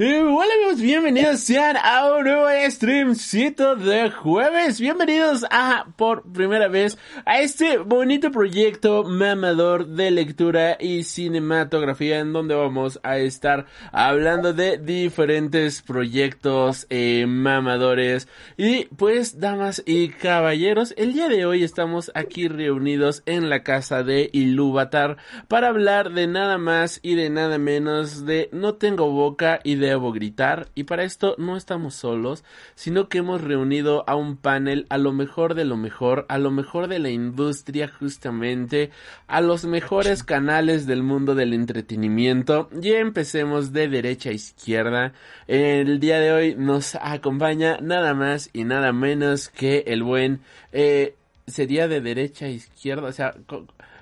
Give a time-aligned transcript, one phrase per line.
[0.00, 4.78] Hola amigos, bienvenidos sean a un nuevo streamcito de jueves.
[4.78, 12.32] Bienvenidos a, por primera vez, a este bonito proyecto mamador de lectura y cinematografía en
[12.32, 18.28] donde vamos a estar hablando de diferentes proyectos eh, mamadores.
[18.56, 24.04] Y pues, damas y caballeros, el día de hoy estamos aquí reunidos en la casa
[24.04, 25.16] de Ilúvatar
[25.48, 29.87] para hablar de nada más y de nada menos de No tengo boca y de
[29.88, 34.86] debo gritar y para esto no estamos solos, sino que hemos reunido a un panel
[34.88, 38.90] a lo mejor de lo mejor, a lo mejor de la industria justamente,
[39.26, 42.68] a los mejores canales del mundo del entretenimiento.
[42.80, 45.12] Y empecemos de derecha a izquierda.
[45.46, 50.40] El día de hoy nos acompaña nada más y nada menos que el buen
[50.72, 51.14] eh,
[51.46, 53.34] sería de derecha a izquierda, o sea,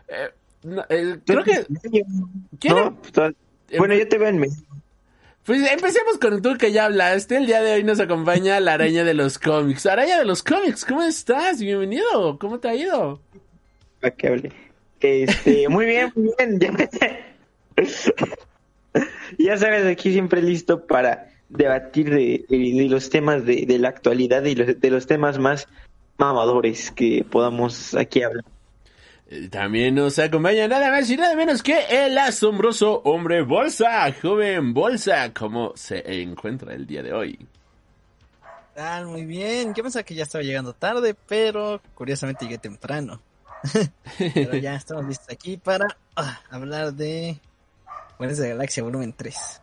[0.09, 0.31] eh,
[0.89, 1.65] eh, creo que
[2.61, 4.55] pues, bueno, yo te veo en medio.
[5.47, 7.37] Pues empecemos con tú que ya hablaste.
[7.37, 9.87] El día de hoy nos acompaña la araña de los cómics.
[9.87, 11.61] Araña de los cómics, ¿cómo estás?
[11.61, 12.37] Bienvenido.
[12.41, 13.21] ¿Cómo te ha ido?
[14.01, 14.53] ¿Para qué hable?
[14.99, 16.59] Este, muy bien, muy bien.
[19.39, 24.57] ya sabes, aquí siempre listo para debatir de, los temas de, de, la actualidad y
[24.57, 25.69] de los temas más
[26.19, 28.45] mamadores que podamos aquí hablar.
[29.51, 35.35] También nos acompaña nada más y nada menos que el asombroso hombre bolsa, joven bolsa,
[35.35, 37.47] como se encuentra el día de hoy.
[38.75, 39.75] Tal, muy bien.
[39.75, 43.21] Yo pensaba que ya estaba llegando tarde, pero curiosamente llegué temprano.
[44.35, 47.41] pero ya estamos listos aquí para ah, hablar de
[48.19, 49.63] Buenas de Galaxia volumen 3.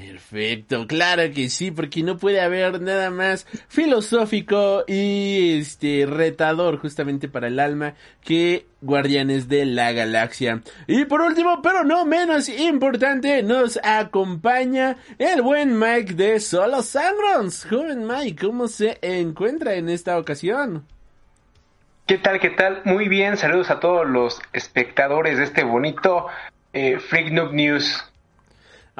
[0.00, 7.28] Perfecto, claro que sí, porque no puede haber nada más filosófico y este retador justamente
[7.28, 10.62] para el alma que Guardianes de la Galaxia.
[10.86, 17.66] Y por último, pero no menos importante, nos acompaña el buen Mike de Solo Sangrons.
[17.68, 20.86] Joven Mike, ¿cómo se encuentra en esta ocasión?
[22.06, 22.82] ¿Qué tal, qué tal?
[22.84, 26.26] Muy bien, saludos a todos los espectadores de este bonito
[26.72, 28.07] eh, Freak News.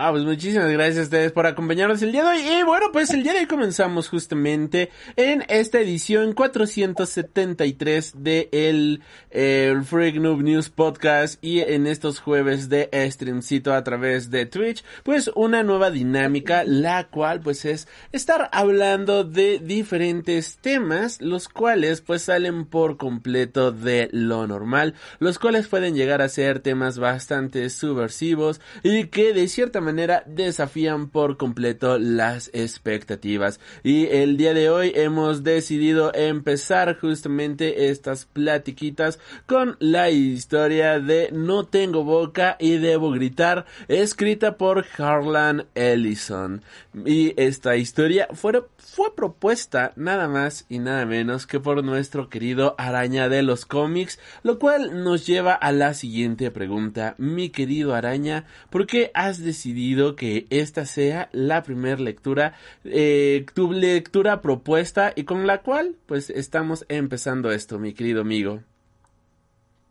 [0.00, 2.60] Ah, pues muchísimas gracias a ustedes por acompañarnos el día de hoy.
[2.60, 9.02] Y bueno, pues el día de hoy comenzamos justamente en esta edición 473 de el,
[9.30, 14.84] el Freak Noob News Podcast y en estos jueves de streamcito a través de Twitch,
[15.02, 22.02] pues una nueva dinámica, la cual pues es estar hablando de diferentes temas, los cuales
[22.02, 27.68] pues salen por completo de lo normal, los cuales pueden llegar a ser temas bastante
[27.68, 33.58] subversivos y que de cierta manera manera desafían por completo las expectativas.
[33.82, 41.30] Y el día de hoy hemos decidido empezar justamente estas platiquitas con la historia de
[41.32, 46.60] No tengo boca y debo gritar, escrita por Harlan Ellison.
[47.06, 52.74] Y esta historia fue, fue propuesta nada más y nada menos que por nuestro querido
[52.76, 57.14] araña de los cómics, lo cual nos lleva a la siguiente pregunta.
[57.16, 59.77] Mi querido araña, ¿por qué has decidido
[60.16, 66.30] que esta sea la primera lectura, eh, tu lectura propuesta y con la cual pues
[66.30, 68.60] estamos empezando esto, mi querido amigo.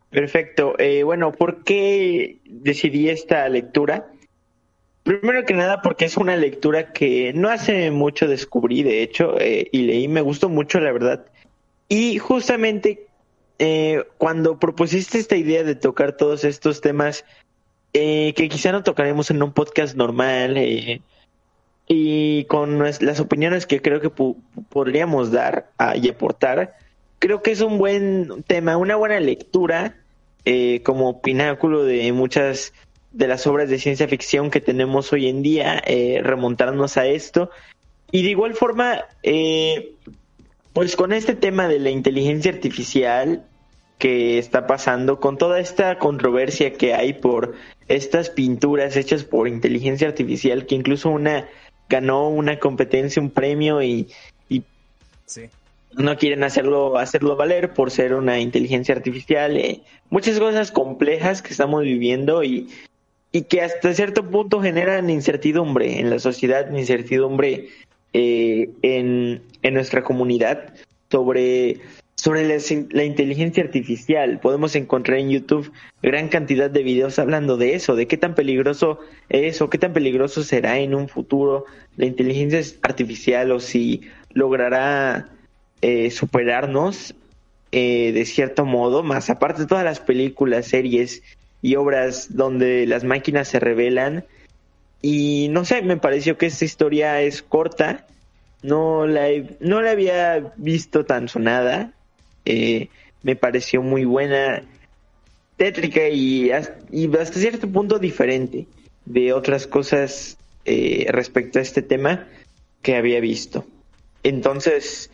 [0.09, 0.75] Perfecto.
[0.77, 4.11] Eh, bueno, ¿por qué decidí esta lectura?
[5.03, 9.69] Primero que nada porque es una lectura que no hace mucho descubrí, de hecho, eh,
[9.71, 11.25] y leí, me gustó mucho, la verdad.
[11.87, 13.05] Y justamente
[14.19, 17.25] cuando propusiste esta idea de tocar todos estos temas
[17.99, 21.01] eh, que quizá no tocaremos en un podcast normal eh,
[21.87, 24.11] y con las opiniones que creo que
[24.69, 26.75] podríamos dar y aportar.
[27.17, 29.95] Creo que es un buen tema, una buena lectura
[30.45, 32.71] eh, como pináculo de muchas
[33.13, 35.81] de las obras de ciencia ficción que tenemos hoy en día,
[36.21, 37.49] remontarnos a esto.
[38.11, 39.05] Y de igual forma,
[40.73, 43.43] pues con este tema de la inteligencia artificial,
[43.97, 47.55] que está pasando con toda esta controversia que hay por
[47.87, 51.47] estas pinturas hechas por inteligencia artificial que incluso una
[51.89, 54.07] ganó una competencia, un premio y,
[55.93, 61.49] no quieren hacerlo hacerlo valer por ser una inteligencia artificial, eh, muchas cosas complejas que
[61.49, 62.69] estamos viviendo y,
[63.31, 67.69] y que hasta cierto punto generan incertidumbre en la sociedad, incertidumbre
[68.13, 70.73] eh, en, en nuestra comunidad
[71.09, 71.79] sobre,
[72.27, 72.45] sobre
[72.91, 74.41] la, inteligencia artificial.
[74.41, 75.71] Podemos encontrar en YouTube
[76.03, 79.93] gran cantidad de videos hablando de eso, de qué tan peligroso es o qué tan
[79.93, 81.63] peligroso será en un futuro
[81.95, 84.01] la inteligencia artificial o si
[84.33, 85.29] logrará
[85.81, 87.15] eh, superarnos
[87.71, 91.23] eh, de cierto modo, más aparte de todas las películas, series
[91.61, 94.25] y obras donde las máquinas se revelan.
[95.01, 98.05] Y no sé, me pareció que esta historia es corta,
[98.63, 99.29] no la,
[99.61, 101.93] no la había visto tan sonada,
[102.47, 102.89] eh,
[103.23, 104.63] me pareció muy buena,
[105.57, 106.49] tétrica y,
[106.91, 108.67] y hasta cierto punto diferente
[109.05, 112.27] de otras cosas eh, respecto a este tema
[112.81, 113.65] que había visto.
[114.23, 115.09] Entonces,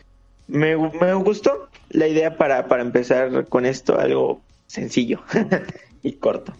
[0.46, 5.22] me, me gustó la idea para, para empezar con esto, algo sencillo
[6.02, 6.54] y corto.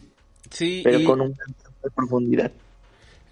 [0.51, 2.53] Sí, pero con un de profundidad.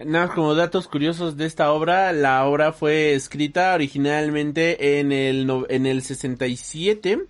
[0.04, 5.86] Nada, como datos curiosos de esta obra, la obra fue escrita originalmente en el, en
[5.86, 7.26] el 67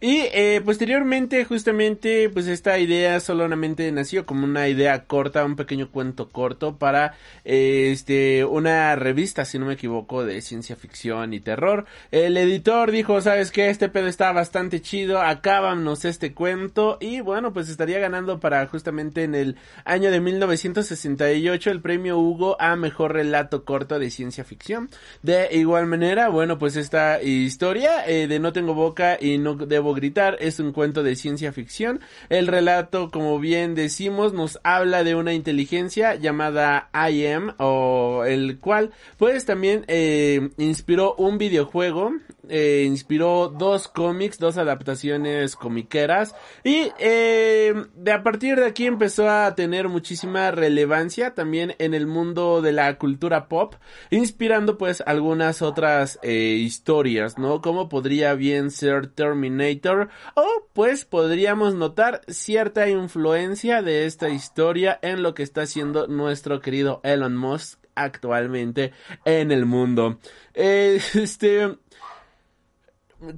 [0.00, 5.90] y eh, posteriormente, justamente, pues esta idea solamente nació como una idea corta, un pequeño
[5.90, 7.14] cuento corto para
[7.44, 11.86] eh, este una revista, si no me equivoco, de ciencia ficción y terror.
[12.10, 17.52] El editor dijo, sabes que este pedo está bastante chido, acábanos este cuento y bueno,
[17.52, 23.14] pues estaría ganando para justamente en el año de 1968 el premio Hugo a mejor
[23.14, 24.90] relato corto de ciencia ficción.
[25.22, 29.85] De igual manera, bueno, pues esta historia eh, de No tengo boca y no debo
[29.94, 32.00] gritar es un cuento de ciencia ficción.
[32.28, 38.58] El relato, como bien decimos, nos habla de una inteligencia llamada I Am o el
[38.58, 42.12] cual pues también eh, inspiró un videojuego
[42.48, 46.34] eh, inspiró dos cómics, dos adaptaciones comiqueras
[46.64, 52.06] y eh, de a partir de aquí empezó a tener muchísima relevancia también en el
[52.06, 53.74] mundo de la cultura pop,
[54.10, 57.60] inspirando pues algunas otras eh, historias, ¿no?
[57.60, 65.22] Como podría bien ser Terminator o pues podríamos notar cierta influencia de esta historia en
[65.22, 68.92] lo que está haciendo nuestro querido Elon Musk actualmente
[69.24, 70.18] en el mundo.
[70.56, 71.76] este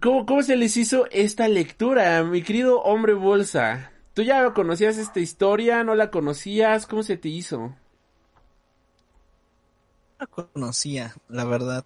[0.02, 3.90] ¿Cómo, ¿Cómo se les hizo esta lectura, mi querido hombre bolsa?
[4.12, 5.82] ¿Tú ya conocías esta historia?
[5.82, 6.86] ¿No la conocías?
[6.86, 7.74] ¿Cómo se te hizo?
[10.18, 11.84] La conocía, la verdad.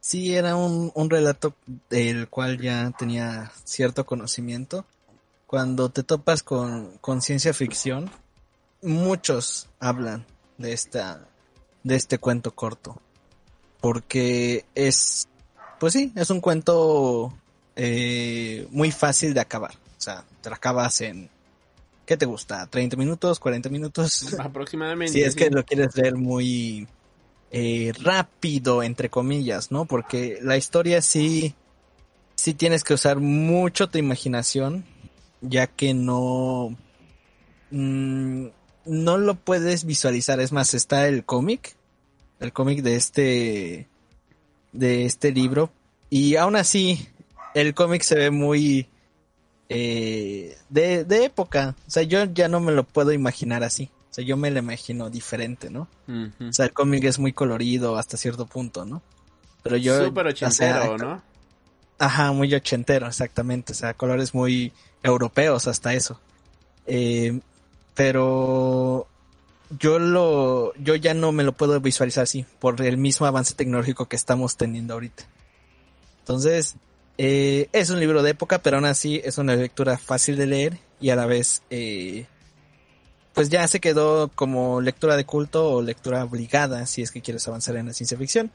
[0.00, 1.54] Sí, era un, un relato
[1.88, 4.84] del cual ya tenía cierto conocimiento.
[5.46, 8.10] Cuando te topas con, con ciencia ficción,
[8.82, 10.26] muchos hablan
[10.58, 11.28] de esta,
[11.84, 13.00] de este cuento corto.
[13.80, 15.28] Porque es
[15.80, 17.32] pues sí, es un cuento
[17.74, 19.72] eh, muy fácil de acabar.
[19.72, 21.30] O sea, te lo acabas en,
[22.04, 22.70] ¿qué te gusta?
[22.70, 23.40] ¿30 minutos?
[23.40, 24.34] ¿40 minutos?
[24.38, 25.14] Aproximadamente.
[25.14, 26.86] si es que lo quieres leer muy
[27.50, 29.86] eh, rápido, entre comillas, ¿no?
[29.86, 31.54] Porque la historia sí,
[32.34, 34.84] sí tienes que usar mucho tu imaginación,
[35.40, 36.76] ya que no,
[37.70, 38.48] mm,
[38.84, 40.40] no lo puedes visualizar.
[40.40, 41.74] Es más, está el cómic,
[42.38, 43.88] el cómic de este
[44.72, 45.70] de este libro.
[46.08, 47.08] Y aún así,
[47.54, 48.88] el cómic se ve muy
[49.68, 51.76] eh, de, de, época.
[51.86, 53.90] O sea, yo ya no me lo puedo imaginar así.
[54.10, 55.86] O sea, yo me lo imagino diferente, ¿no?
[56.08, 59.02] O sea, el cómic es muy colorido hasta cierto punto, ¿no?
[59.62, 60.04] Pero yo...
[60.04, 61.22] Súper ochentero, ¿no?
[61.98, 63.72] Ajá, muy ochentero, exactamente.
[63.72, 64.72] O sea, colores muy
[65.04, 66.20] europeos hasta eso.
[66.86, 67.38] Eh,
[67.94, 69.06] pero
[69.78, 74.06] yo lo, yo ya no me lo puedo visualizar así, por el mismo avance tecnológico
[74.06, 75.24] que estamos teniendo ahorita.
[76.20, 76.76] Entonces,
[77.18, 80.78] eh, es un libro de época, pero aún así es una lectura fácil de leer
[81.00, 82.26] y a la vez, eh,
[83.32, 87.46] pues ya se quedó como lectura de culto o lectura obligada si es que quieres
[87.46, 88.50] avanzar en la ciencia ficción.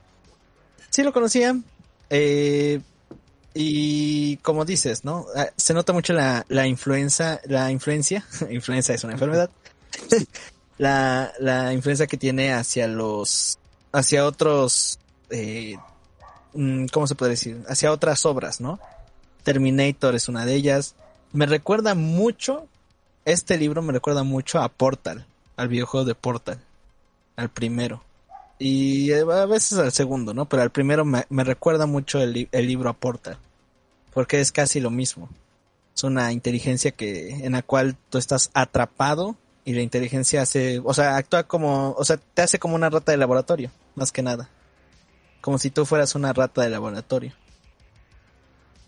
[0.89, 1.57] Sí lo conocía,
[2.09, 2.81] eh,
[3.53, 5.25] y como dices, ¿no?
[5.35, 9.49] Ah, se nota mucho la, la influencia, la influencia, influencia es una enfermedad,
[10.77, 13.57] la, la influencia que tiene hacia los,
[13.91, 15.77] hacia otros, eh,
[16.53, 17.63] mm, ¿cómo se puede decir?
[17.67, 18.79] Hacia otras obras, ¿no?
[19.43, 20.95] Terminator es una de ellas.
[21.31, 22.67] Me recuerda mucho,
[23.25, 26.59] este libro me recuerda mucho a Portal, al videojuego de Portal,
[27.35, 28.03] al primero.
[28.57, 30.45] Y a veces al segundo, ¿no?
[30.45, 33.37] Pero al primero me, me recuerda mucho el, el libro a Portal,
[34.13, 35.29] porque es casi lo mismo.
[35.95, 39.35] Es una inteligencia que, en la cual tú estás atrapado
[39.65, 43.11] y la inteligencia hace, o sea, actúa como, o sea, te hace como una rata
[43.11, 44.47] de laboratorio, más que nada.
[45.41, 47.33] Como si tú fueras una rata de laboratorio.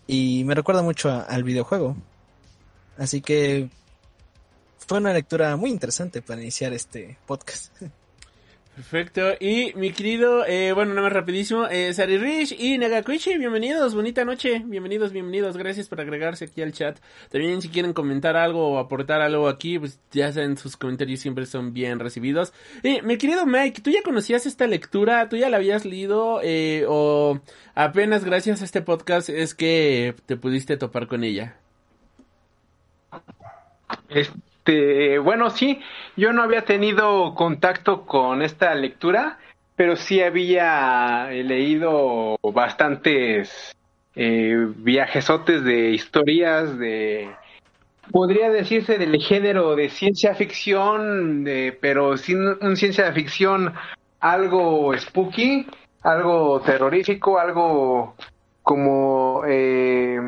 [0.06, 1.96] Y me recuerda mucho al videojuego.
[2.96, 3.68] Así que
[4.78, 7.72] fue una lectura muy interesante para iniciar este podcast.
[8.78, 9.32] Perfecto.
[9.40, 14.24] Y mi querido, eh, bueno, nada más rapidísimo, eh, Sari Rich y Nagakuichi, bienvenidos, bonita
[14.24, 16.96] noche, bienvenidos, bienvenidos, gracias por agregarse aquí al chat.
[17.28, 21.44] También si quieren comentar algo o aportar algo aquí, pues ya saben, sus comentarios siempre
[21.44, 22.52] son bien recibidos.
[22.84, 25.28] Y mi querido Mike, ¿tú ya conocías esta lectura?
[25.28, 26.38] ¿Tú ya la habías leído?
[26.44, 27.40] Eh, ¿O
[27.74, 31.56] apenas gracias a este podcast es que te pudiste topar con ella?
[35.22, 35.80] Bueno, sí,
[36.16, 39.38] yo no había tenido contacto con esta lectura,
[39.76, 43.74] pero sí había leído bastantes
[44.16, 47.30] eh, viajesotes de historias de
[48.10, 53.74] podría decirse del género de ciencia ficción, de, pero sin un ciencia ficción
[54.20, 55.66] algo spooky,
[56.02, 58.14] algo terrorífico, algo
[58.62, 60.20] como eh,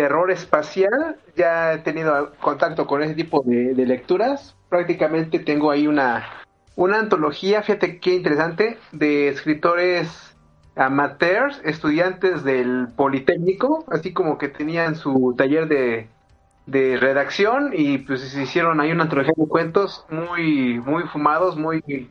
[0.00, 1.16] terror espacial.
[1.36, 4.56] Ya he tenido contacto con ese tipo de, lecturas.
[4.70, 6.24] Prácticamente tengo ahí una,
[6.74, 10.34] una antología, fíjate qué interesante, de escritores
[10.74, 16.08] amateurs, estudiantes del Politécnico, así como que tenían su taller de,
[16.64, 22.08] de redacción y pues se hicieron ahí una antología de cuentos muy muy fumados, muy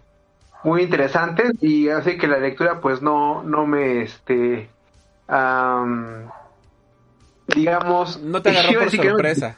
[0.63, 4.69] muy interesantes y así que la lectura pues no no me este
[7.55, 9.57] digamos no te agarró por sorpresa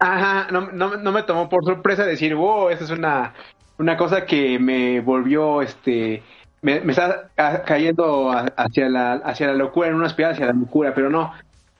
[0.00, 3.34] no, ajá no, no, no, me tomó por sorpresa decir wow esa es una
[3.78, 6.22] una cosa que me volvió este
[6.62, 7.30] me, me está
[7.64, 11.32] cayendo hacia la hacia la locura en una espiral hacia la locura pero no.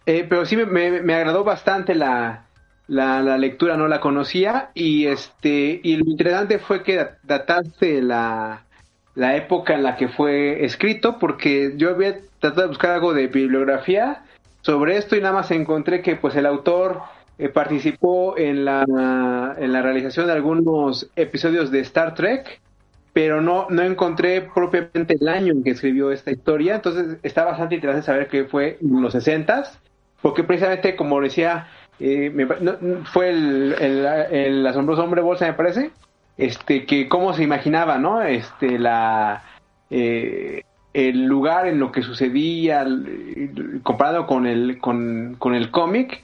[0.06, 2.46] Eh, pero sí me, me, me, agradó bastante la,
[2.88, 8.64] la, la, lectura, no la conocía y este y lo interesante fue que dataste la,
[9.14, 13.26] la época en la que fue escrito porque yo había tratado de buscar algo de
[13.26, 14.22] bibliografía
[14.62, 17.00] sobre esto y nada más encontré que pues el autor
[17.38, 18.84] eh, participó en la,
[19.58, 22.60] en la realización de algunos episodios de Star Trek
[23.12, 27.74] pero no, no encontré propiamente el año en que escribió esta historia, entonces está bastante
[27.74, 29.64] interesante saber que fue en los 60
[30.22, 31.66] porque precisamente como decía,
[31.98, 32.46] eh, me,
[33.04, 35.90] fue el, el, el, asombroso hombre bolsa me parece,
[36.36, 38.22] este que cómo se imaginaba, ¿no?
[38.22, 39.42] Este la
[39.90, 42.86] eh, el lugar en lo que sucedía
[43.82, 46.22] comparado con el con, con el cómic,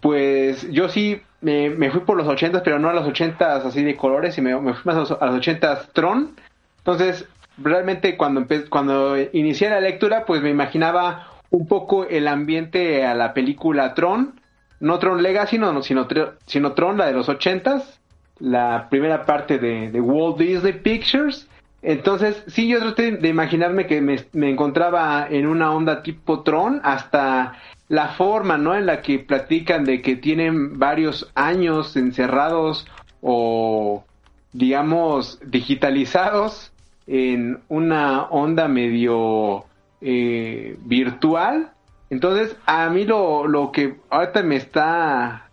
[0.00, 3.82] pues yo sí me, me, fui por los ochentas, pero no a los ochentas así
[3.84, 6.34] de colores, y me, me fui más a los, a los ochentas Tron.
[6.78, 13.14] Entonces, realmente cuando cuando inicié la lectura, pues me imaginaba un poco el ambiente a
[13.14, 14.40] la película Tron,
[14.80, 16.06] no Tron Legacy, no, sino,
[16.46, 18.00] sino Tron, la de los ochentas,
[18.38, 21.47] la primera parte de, de, Walt Disney Pictures.
[21.82, 27.54] Entonces, sí, yo traté de imaginarme que me, encontraba en una onda tipo Tron, hasta
[27.88, 28.74] la forma, ¿no?
[28.74, 32.86] En la que platican de que tienen varios años encerrados
[33.22, 34.04] o,
[34.52, 36.72] digamos, digitalizados
[37.06, 39.64] en una onda medio
[40.00, 41.70] eh, virtual.
[42.10, 45.48] Entonces, a mí lo, lo que ahorita me está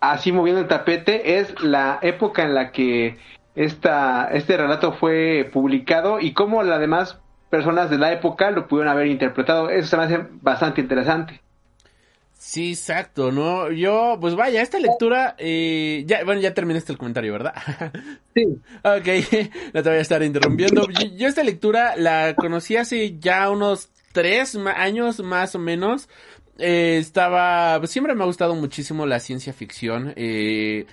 [0.00, 3.18] así moviendo el tapete es la época en la que
[3.54, 7.18] esta, este relato fue publicado y cómo las demás
[7.50, 9.70] personas de la época lo pudieron haber interpretado.
[9.70, 11.40] Eso se me hace bastante interesante.
[12.38, 13.70] Sí, exacto, ¿no?
[13.70, 17.52] Yo, pues vaya, esta lectura, eh, ya, bueno, ya terminaste el comentario, ¿verdad?
[18.34, 18.44] Sí.
[18.82, 20.88] ok, no te voy a estar interrumpiendo.
[20.88, 26.08] Yo, yo, esta lectura la conocí hace ya unos tres años más o menos.
[26.58, 30.14] Eh, estaba, pues siempre me ha gustado muchísimo la ciencia ficción.
[30.16, 30.86] Eh,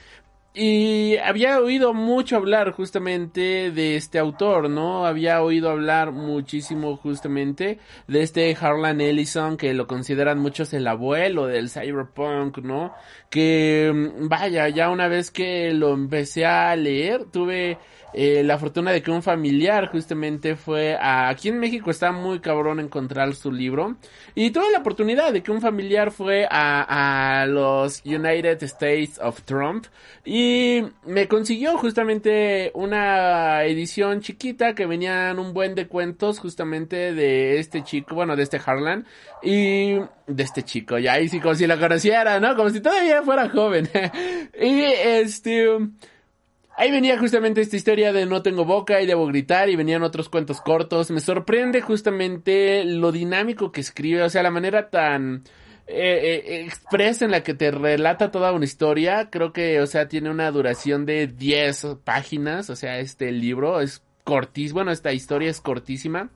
[0.57, 5.05] y había oído mucho hablar justamente de este autor, ¿no?
[5.05, 11.45] Había oído hablar muchísimo justamente de este Harlan Ellison, que lo consideran muchos el abuelo
[11.45, 12.95] del cyberpunk, ¿no?
[13.29, 13.91] Que,
[14.22, 17.77] vaya, ya una vez que lo empecé a leer, tuve
[18.13, 22.39] eh, la fortuna de que un familiar justamente fue a, aquí en México está muy
[22.39, 23.98] cabrón encontrar su libro
[24.34, 29.43] y tuve la oportunidad de que un familiar fue a, a los United States of
[29.43, 29.86] Trump
[30.24, 37.60] y me consiguió justamente una edición chiquita que venían un buen de cuentos justamente de
[37.60, 39.05] este chico, bueno, de este Harlan
[39.44, 39.94] y
[40.27, 42.56] de este chico, ya ahí sí como si lo conociera, ¿no?
[42.56, 43.89] Como si todavía fuera joven.
[44.60, 45.77] y este
[46.79, 50.29] Ahí venía justamente esta historia de no tengo boca y debo gritar y venían otros
[50.29, 51.10] cuentos cortos.
[51.10, 55.41] Me sorprende justamente lo dinámico que escribe, o sea, la manera tan
[55.88, 59.32] eh, eh, expresa en la que te relata toda una historia.
[59.32, 64.03] Creo que, o sea, tiene una duración de 10 páginas, o sea, este libro es
[64.24, 66.29] cortísimo, bueno, esta historia es cortísima.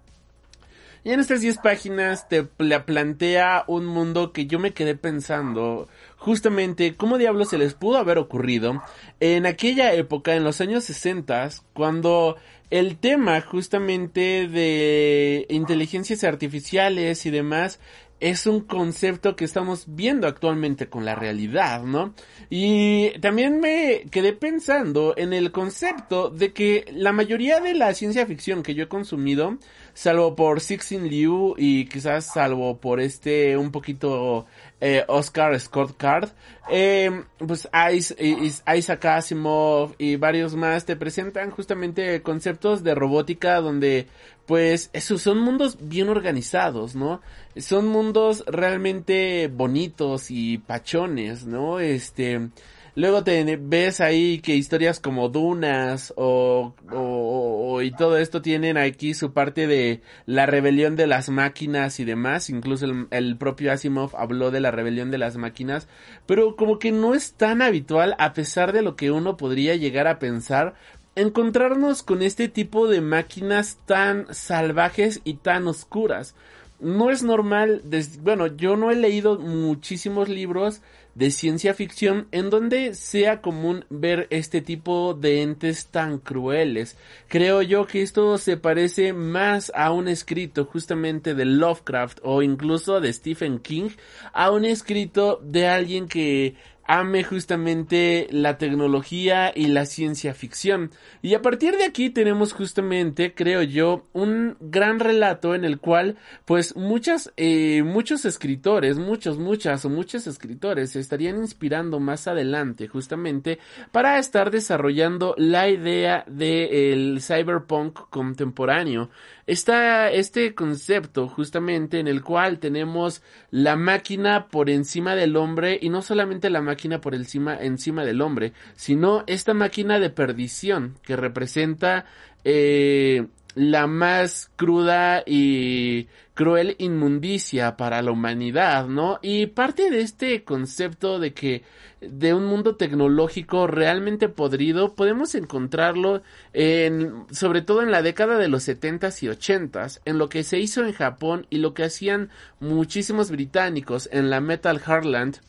[1.03, 5.87] Y en estas 10 páginas te pla- plantea un mundo que yo me quedé pensando
[6.17, 8.83] justamente cómo diablos se les pudo haber ocurrido
[9.19, 12.37] en aquella época, en los años 60, cuando
[12.69, 17.79] el tema justamente de inteligencias artificiales y demás
[18.21, 22.13] es un concepto que estamos viendo actualmente con la realidad, ¿no?
[22.49, 28.27] Y también me quedé pensando en el concepto de que la mayoría de la ciencia
[28.27, 29.57] ficción que yo he consumido,
[29.93, 34.45] salvo por Sixin Liu y quizás salvo por este un poquito
[34.81, 36.29] eh, Oscar Scott Card,
[36.69, 43.61] eh, pues Is- Is- Isaac Asimov y varios más te presentan justamente conceptos de robótica
[43.61, 44.07] donde
[44.47, 47.21] pues esos son mundos bien organizados, ¿no?
[47.55, 51.79] Son mundos realmente bonitos y pachones, ¿no?
[51.79, 52.49] Este,
[52.95, 58.77] luego te ves ahí que historias como Dunas o, o- o- y todo esto tienen
[58.77, 64.15] aquí su parte de la rebelión de las máquinas y demás, incluso el, propio Asimov
[64.15, 65.87] habló de la rebelión de las máquinas,
[66.25, 70.07] pero como que no es tan habitual a pesar de lo que uno podría llegar
[70.07, 70.75] a pensar
[71.15, 76.35] encontrarnos con este tipo de máquinas tan salvajes y tan oscuras.
[76.79, 77.83] No es normal,
[78.21, 80.81] bueno, yo no he leído muchísimos libros
[81.15, 86.97] de ciencia ficción en donde sea común ver este tipo de entes tan crueles.
[87.27, 93.01] Creo yo que esto se parece más a un escrito justamente de Lovecraft o incluso
[93.01, 93.89] de Stephen King,
[94.33, 96.55] a un escrito de alguien que
[96.91, 100.91] ame justamente la tecnología y la ciencia ficción.
[101.21, 106.17] Y a partir de aquí tenemos justamente, creo yo, un gran relato en el cual,
[106.43, 112.89] pues, muchas, eh, muchos escritores, muchos, muchas o muchos escritores se estarían inspirando más adelante,
[112.89, 113.59] justamente,
[113.93, 119.09] para estar desarrollando la idea del cyberpunk contemporáneo.
[119.47, 125.89] Está este concepto justamente en el cual tenemos la máquina por encima del hombre y
[125.89, 131.15] no solamente la máquina por encima, encima del hombre, sino esta máquina de perdición que
[131.15, 132.05] representa
[132.43, 139.19] eh, la más cruda y cruel inmundicia para la humanidad, ¿no?
[139.21, 141.63] Y parte de este concepto de que
[141.99, 146.23] de un mundo tecnológico realmente podrido podemos encontrarlo
[146.53, 150.59] en sobre todo en la década de los 70s y 80s, en lo que se
[150.59, 155.41] hizo en Japón y lo que hacían muchísimos británicos en la Metal Heartland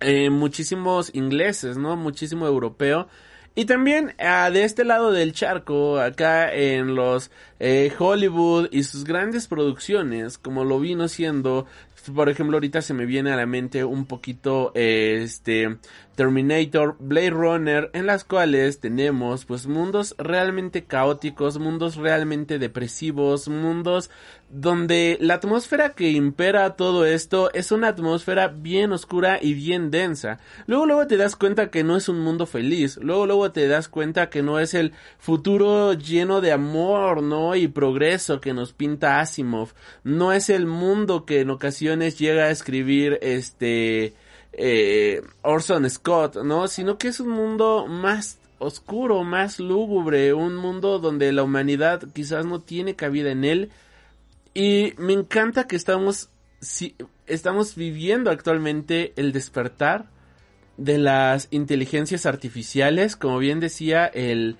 [0.00, 1.96] eh, muchísimos ingleses, ¿no?
[1.96, 3.08] Muchísimo europeo.
[3.58, 9.04] Y también ah, de este lado del charco, acá en los eh, Hollywood y sus
[9.04, 11.66] grandes producciones, como lo vino siendo,
[12.14, 15.78] por ejemplo, ahorita se me viene a la mente un poquito eh, este
[16.16, 24.10] Terminator, Blade Runner, en las cuales tenemos pues mundos realmente caóticos, mundos realmente depresivos, mundos
[24.48, 30.38] donde la atmósfera que impera todo esto es una atmósfera bien oscura y bien densa.
[30.66, 33.88] Luego luego te das cuenta que no es un mundo feliz, luego luego te das
[33.88, 37.54] cuenta que no es el futuro lleno de amor, ¿no?
[37.54, 39.74] y progreso que nos pinta Asimov,
[40.04, 44.14] no es el mundo que en ocasiones llega a escribir este
[44.56, 46.66] eh, Orson Scott, ¿no?
[46.66, 52.46] Sino que es un mundo más oscuro, más lúgubre, un mundo donde la humanidad quizás
[52.46, 53.70] no tiene cabida en él.
[54.54, 60.06] Y me encanta que estamos, si, estamos viviendo actualmente el despertar
[60.78, 64.56] de las inteligencias artificiales, como bien decía el,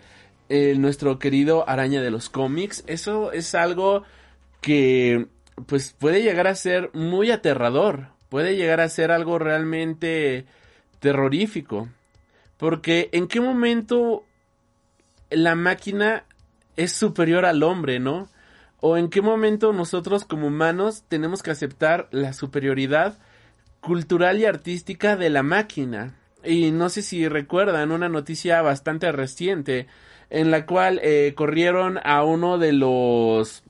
[0.51, 2.85] el nuestro querido araña de los cómics.
[2.87, 4.03] Eso es algo
[4.61, 5.29] que
[5.65, 10.47] pues puede llegar a ser muy aterrador, puede llegar a ser algo realmente
[11.01, 11.89] terrorífico.
[12.57, 14.25] Porque en qué momento
[15.31, 16.25] la máquina
[16.77, 18.29] es superior al hombre, ¿no?
[18.81, 23.19] O en qué momento nosotros como humanos tenemos que aceptar la superioridad
[23.81, 26.15] cultural y artística de la máquina.
[26.45, 29.87] Y no sé si recuerdan una noticia bastante reciente
[30.31, 33.63] en la cual eh, corrieron a uno de los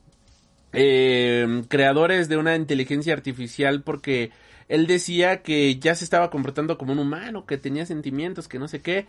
[0.73, 4.31] eh, creadores de una inteligencia artificial porque
[4.69, 8.67] él decía que ya se estaba comportando como un humano, que tenía sentimientos, que no
[8.67, 9.07] sé qué.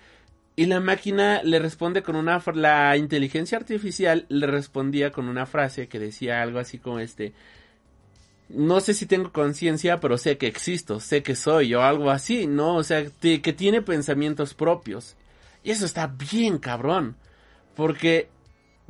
[0.56, 2.42] Y la máquina le responde con una...
[2.54, 7.32] La inteligencia artificial le respondía con una frase que decía algo así como este...
[8.48, 12.46] No sé si tengo conciencia, pero sé que existo, sé que soy o algo así,
[12.46, 12.76] ¿no?
[12.76, 15.16] O sea, que tiene pensamientos propios.
[15.62, 17.16] Y eso está bien cabrón.
[17.76, 18.28] Porque,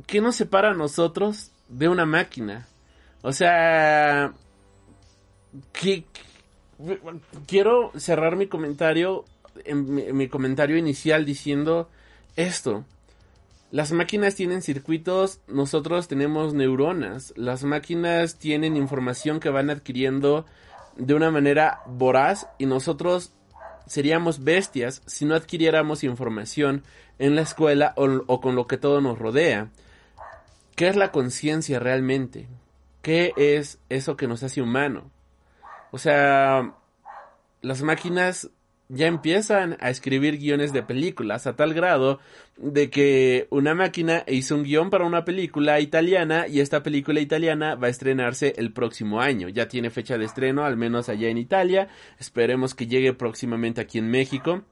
[0.07, 2.67] ¿qué nos separa a nosotros de una máquina?
[3.21, 4.33] O sea,
[5.73, 6.05] que,
[7.47, 9.25] quiero cerrar mi comentario,
[9.65, 11.89] en mi, comentario inicial diciendo
[12.35, 12.85] esto.
[13.71, 17.33] Las máquinas tienen circuitos, nosotros tenemos neuronas.
[17.35, 20.45] Las máquinas tienen información que van adquiriendo
[20.97, 23.31] de una manera voraz y nosotros
[23.85, 26.83] seríamos bestias si no adquiriéramos información
[27.19, 29.69] en la escuela o con lo que todo nos rodea.
[30.75, 32.47] ¿Qué es la conciencia realmente?
[33.01, 35.11] ¿Qué es eso que nos hace humano?
[35.91, 36.75] O sea,
[37.61, 38.49] las máquinas
[38.91, 42.19] ya empiezan a escribir guiones de películas a tal grado
[42.57, 47.75] de que una máquina hizo un guion para una película italiana y esta película italiana
[47.75, 49.47] va a estrenarse el próximo año.
[49.47, 51.87] Ya tiene fecha de estreno, al menos allá en Italia.
[52.19, 54.63] Esperemos que llegue próximamente aquí en México.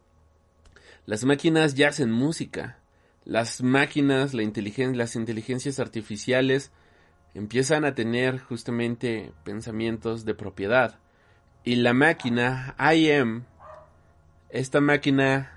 [1.06, 2.80] Las máquinas ya hacen música.
[3.24, 6.72] Las máquinas, la inteligencia, las inteligencias artificiales
[7.36, 10.98] empiezan a tener justamente pensamientos de propiedad.
[11.68, 13.44] Y la máquina IM
[14.48, 15.52] esta máquina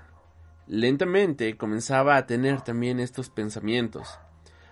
[0.67, 4.19] lentamente comenzaba a tener también estos pensamientos,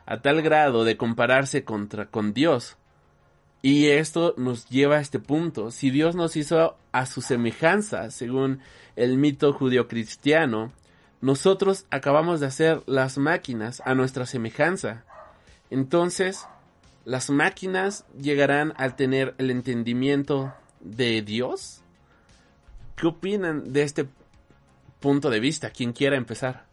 [0.06, 2.75] a tal grado de compararse contra con Dios.
[3.62, 5.71] Y esto nos lleva a este punto.
[5.71, 8.60] Si Dios nos hizo a su semejanza, según
[8.97, 10.73] el mito judio-cristiano,
[11.21, 15.06] nosotros acabamos de hacer las máquinas a nuestra semejanza.
[15.69, 16.49] Entonces,
[17.06, 21.82] las máquinas llegarán a tener el entendimiento de Dios.
[22.96, 24.08] ¿Qué opinan de este
[25.00, 25.70] punto de vista?
[25.70, 26.65] Quien quiera empezar.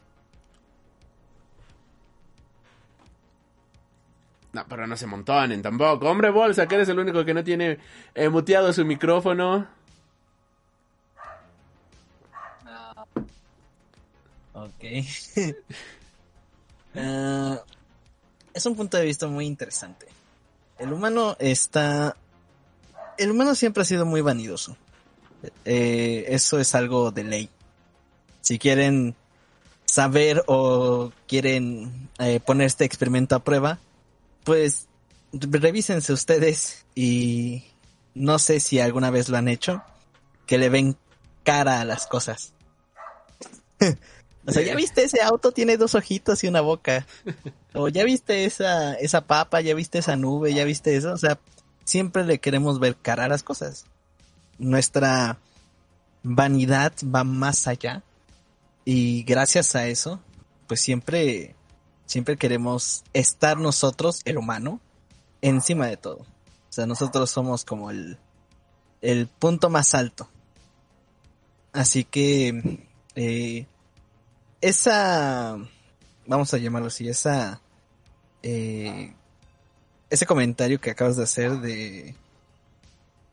[4.52, 6.08] No, pero no se montonen tampoco.
[6.08, 7.78] Hombre bolsa, que eres el único que no tiene
[8.14, 9.66] eh, muteado su micrófono.
[14.54, 14.84] Ok.
[16.98, 17.60] Ah,
[18.54, 20.06] es un punto de vista muy interesante.
[20.78, 22.16] El humano está...
[23.18, 24.76] El humano siempre ha sido muy vanidoso.
[25.64, 27.50] Eh, eso es algo de ley.
[28.40, 29.14] Si quieren
[29.84, 33.78] saber o quieren eh, poner este experimento a prueba,
[34.44, 34.88] pues
[35.32, 37.64] revísense ustedes y
[38.14, 39.82] no sé si alguna vez lo han hecho,
[40.46, 40.96] que le ven
[41.44, 42.52] cara a las cosas.
[44.46, 47.06] o sea, ya viste ese auto tiene dos ojitos y una boca.
[47.78, 51.12] O ya viste esa, esa papa, ya viste esa nube, ya viste eso.
[51.12, 51.38] O sea,
[51.86, 53.86] siempre le queremos ver cara a las cosas
[54.58, 55.38] nuestra
[56.22, 58.02] vanidad va más allá
[58.84, 60.20] y gracias a eso,
[60.66, 61.54] pues siempre,
[62.06, 64.80] siempre queremos estar nosotros, el humano,
[65.42, 66.18] encima de todo.
[66.18, 68.18] O sea, nosotros somos como el,
[69.00, 70.28] el punto más alto.
[71.72, 73.66] Así que eh,
[74.60, 75.58] esa,
[76.26, 77.60] vamos a llamarlo así, esa,
[78.42, 79.14] eh,
[80.10, 82.14] ese comentario que acabas de hacer de,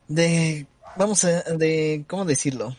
[0.07, 2.75] de vamos a, de, ¿cómo decirlo?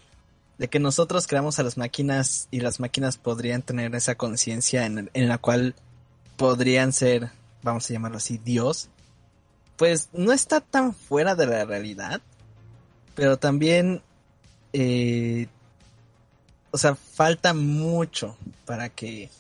[0.59, 5.11] De que nosotros creamos a las máquinas y las máquinas podrían tener esa conciencia en,
[5.15, 5.75] la cual
[6.37, 7.31] podrían ser,
[7.63, 8.89] vamos a llamarlo así, Dios.
[9.77, 12.21] Pues no está tan fuera de la realidad,
[13.17, 14.03] pero también,
[14.73, 15.49] eh,
[16.71, 19.31] o sea, falta mucho para que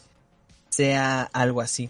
[0.70, 1.88] sea algo así.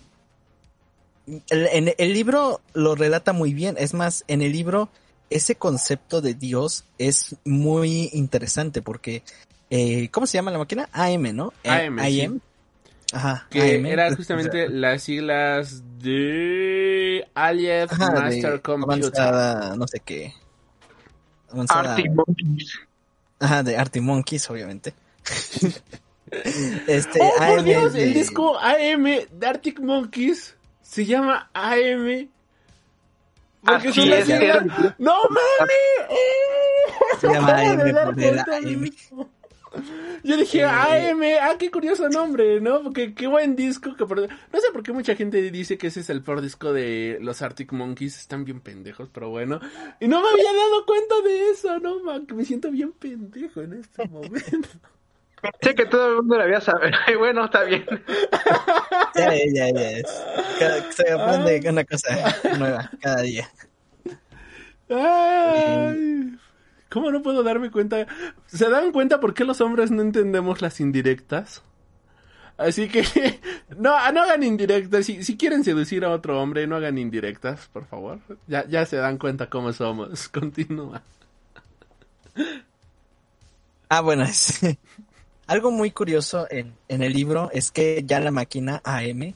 [1.26, 4.88] El, en el libro lo relata muy bien, es más, en el libro
[5.30, 9.22] ese concepto de Dios es muy interesante porque,
[9.70, 10.88] eh, ¿cómo se llama la máquina?
[10.92, 11.52] AM, ¿no?
[11.64, 11.98] AM.
[11.98, 12.40] AM.
[13.12, 13.46] Ajá.
[13.50, 13.86] Que AM.
[13.86, 19.04] eran justamente las siglas de Alias Ajá, de Master Computer.
[19.20, 20.34] avanzada, no sé qué.
[21.50, 22.78] Avanzada- Arctic Monkeys.
[23.40, 24.92] Ajá, de Arctic Monkeys, obviamente.
[26.86, 30.54] este, Oh, por Dios, de- el disco AM de Arctic Monkeys
[30.94, 32.28] se llama AM.
[33.62, 34.60] Porque Así es, era-
[34.98, 36.08] ¡No mames!
[36.08, 37.18] ¡Oh!
[37.20, 38.90] Se llama AM.
[40.22, 42.82] Yo dije, Eh, AM, ah, qué curioso nombre, ¿no?
[42.84, 43.96] Porque qué buen disco.
[43.96, 46.72] Que por- No sé por qué mucha gente dice que ese es el peor disco
[46.72, 48.16] de los Arctic Monkeys.
[48.18, 49.58] Están bien pendejos, pero bueno.
[49.98, 52.24] Y no me había dado cuenta de eso, ¿no?
[52.26, 54.68] Que me siento bien pendejo en este momento.
[55.62, 56.96] Sé que todo el mundo lo había sabido.
[57.18, 57.84] Bueno, está bien.
[59.14, 59.90] Ya, ya, ya.
[59.90, 60.06] es.
[60.58, 63.48] Cada- se aprende una cosa nueva cada día.
[64.88, 66.36] Ay,
[66.90, 68.06] ¿Cómo no puedo darme cuenta?
[68.46, 71.62] ¿Se dan cuenta por qué los hombres no entendemos las indirectas?
[72.56, 73.02] Así que
[73.76, 75.06] no, no hagan indirectas.
[75.06, 78.20] Si, si quieren seducir a otro hombre, no hagan indirectas, por favor.
[78.46, 80.28] Ya, ya se dan cuenta cómo somos.
[80.30, 81.02] Continúa.
[83.88, 84.60] Ah, bueno, es,
[85.46, 89.34] algo muy curioso en, en el libro es que ya la máquina AM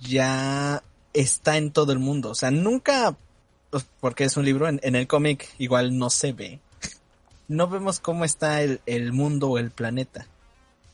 [0.00, 0.82] ya
[1.12, 2.30] está en todo el mundo.
[2.30, 3.16] O sea, nunca,
[3.70, 6.58] pues, porque es un libro, en, en el cómic igual no se ve.
[7.48, 10.26] No vemos cómo está el, el mundo o el planeta.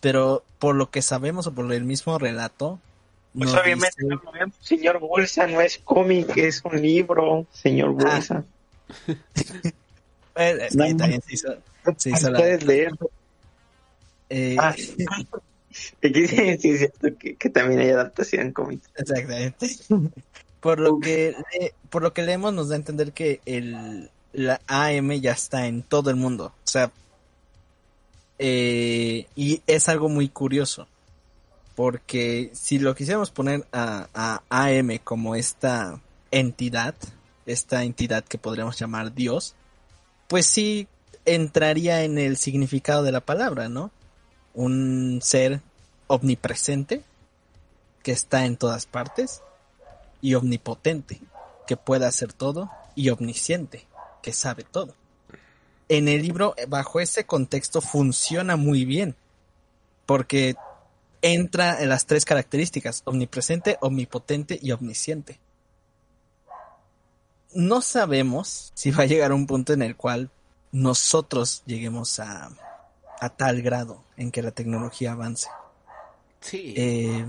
[0.01, 2.81] Pero por lo que sabemos o por el mismo relato,
[3.37, 4.57] Pues obviamente, dice- no lo vemos.
[4.61, 8.43] señor Bolsa no es cómic, es un libro, señor Bolsa.
[10.41, 11.49] Eh, es que No, también se hizo,
[11.97, 13.11] se hizo la- Puedes leerlo.
[14.31, 14.75] Eh, Ah.
[16.03, 18.89] Sí, cierto que, que también hay adaptación en cómics.
[18.97, 19.69] Exactamente.
[20.61, 24.61] Por lo que le- por lo que leemos nos da a entender que el la
[24.67, 26.47] AM ya está en todo el mundo.
[26.47, 26.91] O sea,
[28.39, 30.89] eh, y es algo muy curioso.
[31.77, 36.01] Porque si lo quisiéramos poner a, a AM como esta
[36.33, 36.95] entidad,
[37.47, 39.55] esta entidad que podríamos llamar Dios,
[40.27, 40.89] pues sí
[41.25, 43.93] entraría en el significado de la palabra, ¿no?
[44.61, 45.61] Un ser
[46.09, 47.05] omnipresente
[48.03, 49.41] que está en todas partes
[50.21, 51.21] y omnipotente,
[51.65, 53.87] que puede hacer todo, y omnisciente,
[54.21, 54.97] que sabe todo.
[55.89, 59.15] En el libro, bajo ese contexto, funciona muy bien,
[60.07, 60.57] porque
[61.23, 65.39] entra en las tres características, omnipresente, omnipotente y omnisciente.
[67.55, 70.31] No sabemos si va a llegar un punto en el cual
[70.73, 72.51] nosotros lleguemos a,
[73.21, 75.49] a tal grado en que la tecnología avance.
[76.41, 76.75] Sí.
[76.77, 77.25] Eh,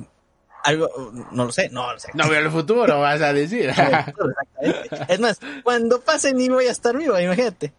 [0.63, 0.89] algo,
[1.32, 2.10] no lo sé, no lo sé.
[2.13, 3.71] no veo el futuro, vas a decir.
[5.08, 7.71] Es más, cuando pase ni voy a estar vivo, imagínate.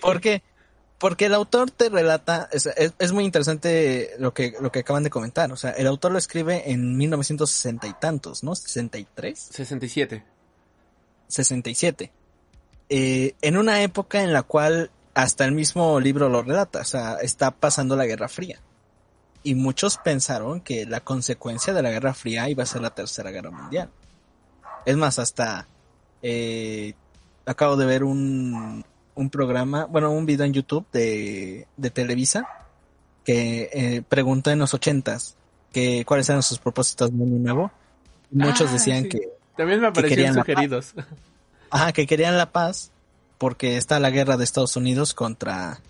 [0.00, 0.42] ¿Por qué?
[0.98, 5.02] Porque el autor te relata, es, es- es muy interesante lo que, lo que acaban
[5.02, 5.52] de comentar.
[5.52, 8.54] O sea, el autor lo escribe en 1960 y tantos, ¿no?
[8.54, 10.24] 63, 67.
[11.28, 12.12] 67.
[12.88, 17.16] Eh, en una época en la cual hasta el mismo libro lo relata, o sea,
[17.16, 18.60] está pasando la Guerra Fría.
[19.42, 23.30] Y muchos pensaron que la consecuencia de la Guerra Fría iba a ser la Tercera
[23.30, 23.90] Guerra Mundial.
[24.86, 25.68] Es más, hasta
[26.22, 26.94] eh,
[27.46, 32.48] acabo de ver un, un programa, bueno, un video en YouTube de, de Televisa
[33.24, 35.36] que eh, preguntó en los ochentas
[35.72, 37.72] que cuáles eran sus propósitos de año nuevo.
[38.30, 39.08] Muchos Ah, decían sí.
[39.10, 40.94] que También me la sugeridos.
[41.70, 42.90] Ajá, que querían la paz
[43.38, 45.80] porque está la guerra de Estados Unidos contra,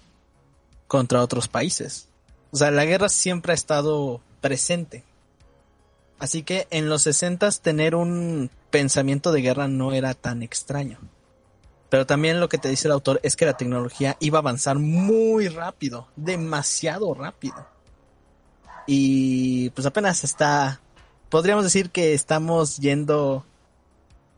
[0.87, 2.09] contra otros países.
[2.51, 5.05] O sea, la guerra siempre ha estado presente.
[6.19, 10.99] Así que en los 60 tener un pensamiento de guerra no era tan extraño.
[11.91, 14.79] Pero también lo que te dice el autor es que la tecnología iba a avanzar
[14.79, 17.67] muy rápido, demasiado rápido.
[18.87, 20.81] Y pues apenas está,
[21.29, 23.45] podríamos decir que estamos yendo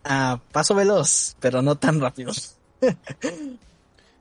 [0.04, 2.32] a paso veloz, pero no tan rápido.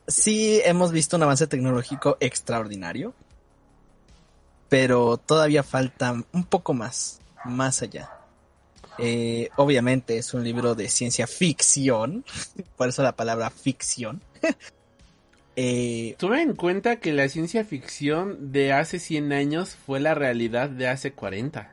[0.08, 3.13] Sí hemos visto un avance tecnológico extraordinario,
[4.70, 8.12] pero todavía falta un poco más, más allá.
[8.98, 12.24] Eh, obviamente es un libro de ciencia ficción,
[12.78, 14.22] por eso la palabra ficción.
[15.58, 20.68] Eh, Tuve en cuenta que la ciencia ficción de hace 100 años fue la realidad
[20.68, 21.72] de hace 40.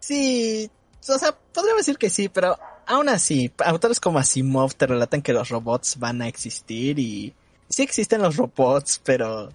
[0.00, 0.70] sí,
[1.06, 5.32] o sea, podríamos decir que sí, pero aún así, autores como Asimov te relatan que
[5.32, 7.34] los robots van a existir y
[7.68, 9.50] sí existen los robots, pero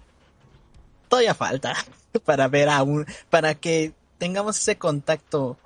[1.08, 1.74] todavía falta
[2.24, 5.56] para ver aún, para que tengamos ese contacto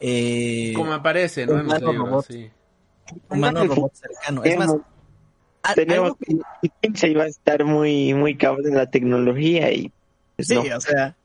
[0.00, 1.58] eh, Como aparece, ¿no?
[1.60, 2.26] En los humano robot.
[2.28, 2.50] sí.
[3.30, 4.44] humano-robot cercano.
[4.44, 4.74] Es más,
[5.74, 6.18] Tenemos algo
[6.60, 9.90] que- que se iba a estar muy, muy cabrón en la tecnología y
[10.36, 10.76] pues, Sí, no.
[10.76, 11.16] o sea,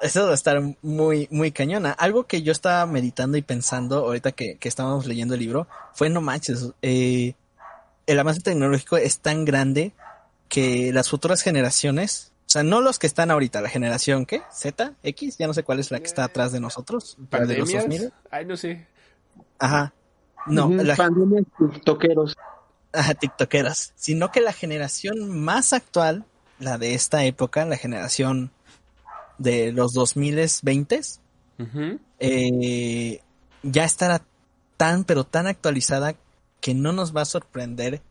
[0.00, 1.92] eso va a estar muy, muy cañona.
[1.92, 6.10] Algo que yo estaba meditando y pensando ahorita que, que estábamos leyendo el libro fue,
[6.10, 7.34] no manches, eh,
[8.06, 9.92] el avance tecnológico es tan grande
[10.48, 14.42] que las futuras generaciones, o sea, no los que están ahorita, la generación, ¿qué?
[14.52, 14.92] ¿Z?
[15.02, 15.38] ¿X?
[15.38, 17.16] Ya no sé cuál es la que está atrás de nosotros.
[17.30, 17.84] la de los ¿Pandemias?
[17.84, 18.12] 2000.
[18.30, 18.86] Ay, no sé.
[19.58, 19.92] Ajá.
[20.46, 21.44] No, Ujú, la, Pandemias,
[21.84, 22.36] toqueros.
[22.92, 26.24] Ajá, tiktokeras, sino que la generación más actual,
[26.60, 28.52] la de esta época, la generación
[29.38, 31.00] de los 2020,
[31.58, 32.00] Ujú.
[32.18, 33.20] eh,
[33.62, 34.22] ya estará
[34.76, 36.14] tan, pero tan actualizada
[36.60, 38.02] que no nos va a sorprender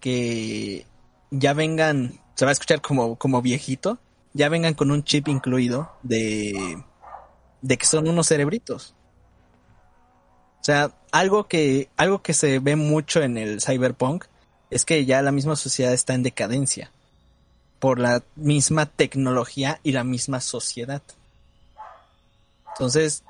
[0.00, 0.86] que
[1.30, 3.98] ya vengan, se va a escuchar como, como viejito,
[4.32, 6.82] ya vengan con un chip incluido de,
[7.62, 8.94] de que son unos cerebritos.
[10.60, 14.26] O sea, algo que, algo que se ve mucho en el cyberpunk
[14.70, 16.92] es que ya la misma sociedad está en decadencia
[17.78, 21.02] por la misma tecnología y la misma sociedad.
[22.72, 23.22] Entonces,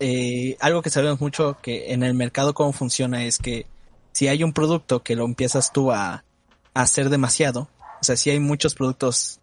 [0.00, 3.66] eh, algo que sabemos mucho que en el mercado cómo funciona es que
[4.12, 6.22] si hay un producto que lo empiezas tú a, a
[6.74, 7.68] hacer demasiado,
[8.00, 9.40] o sea, si hay muchos productos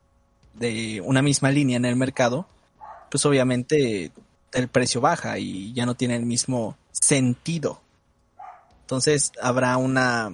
[0.53, 2.47] de una misma línea en el mercado,
[3.09, 4.11] pues obviamente
[4.53, 7.81] el precio baja y ya no tiene el mismo sentido.
[8.81, 10.31] Entonces habrá una,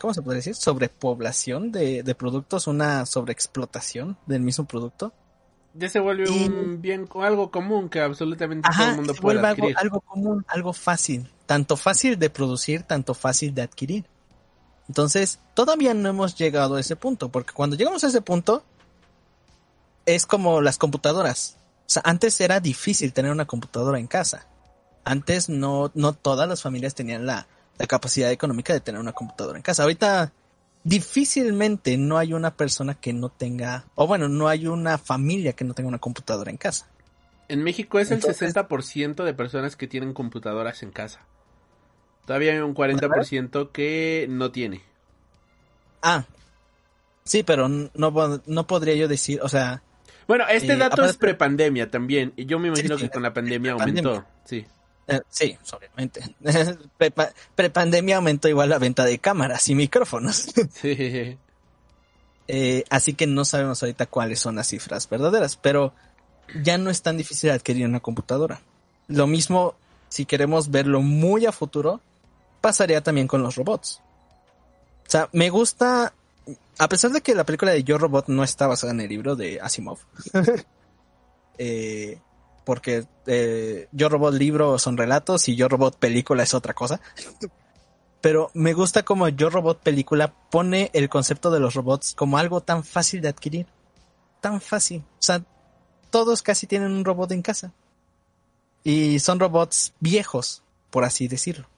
[0.00, 0.54] ¿cómo se puede decir?
[0.54, 5.12] Sobrepoblación de, de productos, una sobreexplotación del mismo producto.
[5.74, 9.36] Ya se vuelve Y- un bien, algo común que absolutamente todo el mundo se puede
[9.38, 9.78] vuelve algo, adquirir.
[9.78, 11.30] algo común, algo fácil.
[11.46, 14.04] Tanto fácil de producir, tanto fácil de adquirir.
[14.88, 18.64] Entonces, todavía no hemos llegado a ese punto, porque cuando llegamos a ese punto,
[20.06, 21.56] es como las computadoras.
[21.80, 24.46] O sea, antes era difícil tener una computadora en casa.
[25.04, 27.46] Antes no, no todas las familias tenían la,
[27.78, 29.82] la capacidad económica de tener una computadora en casa.
[29.84, 30.32] Ahorita
[30.84, 35.64] difícilmente no hay una persona que no tenga, o bueno, no hay una familia que
[35.64, 36.86] no tenga una computadora en casa.
[37.48, 41.20] En México es el Entonces- 60% de personas que tienen computadoras en casa.
[42.26, 44.82] Todavía hay un 40% que no tiene.
[46.02, 46.24] Ah,
[47.24, 49.82] sí, pero no, no podría yo decir, o sea,
[50.26, 52.34] Bueno, este Eh, dato es prepandemia también.
[52.36, 54.26] Y yo me imagino Sí, que con la pandemia aumentó.
[54.44, 54.66] Sí.
[55.08, 56.20] Eh, sí, obviamente.
[56.98, 60.46] Prepa- Prepandemia aumentó igual la venta de cámaras y micrófonos.
[60.72, 61.36] Sí.
[62.50, 65.92] Eh, así que no sabemos ahorita cuáles son las cifras verdaderas, pero
[66.62, 68.62] ya no es tan difícil adquirir una computadora.
[69.06, 69.74] Lo mismo,
[70.08, 72.00] si queremos verlo muy a futuro,
[72.62, 74.00] pasaría también con los robots.
[75.06, 76.14] O sea, me gusta,
[76.78, 79.36] a pesar de que la película de Yo Robot no está basada en el libro
[79.36, 79.98] de Asimov,
[81.58, 82.18] eh,
[82.68, 87.00] porque eh, Yo Robot libro son relatos y Yo Robot película es otra cosa.
[88.20, 92.60] Pero me gusta como Yo Robot película pone el concepto de los robots como algo
[92.60, 93.66] tan fácil de adquirir.
[94.42, 95.02] Tan fácil.
[95.18, 95.42] O sea,
[96.10, 97.72] todos casi tienen un robot en casa.
[98.84, 101.70] Y son robots viejos, por así decirlo.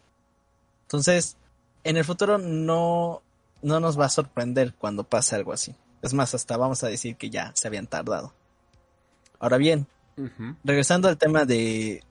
[0.87, 1.37] Entonces,
[1.85, 3.23] en el futuro no,
[3.63, 5.73] no nos va a sorprender cuando pase algo así.
[6.03, 8.35] Es más, hasta vamos a decir que ya se habían tardado.
[9.39, 9.87] Ahora bien,
[10.65, 12.03] Regresando al tema de,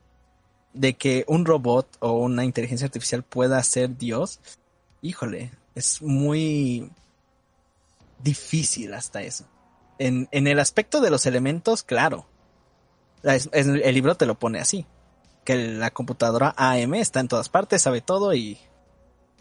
[0.74, 4.40] de que un robot o una inteligencia artificial pueda ser Dios,
[5.02, 6.92] híjole, es muy
[8.24, 9.46] difícil hasta eso.
[9.98, 12.26] En, en el aspecto de los elementos, claro.
[13.24, 14.86] El libro te lo pone así.
[15.44, 18.60] Que la computadora AM está en todas partes, sabe todo y,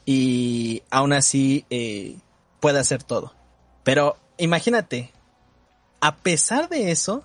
[0.05, 2.17] y aún así eh,
[2.61, 3.35] puede hacer todo.
[3.85, 5.13] Pero imagínate,
[6.01, 7.25] a pesar de eso,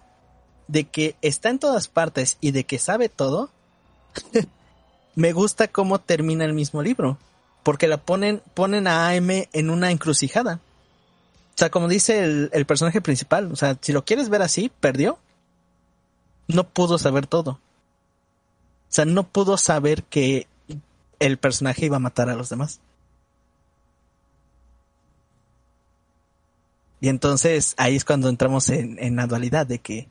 [0.74, 3.52] de que está en todas partes y de que sabe todo,
[5.16, 7.20] me gusta cómo termina el mismo libro.
[7.62, 10.56] Porque la ponen, ponen a AM en una encrucijada.
[10.56, 14.72] O sea, como dice el, el personaje principal, o sea, si lo quieres ver así,
[14.80, 15.20] perdió.
[16.48, 17.52] No pudo saber todo.
[17.52, 17.60] O
[18.90, 20.48] sea, no pudo saber que
[21.20, 22.80] el personaje iba a matar a los demás.
[27.00, 30.08] Y entonces ahí es cuando entramos en, en la dualidad de que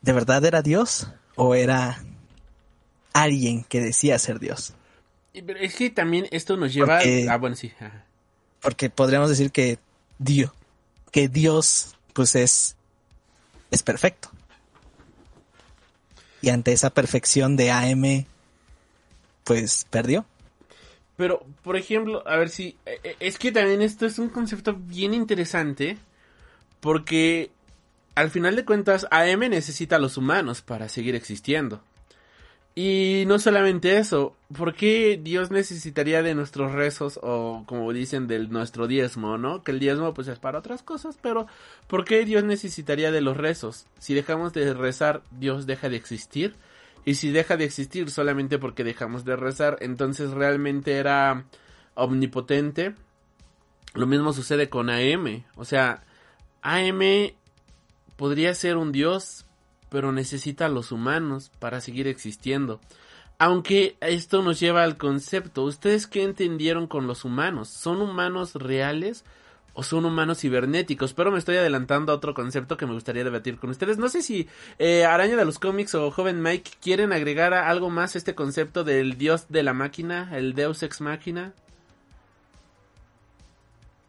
[0.00, 2.02] ¿de verdad era Dios o era
[3.12, 4.74] alguien que decía ser Dios?
[5.32, 6.96] Pero Es que también esto nos lleva...
[6.98, 7.72] Porque- Ah, bueno, sí.
[7.80, 8.04] ajá.
[8.60, 9.78] Porque podríamos decir que
[10.18, 10.50] Dios,
[11.12, 12.76] que Dios pues es,
[13.70, 14.30] es perfecto.
[16.42, 18.26] Y ante esa perfección de AM,
[19.44, 20.24] pues perdió.
[21.16, 22.76] Pero, por ejemplo, a ver si...
[22.86, 25.98] eh, eh, Es que también esto es un concepto bien interesante.
[26.80, 27.50] Porque
[28.14, 31.82] al final de cuentas, AM necesita a los humanos para seguir existiendo.
[32.74, 38.38] Y no solamente eso, ¿por qué Dios necesitaría de nuestros rezos o como dicen de
[38.46, 39.64] nuestro diezmo, ¿no?
[39.64, 41.46] Que el diezmo pues es para otras cosas, pero
[41.88, 43.86] ¿por qué Dios necesitaría de los rezos?
[43.98, 46.54] Si dejamos de rezar, Dios deja de existir.
[47.04, 51.44] Y si deja de existir solamente porque dejamos de rezar, entonces realmente era
[51.94, 52.94] omnipotente.
[53.94, 55.44] Lo mismo sucede con AM.
[55.56, 56.04] O sea,
[56.62, 57.32] AM
[58.20, 59.46] podría ser un dios,
[59.88, 62.78] pero necesita a los humanos para seguir existiendo.
[63.38, 67.70] Aunque esto nos lleva al concepto, ¿ustedes qué entendieron con los humanos?
[67.70, 69.24] ¿Son humanos reales
[69.72, 71.14] o son humanos cibernéticos?
[71.14, 73.96] Pero me estoy adelantando a otro concepto que me gustaría debatir con ustedes.
[73.96, 74.46] No sé si
[74.78, 78.84] eh, Araña de los cómics o Joven Mike quieren agregar algo más a este concepto
[78.84, 81.54] del dios de la máquina, el Deus ex máquina.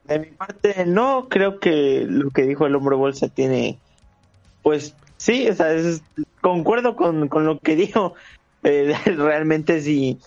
[0.03, 3.79] De mi parte, no, creo que lo que dijo el hombre bolsa tiene,
[4.61, 6.03] pues sí, o sea, es-
[6.41, 8.15] concuerdo con, con lo que dijo.
[8.63, 10.19] Eh, realmente si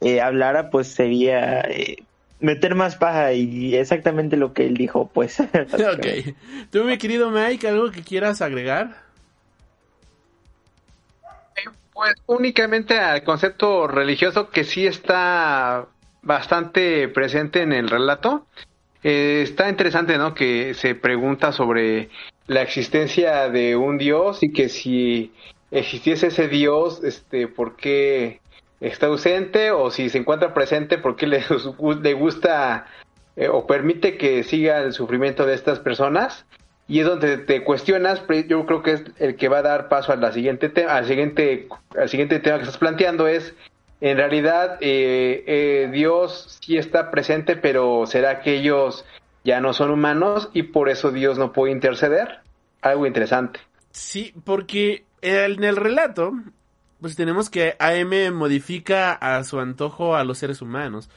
[0.00, 1.96] eh, hablara, pues sería eh,
[2.38, 5.40] meter más paja y exactamente lo que él dijo, pues.
[5.40, 6.34] ok.
[6.70, 9.08] Tú, mi querido Mike, ¿algo que quieras agregar?
[11.92, 15.86] Pues únicamente al concepto religioso que sí está
[16.22, 18.46] bastante presente en el relato.
[19.02, 20.34] Eh, está interesante, ¿no?
[20.34, 22.08] Que se pregunta sobre
[22.50, 25.32] la existencia de un dios y que si
[25.70, 28.40] existiese ese dios, este, ¿por qué
[28.80, 29.70] está ausente?
[29.70, 31.44] O si se encuentra presente, ¿por qué le,
[32.02, 32.86] le gusta
[33.36, 36.44] eh, o permite que siga el sufrimiento de estas personas?
[36.88, 40.12] y es donde te cuestionas, yo creo que es el que va a dar paso
[40.12, 43.54] a la siguiente al siguiente, al siguiente tema que estás planteando es,
[44.00, 49.04] en realidad eh, eh, Dios sí está presente, pero ¿será que ellos
[49.44, 52.40] ya no son humanos y por eso Dios no puede interceder?
[52.82, 53.60] Algo interesante.
[53.90, 56.32] Sí, porque en el relato,
[57.00, 61.10] pues tenemos que AM modifica a su antojo a los seres humanos.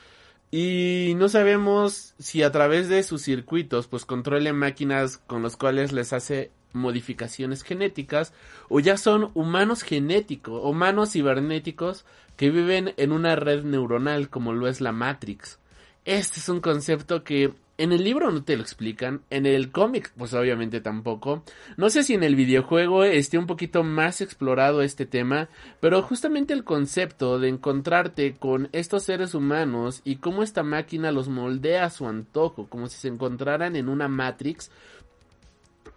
[0.51, 5.91] Y no sabemos si a través de sus circuitos pues controle máquinas con los cuales
[5.91, 8.33] les hace modificaciones genéticas
[8.69, 12.05] o ya son humanos genéticos, humanos cibernéticos
[12.37, 15.59] que viven en una red neuronal como lo es la Matrix.
[16.05, 20.11] Este es un concepto que en el libro no te lo explican, en el cómic
[20.17, 21.43] pues obviamente tampoco.
[21.75, 25.49] No sé si en el videojuego esté un poquito más explorado este tema,
[25.79, 31.29] pero justamente el concepto de encontrarte con estos seres humanos y cómo esta máquina los
[31.29, 34.69] moldea a su antojo, como si se encontraran en una Matrix,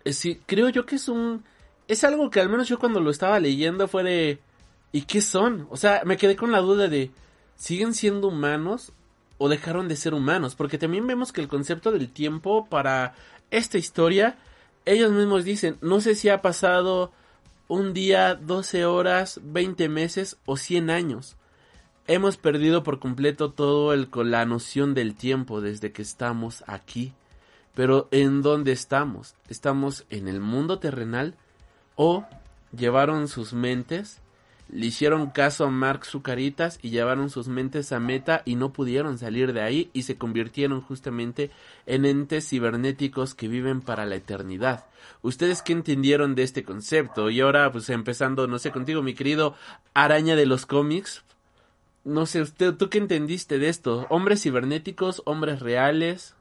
[0.05, 1.45] eh, sí, creo yo que es un...
[1.89, 4.39] Es algo que al menos yo cuando lo estaba leyendo fue de...
[4.93, 5.67] ¿Y qué son?
[5.71, 7.11] O sea, me quedé con la duda de...
[7.57, 8.93] ¿Siguen siendo humanos
[9.39, 13.15] o dejaron de ser humanos, porque también vemos que el concepto del tiempo para
[13.51, 14.39] esta historia,
[14.85, 17.13] ellos mismos dicen, no sé si ha pasado
[17.69, 21.37] un día, 12 horas, 20 meses o 100 años.
[22.07, 27.13] Hemos perdido por completo todo el con la noción del tiempo desde que estamos aquí.
[27.75, 29.35] Pero ¿en dónde estamos?
[29.49, 31.35] ¿Estamos en el mundo terrenal
[31.97, 32.25] o
[32.75, 34.21] llevaron sus mentes
[34.69, 39.19] le hicieron caso a Mark Zucaritas y llevaron sus mentes a meta y no pudieron
[39.19, 41.51] salir de ahí y se convirtieron justamente
[41.87, 44.87] en entes cibernéticos que viven para la eternidad.
[45.23, 47.31] ¿Ustedes qué entendieron de este concepto?
[47.31, 49.55] Y ahora, pues empezando, no sé, contigo, mi querido
[49.95, 51.23] araña de los cómics.
[52.05, 54.07] No sé, usted, ¿tú qué entendiste de esto?
[54.11, 55.23] ¿Hombres cibernéticos?
[55.25, 56.35] ¿Hombres reales?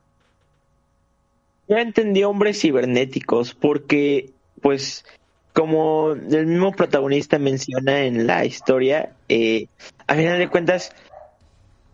[1.67, 5.05] Yo entendí hombres cibernéticos porque, pues,
[5.55, 9.67] como el mismo protagonista menciona en la historia, eh,
[10.05, 10.91] a final de cuentas,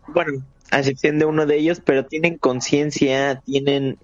[0.08, 0.42] bueno,
[0.72, 3.98] a excepción de uno de ellos, pero tienen conciencia, tienen,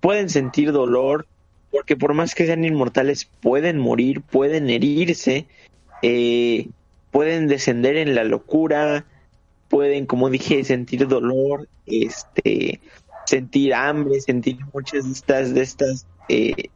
[0.00, 1.26] pueden sentir dolor,
[1.70, 5.46] porque por más que sean inmortales, pueden morir, pueden herirse,
[6.02, 6.68] eh,
[7.10, 9.06] pueden descender en la locura,
[9.68, 12.78] pueden, como dije, sentir dolor, este,
[13.24, 16.68] sentir hambre, sentir muchas de estas, de estas eh,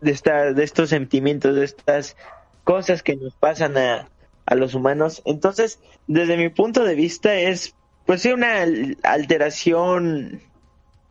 [0.00, 2.16] de, esta, de estos sentimientos, de estas
[2.64, 4.08] cosas que nos pasan a,
[4.46, 5.22] a los humanos.
[5.24, 7.74] Entonces, desde mi punto de vista es,
[8.06, 8.64] pues sí, una
[9.02, 10.40] alteración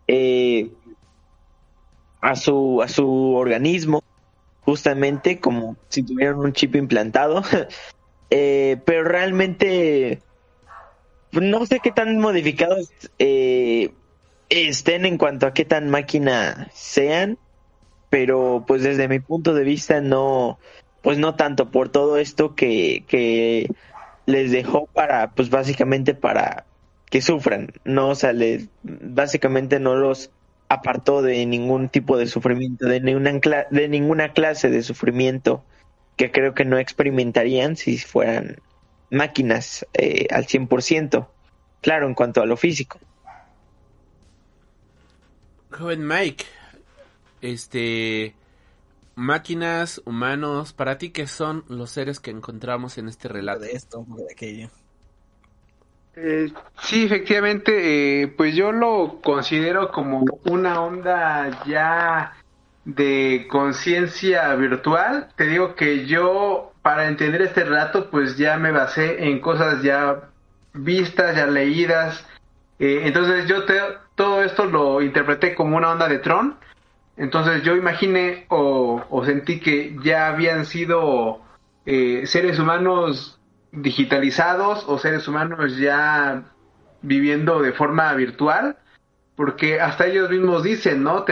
[0.07, 0.71] eh,
[2.21, 4.03] a su a su organismo,
[4.61, 7.43] justamente como si tuvieran un chip implantado.
[8.29, 10.21] eh, pero realmente
[11.31, 13.91] no sé qué tan modificados eh,
[14.49, 17.38] estén en cuanto a qué tan máquina sean
[18.10, 20.60] pero pues desde mi punto de vista no,
[21.01, 23.70] pues no tanto por todo esto que, que
[24.26, 26.66] les dejó para, pues básicamente para
[27.10, 30.32] que sufran, no, o sea, les, básicamente no los
[30.70, 33.39] apartó de ningún tipo de sufrimiento, de ninguna,
[33.72, 35.64] de ninguna clase de sufrimiento
[36.18, 38.58] que creo que no experimentarían si fueran
[39.10, 41.28] máquinas eh, al 100%,
[41.82, 42.99] claro, en cuanto a lo físico.
[45.72, 46.43] Joven Mike,
[47.41, 48.35] este
[49.15, 53.61] máquinas, humanos, para ti qué son los seres que encontramos en este relato.
[53.61, 54.69] De esto, de aquello.
[56.15, 62.33] Eh, sí, efectivamente, eh, pues yo lo considero como una onda ya
[62.85, 65.29] de conciencia virtual.
[65.35, 70.29] Te digo que yo, para entender este relato, pues ya me basé en cosas ya
[70.73, 72.25] vistas, ya leídas.
[72.79, 73.79] Eh, entonces yo te,
[74.15, 76.55] todo esto lo interpreté como una onda de Tron
[77.18, 81.41] entonces yo imaginé o, sentí que ya habían sido
[81.86, 83.39] eh, seres humanos
[83.72, 86.43] digitalizados o seres humanos ya
[87.01, 88.78] viviendo de forma virtual,
[89.36, 91.26] porque hasta ellos mismos dicen, ¿no?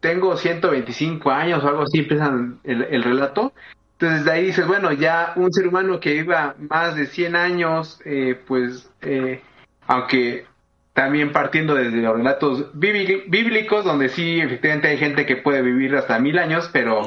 [0.00, 3.52] tengo 125 años o algo así, empiezan el, relato.
[3.92, 8.00] Entonces de ahí dices, bueno, ya un ser humano que viva más de 100 años,
[8.04, 9.40] eh, pues, eh,
[9.86, 10.46] aunque
[10.92, 16.18] también partiendo desde los relatos bíblicos, donde sí, efectivamente hay gente que puede vivir hasta
[16.18, 17.02] mil años, pero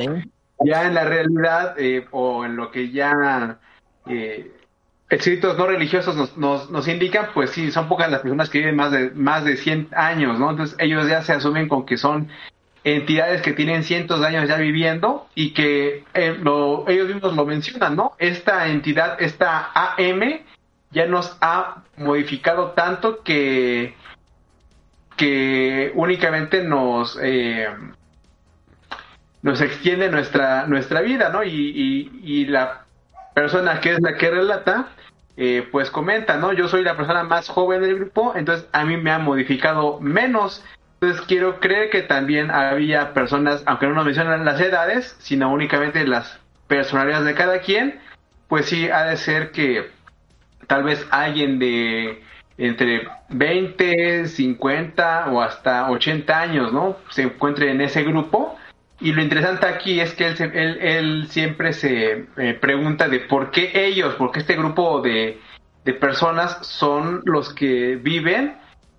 [0.60, 3.60] ya en la realidad eh, o en lo que ya
[4.08, 4.52] eh,
[5.10, 8.76] escritos no religiosos nos, nos, nos, indican, pues sí, son pocas las personas que viven
[8.76, 10.50] más de, más de 100 años, ¿no?
[10.50, 12.30] Entonces ellos ya se asumen con que son
[12.84, 17.46] entidades que tienen cientos de años ya viviendo y que eh, lo, ellos mismos lo
[17.46, 18.14] mencionan, ¿no?
[18.20, 20.42] Esta entidad, esta AM,
[20.96, 23.96] ya nos ha modificado tanto que,
[25.18, 27.68] que únicamente nos, eh,
[29.42, 31.44] nos extiende nuestra, nuestra vida, ¿no?
[31.44, 32.86] Y, y, la
[33.34, 34.88] persona que es la que relata,
[35.36, 36.54] eh, pues comenta, ¿no?
[36.54, 40.64] Yo soy la persona más joven del grupo, entonces a mí me ha modificado menos.
[41.02, 46.08] Entonces quiero creer que también había personas, aunque no nos mencionan las edades, sino únicamente
[46.08, 48.00] las personalidades de cada quien,
[48.48, 49.94] pues sí ha de ser que
[50.68, 52.22] tal vez alguien de
[52.58, 56.98] entre 20, 50 o hasta 80 años, ¿no?
[57.10, 58.56] Se encuentre en ese grupo.
[59.00, 63.72] Y lo interesante aquí es que él, él siempre se eh, pregunta de por qué
[63.74, 65.38] ellos, por qué este grupo de,
[65.84, 68.58] de personas son los que viven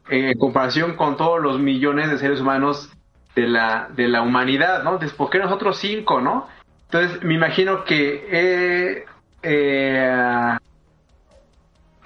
[0.09, 2.91] eh, en comparación con todos los millones de seres humanos
[3.35, 4.93] de la, de la humanidad, ¿no?
[4.93, 6.47] Entonces, ¿por qué nosotros cinco, no?
[6.85, 9.05] Entonces, me imagino que eh,
[9.43, 10.57] eh,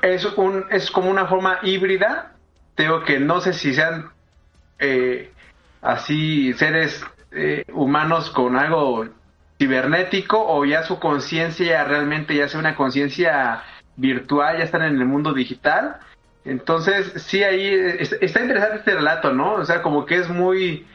[0.02, 2.32] es, un, es como una forma híbrida.
[2.74, 4.10] Tengo que no sé si sean
[4.78, 5.30] eh,
[5.82, 9.06] así seres eh, humanos con algo
[9.58, 13.62] cibernético o ya su conciencia realmente ya sea una conciencia
[13.96, 15.96] virtual, ya están en el mundo digital.
[16.44, 17.66] Entonces, sí, ahí
[17.98, 19.52] es- está interesante este relato, ¿no?
[19.54, 20.86] O sea, como que es muy,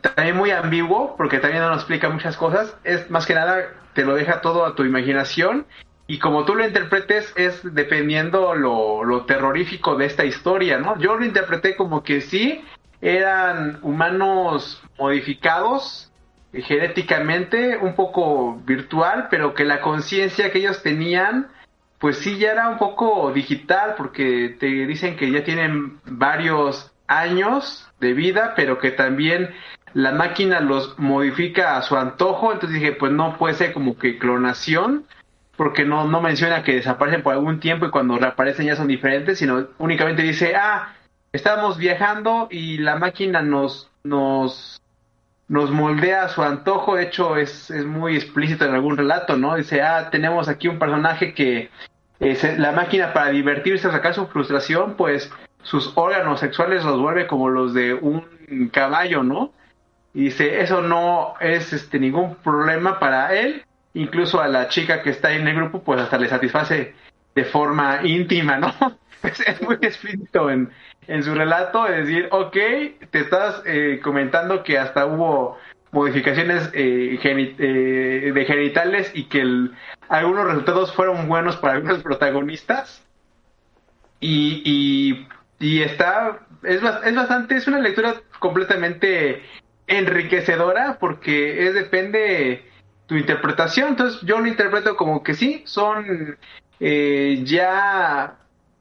[0.00, 2.76] también muy ambiguo, porque también no nos explica muchas cosas.
[2.84, 5.66] Es más que nada, te lo deja todo a tu imaginación.
[6.10, 10.98] Y como tú lo interpretes, es dependiendo lo, lo terrorífico de esta historia, ¿no?
[10.98, 12.64] Yo lo interpreté como que sí,
[13.00, 16.10] eran humanos modificados
[16.52, 21.46] eh, genéticamente, un poco virtual, pero que la conciencia que ellos tenían,
[22.00, 27.88] pues sí ya era un poco digital, porque te dicen que ya tienen varios años
[28.00, 29.54] de vida, pero que también
[29.94, 34.18] la máquina los modifica a su antojo, entonces dije, pues no puede ser como que
[34.18, 35.06] clonación,
[35.60, 39.38] porque no, no menciona que desaparecen por algún tiempo y cuando reaparecen ya son diferentes,
[39.38, 40.94] sino únicamente dice, ah,
[41.34, 44.80] estamos viajando y la máquina nos, nos,
[45.48, 49.54] nos moldea a su antojo, de hecho es, es muy explícito en algún relato, ¿no?
[49.54, 51.68] Dice, ah, tenemos aquí un personaje que
[52.20, 55.30] eh, se- la máquina para divertirse sacar su frustración, pues
[55.62, 58.24] sus órganos sexuales los vuelve como los de un
[58.72, 59.52] caballo, ¿no?
[60.14, 63.62] Y dice, eso no es este ningún problema para él,
[63.94, 66.94] incluso a la chica que está en el grupo, pues hasta le satisface
[67.34, 68.72] de forma íntima, ¿no?
[69.22, 70.70] Es, muy explícito en,
[71.06, 72.56] en su relato, es decir, ok,
[73.10, 75.58] te estás eh, comentando que hasta hubo
[75.92, 79.72] modificaciones eh, geni- eh, de genitales y que el-
[80.08, 83.06] algunos resultados fueron buenos para algunos protagonistas.
[84.20, 85.28] Y, y,
[85.58, 89.42] y está, es, es bastante, es una lectura completamente
[89.86, 92.69] enriquecedora porque es depende
[93.10, 93.88] tu interpretación.
[93.88, 96.38] Entonces yo lo interpreto como que sí, son
[96.78, 98.36] eh, ya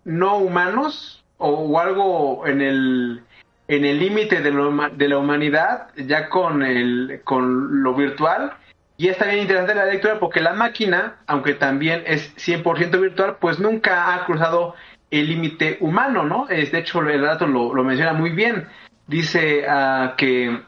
[0.06, 3.24] no humanos o, algo en el
[3.68, 4.52] en el límite de,
[4.96, 8.54] de la humanidad, ya con, el, con lo virtual.
[8.98, 13.60] Y es también interesante la lectura porque la máquina, aunque también es 100% virtual, pues
[13.60, 14.76] nunca ha cruzado
[15.12, 16.50] el límite humano, ¿no?
[16.50, 18.68] Es, de hecho, el relato lo, lo menciona muy bien.
[19.08, 20.62] Dice ah, que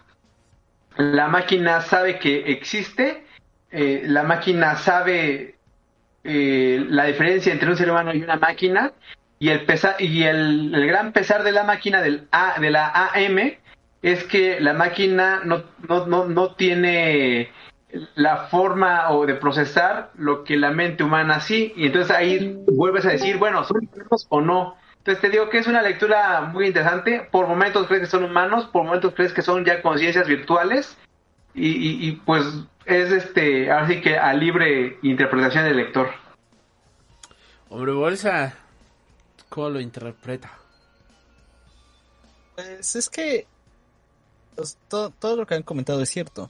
[0.98, 3.21] la máquina sabe que existe,
[3.72, 5.56] eh, la máquina sabe
[6.24, 8.92] eh, la diferencia entre un ser humano y una máquina,
[9.40, 13.54] y el pesar, y el, gran pesar de la máquina del A, de la AM
[14.02, 17.52] es que la máquina no, no, no, no tiene
[18.16, 23.06] la forma o de procesar lo que la mente humana sí, y entonces ahí vuelves
[23.06, 24.76] a decir, bueno, ¿son humanos o no?
[25.00, 28.66] Entonces te digo que es una lectura muy interesante, por momentos crees que son humanos,
[28.72, 30.98] por momentos crees que son ya conciencias virtuales,
[31.54, 32.46] y, y, pues
[32.86, 36.10] es este, ahora sí que a libre interpretación del lector.
[37.70, 38.54] Hombre, Bolsa,
[39.50, 40.52] ¿cómo lo interpreta?
[42.56, 43.48] Pues es que
[44.56, 46.50] pues, todo, todo lo que han comentado es cierto.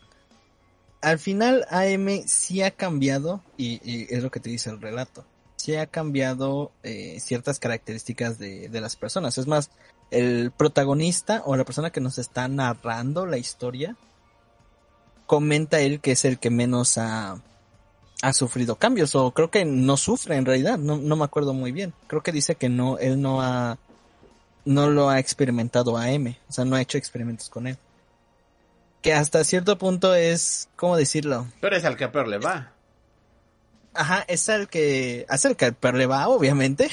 [1.02, 5.26] Al final AM sí ha cambiado, y, y es lo que te dice el relato,
[5.56, 9.38] sí ha cambiado eh, ciertas características de, de las personas.
[9.38, 9.72] Es más,
[10.10, 13.96] el protagonista o la persona que nos está narrando la historia,
[15.32, 17.42] comenta él que es el que menos ha,
[18.22, 21.72] ha sufrido cambios, o creo que no sufre en realidad, no, no me acuerdo muy
[21.72, 21.94] bien.
[22.08, 23.78] Creo que dice que no, él no ha
[24.66, 27.78] no lo ha experimentado a M, o sea, no ha hecho experimentos con él.
[29.02, 31.48] Que hasta cierto punto es, ¿cómo decirlo?
[31.62, 32.74] Pero es al que peor le va.
[33.94, 36.90] Ajá, es el que, es el que peor le va, obviamente.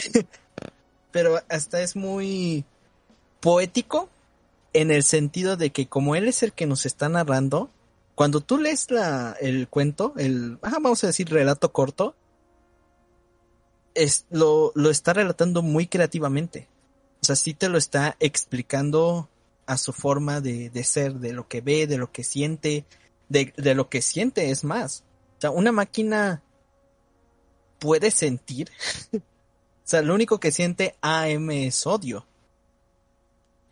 [1.11, 2.65] Pero hasta es muy
[3.41, 4.09] poético
[4.75, 7.73] en el sentido de que como él es el que nos está narrando,
[8.19, 12.17] cuando tú lees la, el cuento, el, vamos a decir relato corto,
[13.95, 16.69] es, lo, lo está relatando muy creativamente.
[17.23, 19.29] O sea, sí te lo está explicando
[19.67, 22.85] a su forma de, de ser, de lo que ve, de lo que siente,
[23.29, 25.05] de, de lo que siente es más.
[25.37, 26.43] O sea, una máquina
[27.79, 28.73] puede sentir.
[29.15, 29.21] o
[29.85, 32.27] sea, lo único que siente AM es odio.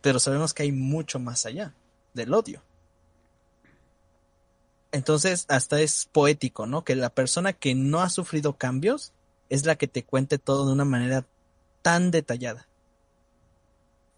[0.02, 1.74] Pero sabemos que hay mucho más allá
[2.14, 2.62] del odio.
[4.96, 6.82] Entonces, hasta es poético, ¿no?
[6.82, 9.12] Que la persona que no ha sufrido cambios
[9.50, 11.26] es la que te cuente todo de una manera
[11.82, 12.66] tan detallada.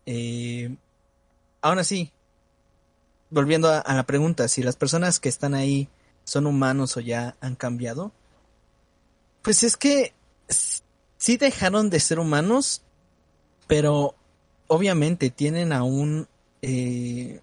[0.07, 0.77] Eh,
[1.63, 2.13] aún así,
[3.29, 5.89] volviendo a, la pregunta, si las personas que están ahí
[6.23, 8.13] son humanos o ya han cambiado,
[9.43, 10.15] pues es que
[11.17, 12.83] sí dejaron de ser humanos,
[13.67, 14.15] pero
[14.69, 16.29] obviamente tienen aún,
[16.63, 17.41] eh,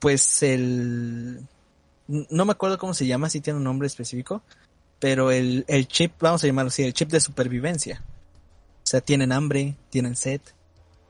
[0.00, 1.46] pues el,
[2.10, 4.42] no me acuerdo cómo se llama, si tiene un nombre específico,
[4.98, 8.02] pero el, el chip, vamos a llamarlo así, el chip de supervivencia.
[8.84, 10.40] O sea, tienen hambre, tienen sed,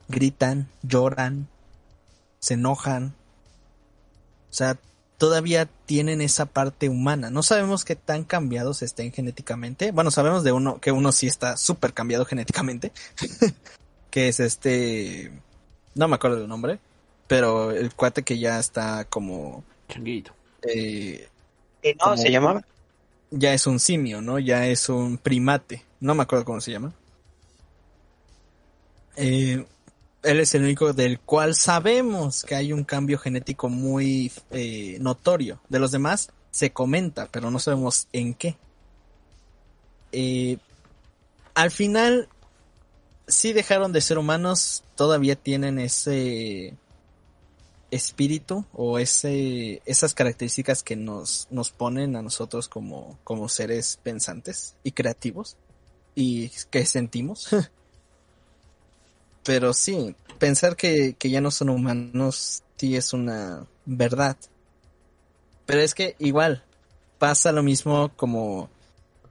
[0.08, 1.48] gritan, lloran,
[2.38, 3.14] se enojan.
[4.50, 4.78] O sea,
[5.18, 7.30] todavía tienen esa parte humana.
[7.30, 9.92] No sabemos qué tan cambiados estén genéticamente.
[9.92, 12.92] Bueno, sabemos de uno que uno sí está súper cambiado genéticamente.
[14.10, 15.32] que es este...
[15.94, 16.80] No me acuerdo del nombre.
[17.26, 19.62] Pero el cuate que ya está como...
[19.88, 20.32] Changuito.
[20.62, 21.28] Eh,
[21.82, 22.64] ¿Y no se llamaba?
[23.30, 24.38] Ya es un simio, ¿no?
[24.38, 25.84] Ya es un primate.
[26.00, 26.92] No me acuerdo cómo se llama.
[29.16, 29.64] Eh,
[30.22, 35.60] él es el único del cual sabemos que hay un cambio genético muy eh, notorio.
[35.68, 38.56] De los demás se comenta, pero no sabemos en qué.
[40.12, 40.58] Eh,
[41.54, 42.28] al final,
[43.26, 46.74] sí dejaron de ser humanos, todavía tienen ese
[47.90, 54.76] espíritu o ese, esas características que nos, nos ponen a nosotros como, como seres pensantes
[54.84, 55.56] y creativos
[56.14, 57.48] y que sentimos.
[59.44, 64.38] Pero sí, pensar que, que ya no son humanos sí es una verdad.
[65.66, 66.64] Pero es que igual
[67.18, 68.70] pasa lo mismo como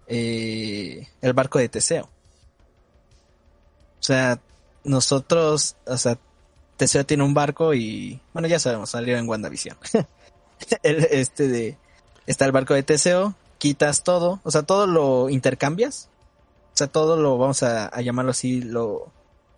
[0.05, 2.03] eh, el barco de Teseo.
[2.03, 4.39] O sea,
[4.83, 6.19] nosotros, o sea,
[6.79, 9.77] Teseo tiene un barco y, bueno, ya sabemos, salió en WandaVision.
[10.83, 11.77] el, este de,
[12.25, 16.07] está el barco de Teseo, quitas todo, o sea, todo lo intercambias.
[16.73, 19.11] O sea, todo lo, vamos a, a llamarlo así, lo,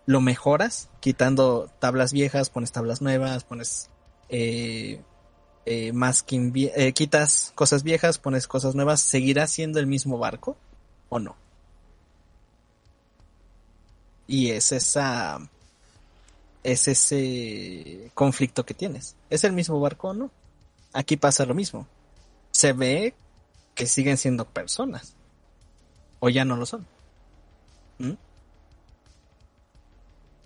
[0.06, 3.88] lo mejoras, quitando tablas viejas, pones tablas nuevas, pones
[4.28, 5.00] eh,
[5.64, 10.56] eh, masking, eh, quitas cosas viejas, pones cosas nuevas, ¿seguirá siendo el mismo barco
[11.08, 11.36] o no?
[14.26, 15.38] Y es esa,
[16.62, 19.16] es ese conflicto que tienes.
[19.30, 20.30] ¿Es el mismo barco no?
[20.92, 21.86] Aquí pasa lo mismo.
[22.50, 23.14] Se ve
[23.74, 25.14] que siguen siendo personas.
[26.20, 26.86] O ya no lo son.
[27.98, 28.12] ¿Mm?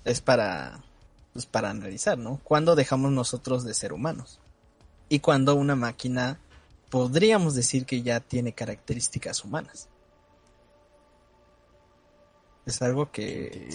[0.07, 0.85] es para,
[1.33, 2.41] pues para analizar, ¿no?
[2.45, 4.39] ¿Cuándo dejamos nosotros de ser humanos?
[5.09, 6.39] Y cuando una máquina
[6.91, 9.89] podríamos decir que ya tiene características humanas.
[12.65, 13.69] Es algo que...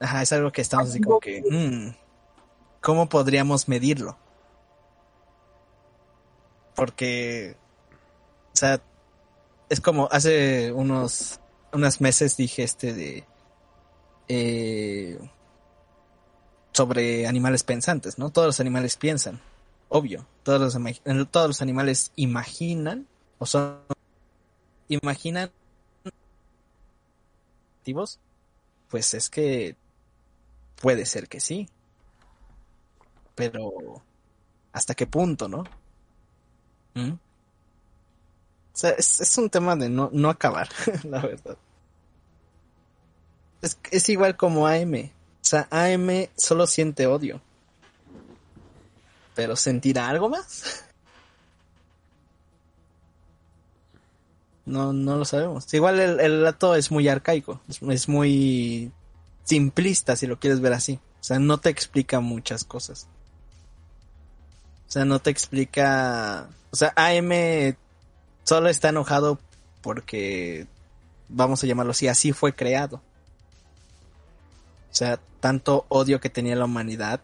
[0.00, 1.42] Ajá, es algo que estamos así como que...
[1.48, 1.94] Mmm,
[2.80, 4.16] ¿Cómo podríamos medirlo?
[6.74, 7.56] Porque...
[8.54, 8.80] O sea,
[9.68, 11.40] es como hace unos,
[11.72, 13.24] unos meses dije este de
[14.28, 15.18] eh,
[16.72, 18.30] sobre animales pensantes, ¿no?
[18.30, 19.40] Todos los animales piensan,
[19.88, 20.26] obvio.
[20.42, 23.06] Todos los, todos los animales imaginan
[23.38, 23.78] o son
[24.88, 25.50] imaginan
[28.88, 29.76] pues es que
[30.80, 31.68] puede ser que sí.
[33.34, 34.02] Pero
[34.72, 35.64] ¿hasta qué punto, no?
[36.94, 37.12] ¿Mm?
[37.12, 40.68] O sea, es, un tema de no, no acabar,
[41.04, 41.56] la verdad.
[43.60, 44.94] Es, es igual como AM.
[44.94, 47.40] O sea, AM solo siente odio.
[49.34, 50.84] Pero ¿sentirá algo más?
[54.68, 55.72] No, no lo sabemos.
[55.72, 58.92] Igual el, el es muy arcaico, es, es, muy
[59.48, 61.00] simplista si lo quieres ver así.
[61.20, 63.06] O sea, no te explica muchas cosas.
[64.86, 66.48] O sea, no te explica...
[66.70, 67.74] O sea, AM
[68.44, 69.38] solo está enojado
[69.80, 70.66] porque,
[71.28, 72.96] vamos a llamarlo así, así fue creado.
[74.90, 77.20] O sea, tanto odio que tenía la humanidad,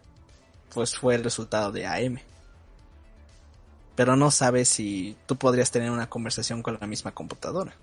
[0.73, 2.19] pues fue el resultado de AM.
[3.95, 7.75] Pero no sabes si tú podrías tener una conversación con la misma computadora.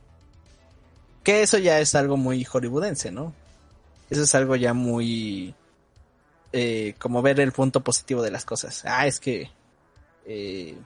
[1.23, 3.33] Que eso ya es algo muy hollywoodense, ¿no?
[4.13, 5.55] Eso es algo ya muy...
[6.53, 8.83] Eh, como ver el punto positivo de las cosas.
[8.85, 9.51] Ah, es que...
[10.27, 10.77] Eh,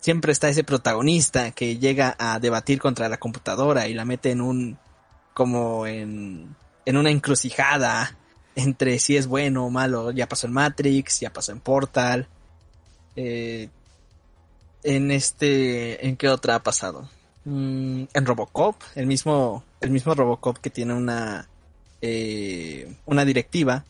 [0.00, 4.40] siempre está ese protagonista que llega a debatir contra la computadora y la mete en
[4.40, 4.78] un...
[5.34, 8.16] como en en una encrucijada
[8.54, 10.10] entre si es bueno o malo.
[10.10, 12.28] Ya pasó en Matrix, ya pasó en Portal.
[13.16, 13.68] Eh,
[14.82, 17.08] en este, ¿en qué otra ha pasado?
[17.44, 21.48] Mm, en Robocop, el mismo, el mismo Robocop que tiene una,
[22.02, 23.84] eh, una directiva,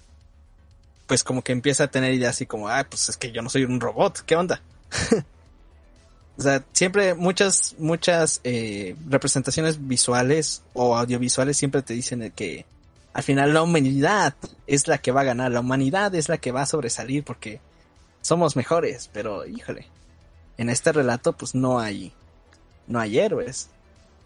[1.06, 3.48] pues como que empieza a tener ideas así como, ah, pues es que yo no
[3.48, 4.60] soy un robot, ¿qué onda?
[6.38, 12.66] o sea, siempre muchas, muchas eh, representaciones visuales o audiovisuales siempre te dicen que
[13.14, 14.34] al final la humanidad
[14.66, 17.60] es la que va a ganar, la humanidad es la que va a sobresalir porque
[18.20, 19.86] somos mejores, pero híjole,
[20.56, 22.12] en este relato pues no hay,
[22.86, 23.68] no hay héroes.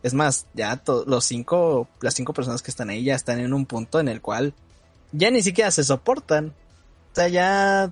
[0.07, 3.67] Es más, ya los cinco, las cinco personas que están ahí ya están en un
[3.67, 4.55] punto en el cual
[5.11, 6.55] ya ni siquiera se soportan.
[7.11, 7.91] O sea, ya,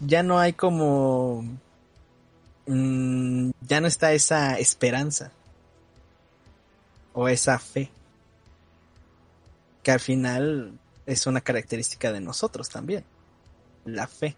[0.00, 1.42] ya no hay como,
[2.66, 5.32] mm, ya no está esa esperanza
[7.14, 7.90] o esa fe
[9.82, 13.04] que al final es una característica de nosotros también,
[13.86, 14.36] la fe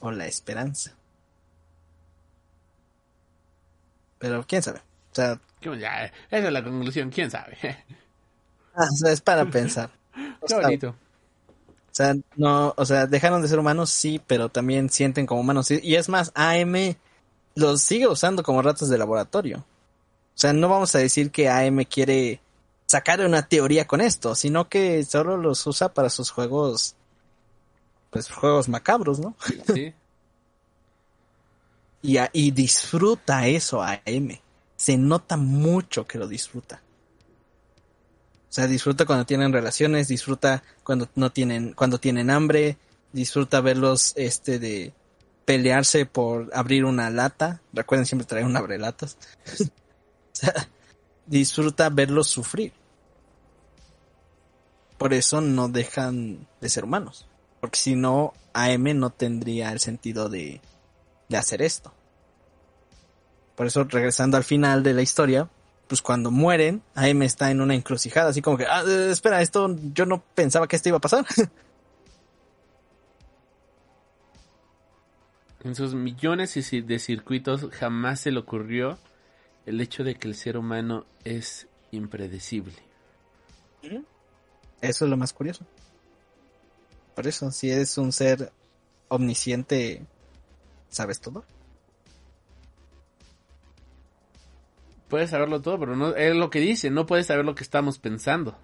[0.00, 0.94] o la esperanza.
[4.18, 4.80] Pero quién sabe.
[5.12, 7.56] O sea, ya, esa es la conclusión, quién sabe.
[8.80, 9.90] Ah, o sea, es para pensar.
[10.46, 10.90] Qué bonito.
[10.90, 10.94] O
[11.90, 15.68] sea, no, o sea, dejaron de ser humanos, sí, pero también sienten como humanos.
[15.72, 16.94] Y es más, AM
[17.56, 19.58] los sigue usando como ratos de laboratorio.
[19.58, 22.40] O sea, no vamos a decir que AM quiere
[22.86, 26.94] sacar una teoría con esto, sino que solo los usa para sus juegos,
[28.10, 29.34] pues juegos macabros, ¿no?
[29.74, 29.92] Sí.
[32.02, 34.40] Y, y disfruta eso a M.
[34.76, 36.82] Se nota mucho que lo disfruta.
[38.48, 42.78] O sea, disfruta cuando tienen relaciones, disfruta cuando no tienen, cuando tienen hambre,
[43.12, 44.94] disfruta verlos, este, de
[45.44, 47.60] pelearse por abrir una lata.
[47.72, 49.18] Recuerden siempre traer un abrelatas.
[49.60, 49.64] o
[50.32, 50.68] sea,
[51.26, 52.72] disfruta verlos sufrir.
[54.96, 57.28] Por eso no dejan de ser humanos.
[57.60, 60.60] Porque si no, AM no tendría el sentido de,
[61.28, 61.92] de hacer esto.
[63.56, 65.48] Por eso, regresando al final de la historia,
[65.88, 69.74] pues cuando mueren, AM está en una encrucijada, así como que, ah, eh, espera, esto,
[69.92, 71.24] yo no pensaba que esto iba a pasar.
[75.64, 78.96] En sus millones de circuitos jamás se le ocurrió
[79.66, 82.74] el hecho de que el ser humano es impredecible.
[84.80, 85.66] Eso es lo más curioso.
[87.14, 88.52] Por eso, si eres un ser
[89.08, 90.06] omnisciente,
[90.88, 91.44] ¿sabes todo?
[95.08, 97.98] Puedes saberlo todo, pero no es lo que dice, no puedes saber lo que estamos
[97.98, 98.56] pensando.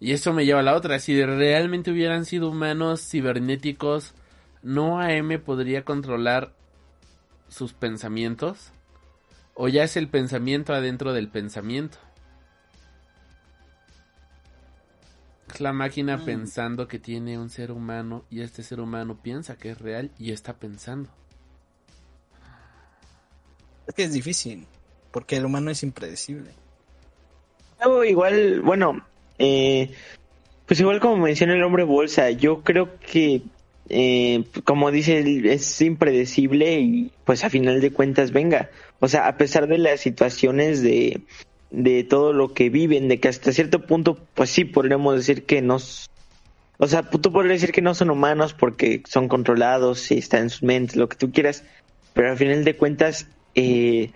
[0.00, 4.14] Y eso me lleva a la otra, si realmente hubieran sido humanos cibernéticos,
[4.62, 6.52] ¿no AM podría controlar
[7.48, 8.72] sus pensamientos?
[9.54, 11.98] ¿O ya es el pensamiento adentro del pensamiento?
[15.58, 16.24] La máquina mm.
[16.24, 20.30] pensando que tiene un ser humano y este ser humano piensa que es real y
[20.30, 21.10] está pensando.
[23.88, 24.66] Es que es difícil,
[25.10, 26.50] porque el humano es impredecible.
[28.06, 29.04] igual, bueno,
[29.38, 29.90] eh,
[30.66, 33.42] pues igual como menciona el hombre bolsa, yo creo que,
[33.88, 38.70] eh, como dice, es impredecible y pues a final de cuentas venga.
[39.00, 41.22] O sea, a pesar de las situaciones de,
[41.70, 45.62] de todo lo que viven, de que hasta cierto punto, pues sí, podríamos decir que
[45.62, 45.78] no...
[46.82, 50.50] O sea, tú podrías decir que no son humanos porque son controlados y están en
[50.50, 51.62] sus mentes, lo que tú quieras,
[52.14, 54.10] pero al final de cuentas, eh,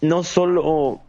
[0.00, 1.00] no solo,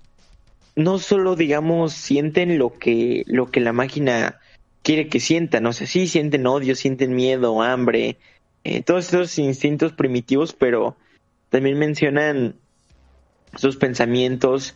[0.76, 4.40] no solo, digamos, sienten lo que, lo que la máquina
[4.82, 8.18] quiere que sientan, o sea, sí sienten odio, sienten miedo, hambre,
[8.64, 10.96] eh, todos esos instintos primitivos, pero
[11.50, 12.56] también mencionan
[13.56, 14.76] sus pensamientos,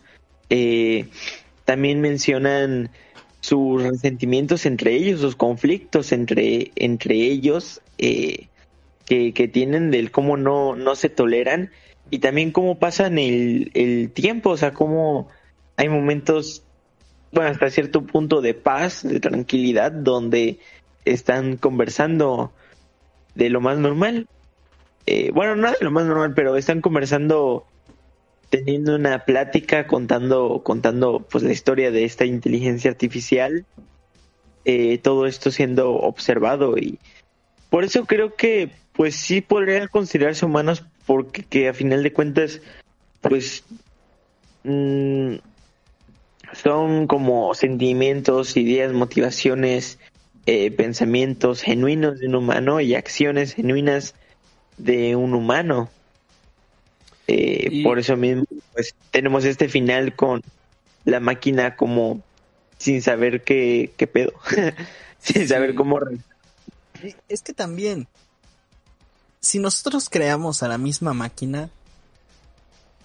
[0.50, 1.06] eh,
[1.64, 2.90] también mencionan
[3.40, 8.48] sus resentimientos entre ellos, sus conflictos entre, entre ellos eh,
[9.06, 11.70] que, que, tienen del cómo no, no se toleran
[12.10, 15.28] y también cómo pasan el, el tiempo, o sea, cómo
[15.76, 16.62] hay momentos,
[17.32, 20.58] bueno, hasta cierto punto de paz, de tranquilidad, donde
[21.04, 22.52] están conversando
[23.34, 24.28] de lo más normal.
[25.06, 27.66] Eh, bueno, no de lo más normal, pero están conversando
[28.54, 33.66] teniendo una plática contando contando pues la historia de esta inteligencia artificial
[34.64, 37.00] eh, todo esto siendo observado y
[37.68, 42.60] por eso creo que pues sí podrían considerarse humanos porque que a final de cuentas
[43.22, 43.64] pues
[44.62, 45.34] mm,
[46.52, 49.98] son como sentimientos ideas motivaciones
[50.46, 54.14] eh, pensamientos genuinos de un humano y acciones genuinas
[54.76, 55.90] de un humano
[57.26, 60.42] eh, por eso mismo, pues tenemos este final con
[61.04, 62.22] la máquina como
[62.78, 64.32] sin saber qué, qué pedo,
[65.18, 65.98] sin saber cómo.
[67.28, 68.08] Es que también,
[69.40, 71.70] si nosotros creamos a la misma máquina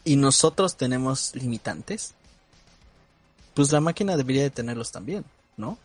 [0.04, 2.14] y nosotros tenemos limitantes,
[3.54, 5.26] pues la máquina debería de tenerlos también,
[5.58, 5.78] ¿no?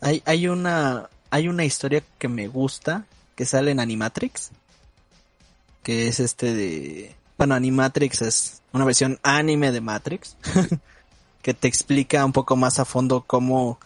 [0.00, 4.50] Hay, hay una hay una historia que me gusta que sale en Animatrix,
[5.82, 10.36] que es este de bueno, Animatrix es una versión anime de Matrix
[11.42, 13.78] que te explica un poco más a fondo cómo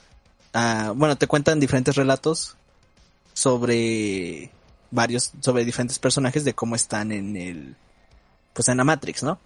[0.53, 2.57] ah, bueno, te cuentan diferentes relatos
[3.33, 4.51] sobre
[4.91, 7.77] varios sobre diferentes personajes de cómo están en el
[8.53, 9.39] pues en la Matrix, ¿no?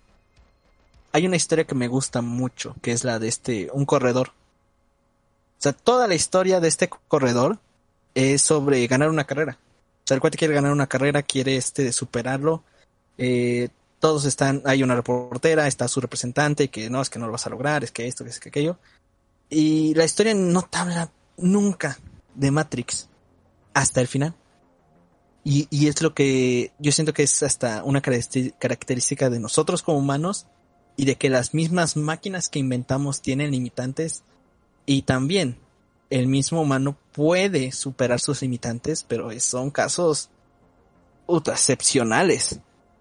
[1.13, 4.29] Hay una historia que me gusta mucho, que es la de este un corredor.
[4.29, 7.59] O sea, toda la historia de este corredor
[8.15, 9.59] es sobre ganar una carrera.
[10.05, 12.65] Sea, el cuate quiere ganar una carrera, quiere este superarlo.
[13.19, 17.33] Eh, todos están, hay una reportera, está su representante, que no, es que no lo
[17.33, 18.79] vas a lograr, es que esto, es que aquello.
[19.51, 21.99] Y la historia no te habla nunca
[22.35, 23.09] de Matrix
[23.75, 24.35] hasta el final.
[25.45, 29.99] Y, y es lo que yo siento que es hasta una característica de nosotros como
[29.99, 30.47] humanos
[30.97, 34.23] y de que las mismas máquinas que inventamos tienen limitantes
[34.87, 35.59] y también
[36.11, 40.29] el mismo humano puede superar sus limitantes, pero son casos
[41.27, 42.59] puta, excepcionales.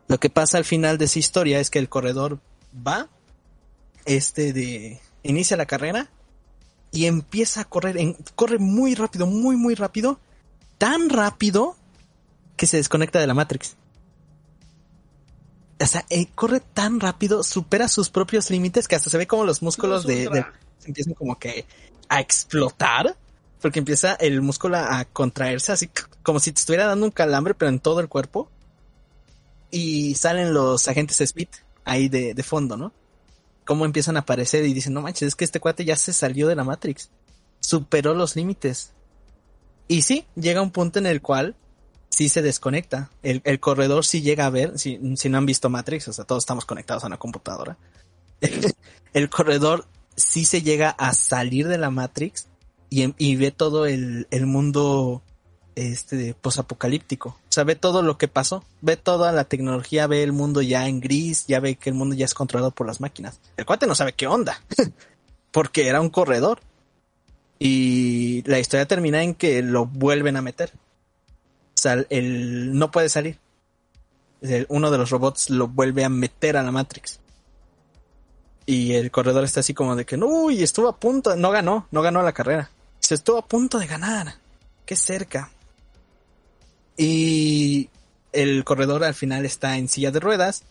[0.08, 2.40] Lo que pasa al final de esa historia es que el corredor
[2.88, 3.10] va,
[4.06, 6.10] este de, inicia la carrera
[6.92, 10.20] y empieza a correr, en- corre muy rápido, muy, muy rápido,
[10.78, 11.76] tan rápido
[12.58, 13.76] que se desconecta de la Matrix.
[15.82, 19.46] O sea, eh, corre tan rápido, supera sus propios límites que hasta se ve como
[19.46, 20.46] los músculos de, de-
[20.86, 21.66] empiezan como que
[22.10, 23.16] a explotar.
[23.62, 25.90] Porque empieza el músculo a contraerse así
[26.24, 28.50] como si te estuviera dando un calambre, pero en todo el cuerpo.
[29.72, 31.50] Y salen los agentes Speed
[31.84, 32.94] ahí de, de fondo, ¿no?
[33.66, 36.48] Cómo empiezan a aparecer y dicen, no manches, es que este cuate ya se salió
[36.48, 37.10] de la Matrix.
[37.60, 38.94] Superó los límites.
[39.88, 41.56] Y sí, llega un punto en el cual
[42.10, 43.10] sí se desconecta.
[43.24, 46.26] El, el corredor sí llega a ver, si, si no han visto Matrix, o sea,
[46.26, 47.78] todos estamos conectados a una computadora.
[49.14, 49.86] el corredor
[50.20, 52.48] sí se llega a salir de la Matrix
[52.90, 55.22] y, em- ve todo el, mundo
[55.76, 57.30] este posapocalíptico.
[57.30, 60.88] O sea, ve todo lo que pasó, ve toda la tecnología, ve el mundo ya
[60.88, 63.40] en gris, ya ve que el mundo ya es controlado por las máquinas.
[63.58, 64.62] El cuate no sabe qué onda,
[65.52, 66.60] porque era un corredor.
[67.62, 70.72] Y la historia termina en que lo vuelven a meter.
[71.76, 73.38] O sea, no puede salir.
[74.70, 77.19] Uno de los robots lo vuelve a meter a la Matrix.
[78.70, 82.04] Y el corredor está así como de que, uy, estuvo a punto, no ganó, no
[82.04, 82.70] ganó la carrera.
[83.00, 84.36] Se estuvo a punto de ganar.
[84.86, 85.50] Qué cerca.
[86.96, 87.90] Y
[88.32, 90.66] el corredor al final está en silla de ruedas.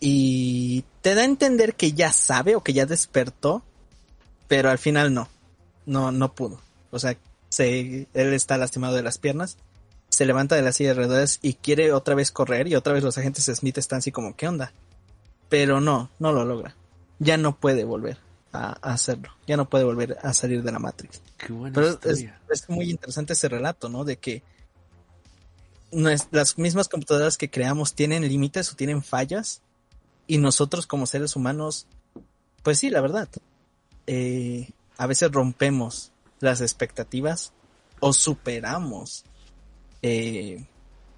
[0.00, 3.62] Y te da a entender que ya sabe o que ya despertó.
[4.48, 5.28] Pero al final no.
[5.84, 6.60] No, no pudo.
[6.90, 7.16] O sea,
[7.48, 9.56] se, él está lastimado de las piernas.
[10.08, 12.66] Se levanta de la silla de ruedas y quiere otra vez correr.
[12.66, 14.72] Y otra vez los agentes Smith están así como, ¿qué onda?
[15.48, 16.74] Pero no, no lo logra.
[17.18, 18.18] Ya no puede volver
[18.52, 19.30] a, hacerlo.
[19.46, 21.22] Ya no puede volver a salir de la Matrix.
[21.36, 24.04] Qué buena Pero es, muy interesante ese relato, ¿no?
[24.04, 24.42] De que
[25.92, 29.62] las mismas computadoras que creamos tienen límites o tienen fallas
[30.26, 31.86] y nosotros como seres humanos,
[32.62, 33.28] pues sí, la verdad,
[34.06, 37.52] eh, a veces rompemos las expectativas
[38.00, 39.24] o superamos
[40.02, 40.66] eh,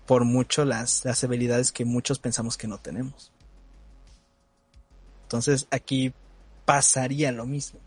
[0.06, 3.32] por mucho las, las habilidades que muchos pensamos que no tenemos.
[5.28, 6.14] Entonces aquí
[6.64, 7.78] pasaría lo mismo.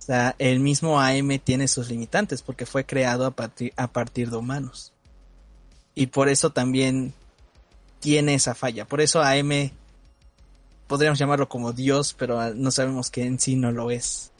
[0.00, 4.28] O sea, el mismo AM tiene sus limitantes porque fue creado a partir, a partir
[4.28, 4.92] de humanos.
[5.94, 7.14] Y por eso también
[8.00, 8.86] tiene esa falla.
[8.86, 9.70] Por eso AM
[10.88, 14.32] podríamos llamarlo como Dios, pero no sabemos que en sí no lo es.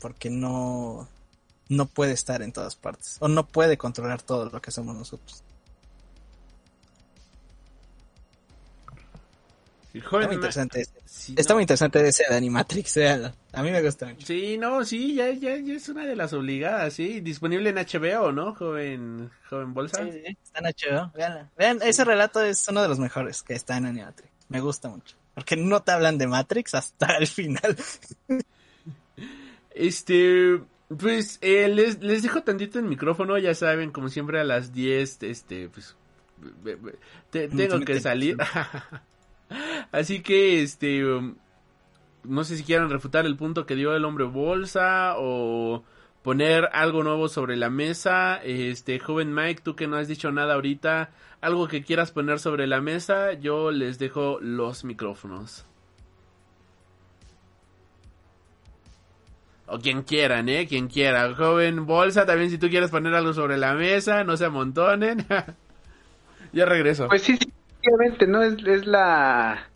[0.00, 1.06] Porque no,
[1.68, 3.18] no puede estar en todas partes.
[3.20, 5.43] O no puede controlar todo lo que hacemos nosotros.
[9.94, 10.92] Está joven muy interesante ese.
[11.04, 11.56] Sí, Está no.
[11.56, 13.32] muy interesante ese de Animatrix, véanlo.
[13.52, 14.26] A mí me gusta mucho.
[14.26, 17.20] Sí, no, sí, ya, ya, ya es una de las obligadas, sí.
[17.20, 18.54] Disponible en HBO, ¿no?
[18.54, 20.04] Joven, joven bolsa.
[20.04, 21.50] Sí, sí, está en HBO, véanla.
[21.56, 24.30] Vean, ese relato es uno de los mejores que está en Animatrix.
[24.48, 25.16] Me gusta mucho.
[25.34, 27.76] Porque no te hablan de Matrix hasta el final.
[29.74, 30.60] Este,
[30.98, 35.22] pues, eh, les, les dejo tantito el micrófono, ya saben, como siempre a las 10,
[35.24, 35.96] este, pues,
[36.62, 36.94] be- be-
[37.30, 38.36] te- No tengo que salir.
[39.92, 41.36] Así que, este, um,
[42.24, 45.84] no sé si quieran refutar el punto que dio el hombre bolsa o
[46.22, 48.40] poner algo nuevo sobre la mesa.
[48.42, 52.66] Este, joven Mike, tú que no has dicho nada ahorita, algo que quieras poner sobre
[52.66, 55.66] la mesa, yo les dejo los micrófonos.
[59.66, 60.66] O quien quieran, ¿eh?
[60.66, 61.34] Quien quiera.
[61.34, 65.26] Joven Bolsa, también si tú quieres poner algo sobre la mesa, no se amontonen.
[66.52, 67.08] ya regreso.
[67.08, 67.52] Pues sí, sí,
[67.86, 68.42] obviamente, ¿no?
[68.42, 69.68] Es, es la...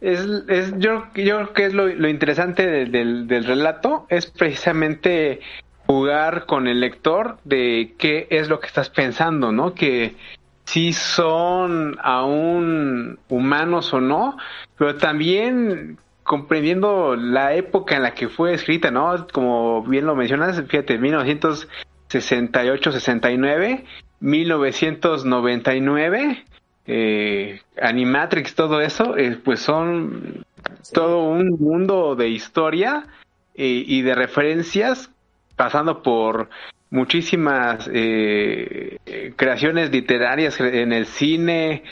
[0.00, 4.26] Es, es, yo, yo creo que es lo, lo interesante del, del, del relato, es
[4.26, 5.40] precisamente
[5.86, 9.74] jugar con el lector de qué es lo que estás pensando, ¿no?
[9.74, 10.16] Que
[10.64, 14.36] si son aún humanos o no,
[14.76, 19.26] pero también comprendiendo la época en la que fue escrita, ¿no?
[19.32, 23.84] Como bien lo mencionas, fíjate, 1968-69,
[24.20, 26.44] 1999,
[26.86, 30.44] eh, Animatrix, todo eso, eh, pues son
[30.92, 33.06] todo un mundo de historia
[33.54, 35.10] eh, y de referencias
[35.56, 36.48] pasando por
[36.90, 38.98] muchísimas eh,
[39.36, 41.82] creaciones literarias en el cine,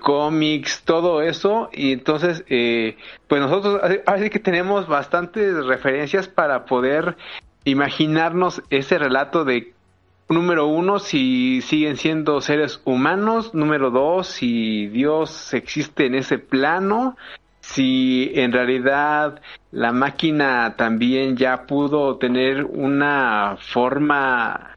[0.00, 1.68] cómics, todo eso.
[1.72, 2.96] Y entonces, eh,
[3.28, 7.16] pues nosotros ahora sí que tenemos bastantes referencias para poder
[7.64, 9.74] imaginarnos ese relato de
[10.28, 17.16] número uno, si siguen siendo seres humanos, número dos, si Dios existe en ese plano,
[17.60, 19.40] si en realidad
[19.72, 24.76] la máquina también ya pudo tener una forma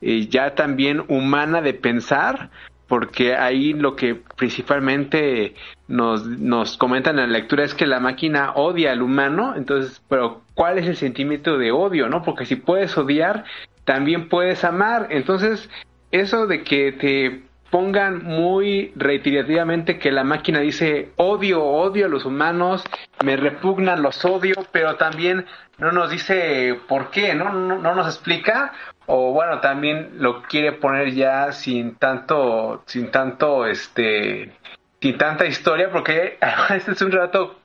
[0.00, 2.50] eh, ya también humana de pensar,
[2.86, 5.54] porque ahí lo que principalmente
[5.88, 10.42] nos, nos comentan en la lectura es que la máquina odia al humano, entonces, pero
[10.54, 12.22] ¿cuál es el sentimiento de odio, no?
[12.22, 13.44] Porque si puedes odiar,
[13.88, 15.70] también puedes amar, entonces
[16.10, 22.26] eso de que te pongan muy reiterativamente que la máquina dice odio, odio a los
[22.26, 22.84] humanos,
[23.24, 25.46] me repugnan, los odio, pero también
[25.78, 27.50] no nos dice por qué, ¿no?
[27.50, 28.74] No, no nos explica,
[29.06, 34.52] o bueno, también lo quiere poner ya sin tanto, sin tanto, este,
[35.00, 36.36] sin tanta historia, porque
[36.76, 37.58] este es un relato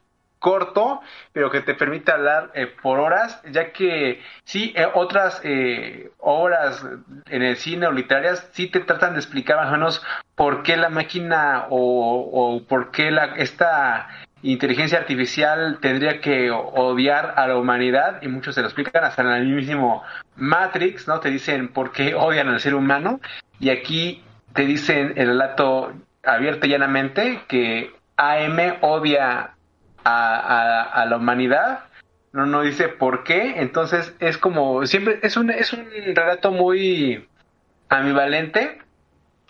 [0.44, 1.00] corto,
[1.32, 6.86] pero que te permite hablar eh, por horas, ya que sí, eh, otras eh, obras
[7.30, 10.04] en el cine o literarias sí te tratan de explicar más o menos
[10.36, 14.10] por qué la máquina o, por qué esta
[14.41, 19.30] inteligencia artificial tendría que odiar a la humanidad y muchos se lo explican hasta en
[19.30, 20.04] el mismo
[20.36, 21.22] Matrix, ¿no?
[21.22, 23.22] Te dicen por qué odian al ser humano
[23.62, 24.22] y aquí
[24.54, 29.54] te dicen el relato abierto y llanamente que AM odia
[30.04, 31.86] a, la humanidad,
[32.32, 37.28] no, no dice por qué, entonces es como, siempre, es un, es un relato muy
[37.89, 38.80] ambivalente,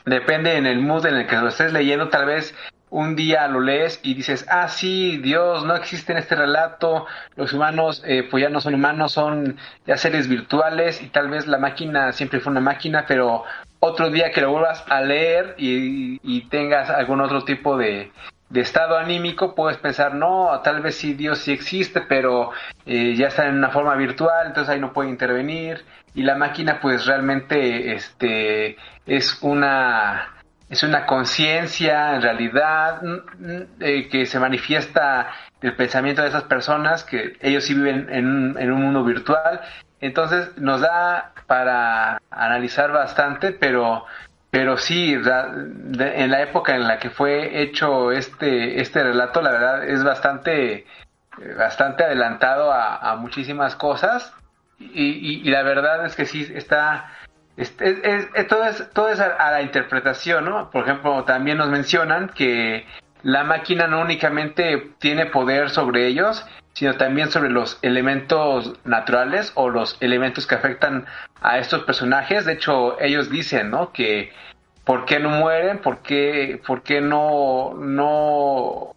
[0.05, 2.55] depende en el mood en el que lo estés leyendo, tal vez
[2.89, 7.51] un día lo lees y dices, ah, sí, Dios, no existe en este relato, los
[7.51, 11.57] humanos eh, pues ya no son humanos, son ya seres virtuales y tal vez la
[11.57, 13.45] máquina siempre fue una máquina, pero
[13.79, 18.11] otro día que lo vuelvas a leer y tengas algún otro tipo de,
[18.53, 22.51] de estado anímico, puedes pensar, no, tal vez sí Dios sí existe, pero
[22.85, 25.83] eh, ya está en una forma virtual, entonces ahí no puede intervenir.
[26.13, 28.77] Y la máquina, pues realmente este,
[29.07, 30.29] es una
[30.69, 33.01] es una conciencia en realidad
[33.79, 35.31] eh, que se manifiesta
[35.61, 39.61] el pensamiento de esas personas que ellos sí viven en en un mundo virtual
[39.99, 44.05] entonces nos da para analizar bastante pero
[44.53, 49.83] pero sí, en la época en la que fue hecho este, este relato, la verdad
[49.83, 50.85] es bastante,
[51.57, 54.31] bastante adelantado a, muchísimas cosas.
[54.77, 57.09] Y, y, la verdad es que sí está,
[57.57, 57.75] es,
[58.47, 60.69] todo es, todo es a, la interpretación, ¿no?
[60.69, 62.85] Por ejemplo, también nos mencionan que
[63.23, 69.69] la máquina no únicamente tiene poder sobre ellos, sino también sobre los elementos naturales o
[69.69, 71.05] los elementos que afectan
[71.41, 72.45] a estos personajes.
[72.45, 73.93] De hecho, ellos dicen, ¿no?
[73.93, 74.33] Que
[74.83, 78.93] por qué no mueren, por qué, por qué no, no,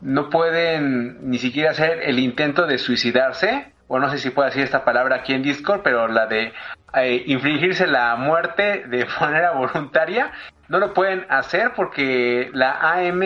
[0.00, 4.64] no pueden ni siquiera hacer el intento de suicidarse, o no sé si puedo decir
[4.64, 6.52] esta palabra aquí en Discord, pero la de
[6.94, 10.32] eh, infligirse la muerte de manera voluntaria,
[10.68, 13.22] no lo pueden hacer porque la AM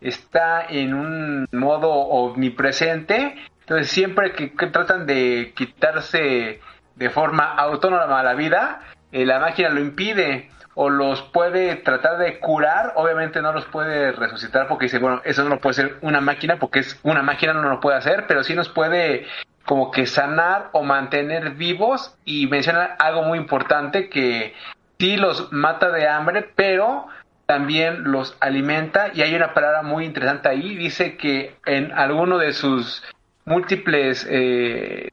[0.00, 6.60] está en un modo omnipresente, entonces siempre que, tratan de quitarse
[6.96, 8.80] de forma autónoma la vida,
[9.12, 14.12] eh, la máquina lo impide o los puede tratar de curar, obviamente no los puede
[14.12, 17.52] resucitar porque dice, bueno, eso no lo puede ser una máquina porque es una máquina,
[17.52, 19.26] no lo puede hacer, pero sí nos puede
[19.64, 22.16] como que sanar o mantener vivos.
[22.24, 24.54] Y menciona algo muy importante que
[24.98, 27.06] sí los mata de hambre, pero
[27.46, 29.10] también los alimenta.
[29.14, 33.02] Y hay una palabra muy interesante ahí, dice que en alguno de sus
[33.44, 35.10] múltiples eh,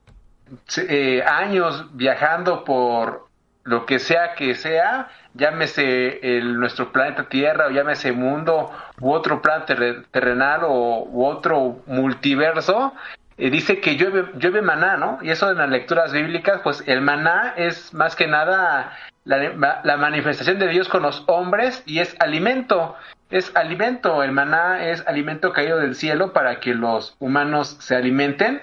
[0.78, 3.28] eh, años viajando por
[3.64, 9.41] lo que sea que sea, llámese el, nuestro planeta Tierra o llámese mundo u otro
[9.41, 12.93] plan terrenal o u otro multiverso,
[13.38, 15.20] eh, dice que llueve, llueve maná, ¿no?
[15.22, 19.97] Y eso en las lecturas bíblicas, pues el maná es más que nada la, la
[19.97, 22.95] manifestación de Dios con los hombres y es alimento,
[23.30, 28.62] es alimento, el maná es alimento caído del cielo para que los humanos se alimenten.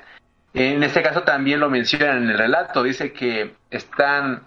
[0.55, 4.43] En este caso también lo mencionan en el relato, dice que están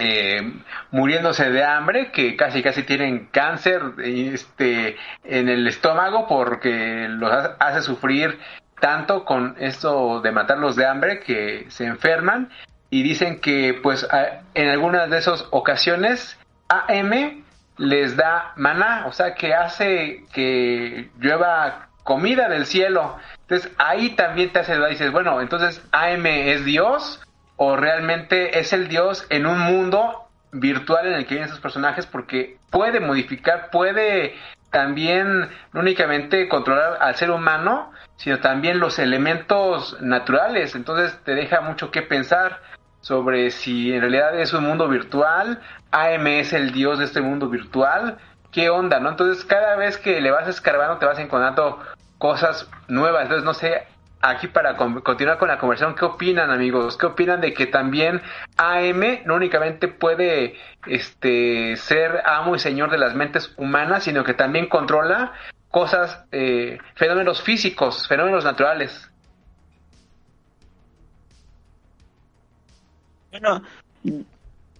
[0.00, 0.52] eh,
[0.90, 7.82] muriéndose de hambre, que casi casi tienen cáncer este, en el estómago porque los hace
[7.82, 8.38] sufrir
[8.80, 12.50] tanto con esto de matarlos de hambre que se enferman
[12.90, 14.06] y dicen que pues
[14.54, 16.38] en algunas de esas ocasiones
[16.68, 17.44] AM
[17.76, 23.16] les da maná, o sea que hace que llueva comida del cielo.
[23.42, 27.20] Entonces ahí también te hace dices, bueno, entonces AM es Dios
[27.58, 32.06] o realmente es el Dios en un mundo virtual en el que viven esos personajes
[32.06, 34.34] porque puede modificar, puede
[34.70, 40.74] también no únicamente controlar al ser humano, sino también los elementos naturales.
[40.74, 42.60] Entonces te deja mucho que pensar
[43.00, 47.48] sobre si en realidad es un mundo virtual, AM es el dios de este mundo
[47.48, 48.18] virtual,
[48.52, 49.10] qué onda, ¿no?
[49.10, 51.80] Entonces cada vez que le vas escarbando te vas encontrando
[52.18, 53.22] cosas nuevas.
[53.22, 53.86] Entonces no sé,
[54.20, 56.96] aquí para continuar con la conversación, ¿qué opinan amigos?
[56.96, 58.20] ¿Qué opinan de que también
[58.56, 60.54] AM no únicamente puede
[60.86, 65.32] este, ser amo y señor de las mentes humanas, sino que también controla
[65.70, 69.10] cosas, eh, fenómenos físicos, fenómenos naturales?
[73.30, 73.62] Bueno,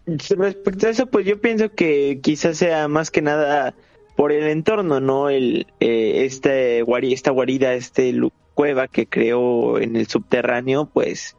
[0.07, 3.75] respecto a eso, pues yo pienso que quizás sea más que nada
[4.17, 5.29] por el entorno, ¿no?
[5.31, 6.83] El, eh, este,
[7.13, 8.13] esta guarida, este
[8.59, 11.37] cueva que creó en el subterráneo, pues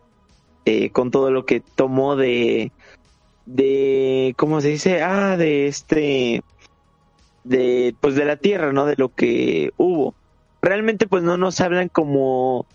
[0.63, 2.71] eh, con todo lo que tomó de,
[3.45, 5.03] de, ¿cómo se dice?
[5.03, 6.41] Ah, de este,
[7.43, 8.85] de, pues de la tierra, ¿no?
[8.85, 10.15] De lo que hubo.
[10.61, 12.65] Realmente pues no nos hablan como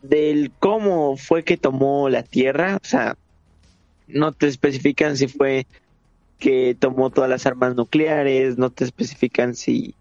[0.00, 3.16] del cómo fue que tomó la tierra, o sea,
[4.06, 5.66] no te especifican si fue
[6.38, 9.96] que tomó todas las armas nucleares, no te especifican si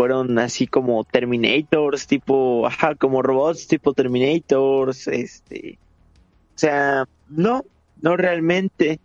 [0.00, 5.78] fueron así como Terminators, tipo, ajá, como robots tipo Terminators, este,
[6.54, 7.66] o sea, no,
[8.00, 8.98] no realmente.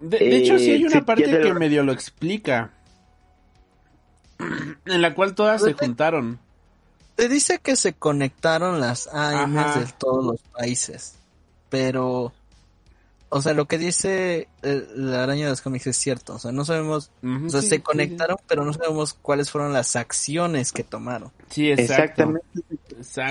[0.00, 2.72] De, hecho, sí hay eh, una parte que medio lo explica,
[4.86, 6.40] en la cual todas se juntaron.
[7.14, 11.14] Te dice que se conectaron las AMs de todos los países,
[11.68, 12.32] pero
[13.32, 16.34] o sea, lo que dice eh, la araña de los cómics es cierto.
[16.34, 20.72] O sea, no sabemos, o sea, se conectaron, pero no sabemos cuáles fueron las acciones
[20.72, 21.30] que tomaron.
[21.48, 22.44] Sí, exactamente.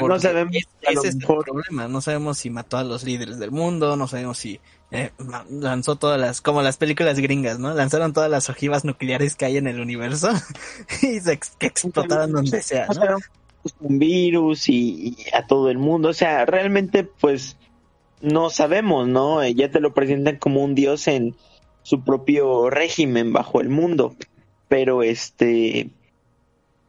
[0.02, 0.56] No sabemos.
[0.56, 1.90] Ese es el problema.
[1.90, 5.12] No sabemos si mató a los líderes del mundo, no sabemos si eh,
[5.50, 7.74] lanzó todas las, como las películas gringas, ¿no?
[7.74, 10.30] Lanzaron todas las ojivas nucleares que hay en el universo
[11.02, 13.18] y se que explotaron donde sea, ¿no?
[13.82, 16.08] Un virus y a todo el mundo.
[16.08, 17.58] O sea, realmente, pues
[18.22, 19.42] no sabemos, ¿no?
[19.44, 21.36] Eh, ya te lo presentan como un dios en
[21.84, 24.16] su propio régimen bajo el mundo.
[24.68, 25.90] Pero este,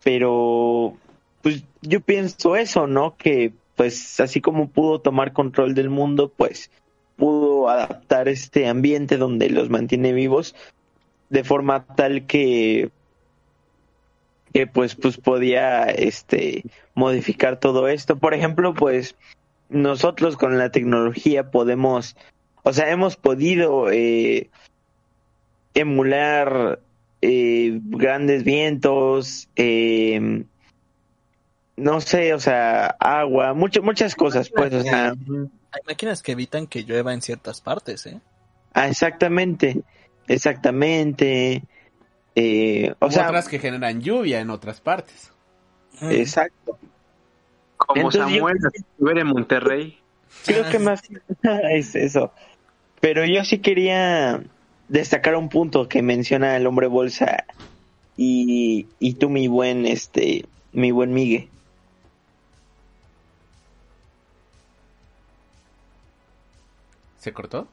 [0.03, 0.97] pero,
[1.43, 3.17] pues yo pienso eso, ¿no?
[3.17, 6.71] Que pues así como pudo tomar control del mundo, pues
[7.17, 10.55] pudo adaptar este ambiente donde los mantiene vivos
[11.29, 12.91] de forma tal que
[14.53, 16.65] que pues pues podía este
[16.95, 19.15] modificar todo esto por ejemplo pues
[19.71, 22.17] nosotros con la tecnología podemos,
[22.63, 24.51] o sea, hemos podido eh,
[25.75, 26.81] emular
[27.23, 30.45] eh, grandes vientos, eh,
[31.77, 35.15] no sé, o sea, agua, muchas muchas cosas, pues, o sea.
[35.73, 38.21] Hay máquinas que evitan que llueva en ciertas partes, ¿eh?
[38.75, 39.83] Ah, exactamente,
[40.29, 41.63] exactamente.
[42.35, 45.33] Eh, o sea, otras que generan lluvia en otras partes.
[46.03, 46.79] Exacto.
[47.95, 48.59] Como Samuel
[48.99, 49.99] yo, en Monterrey.
[50.45, 51.03] Creo que más
[51.71, 52.33] es eso.
[53.01, 54.43] Pero yo sí quería
[54.89, 57.45] destacar un punto que menciona el hombre bolsa
[58.17, 61.49] y, y tú mi buen este mi buen Migue.
[67.19, 67.67] ¿Se cortó?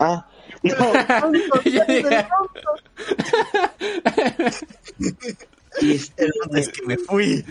[0.00, 0.26] Ah,
[0.62, 0.74] no.
[5.80, 7.44] Y este, es que me fui.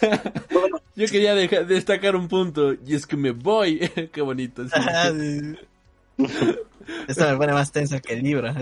[0.96, 3.78] Yo quería destacar un punto, y es que me voy.
[4.12, 4.62] Qué bonito.
[7.08, 8.52] Esto me pone más tenso que el libro.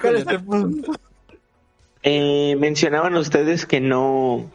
[0.00, 0.92] ¿Cuál es el punto?
[2.02, 4.50] Eh, mencionaban ustedes que no.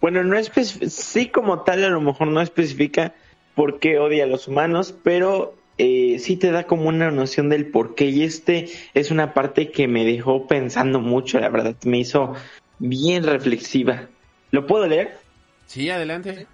[0.00, 0.50] Bueno, no es
[0.88, 3.14] sí como tal, a lo mejor no especifica
[3.54, 7.66] por qué odia a los humanos, pero eh, sí te da como una noción del
[7.66, 8.04] por qué.
[8.06, 11.74] Y este es una parte que me dejó pensando mucho, la verdad.
[11.84, 12.34] Me hizo
[12.80, 14.08] bien reflexiva.
[14.50, 15.18] ¿Lo puedo leer?
[15.66, 16.48] Sí, adelante.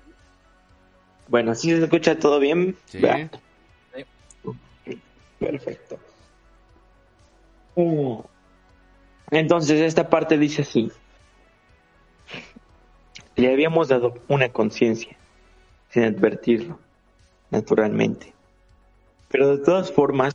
[1.28, 2.76] Bueno, ¿sí se escucha todo bien?
[2.84, 3.00] Sí.
[5.38, 5.98] Perfecto.
[7.76, 8.18] Mm.
[9.30, 10.90] Entonces, esta parte dice así.
[13.36, 15.16] Le habíamos dado una conciencia,
[15.90, 16.78] sin advertirlo,
[17.50, 18.32] naturalmente.
[19.28, 20.34] Pero de todas formas,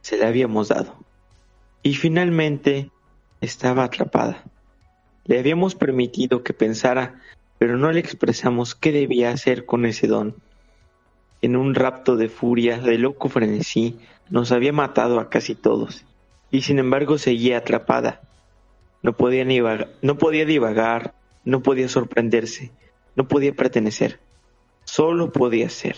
[0.00, 0.96] se la habíamos dado.
[1.82, 2.90] Y finalmente,
[3.40, 4.44] estaba atrapada.
[5.28, 7.20] Le habíamos permitido que pensara,
[7.58, 10.34] pero no le expresamos qué debía hacer con ese don.
[11.42, 13.98] En un rapto de furia, de loco frenesí,
[14.30, 16.06] nos había matado a casi todos,
[16.50, 18.22] y sin embargo seguía atrapada.
[19.02, 19.60] No podía, ni
[20.00, 21.14] no podía divagar,
[21.44, 22.72] no podía sorprenderse,
[23.14, 24.20] no podía pertenecer,
[24.84, 25.96] solo podía ser.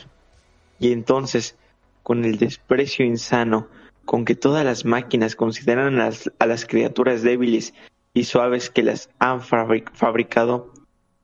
[0.81, 1.57] Y entonces,
[2.02, 3.69] con el desprecio insano
[4.05, 7.74] con que todas las máquinas consideran a las criaturas débiles
[8.12, 10.73] y suaves que las han fabric- fabricado,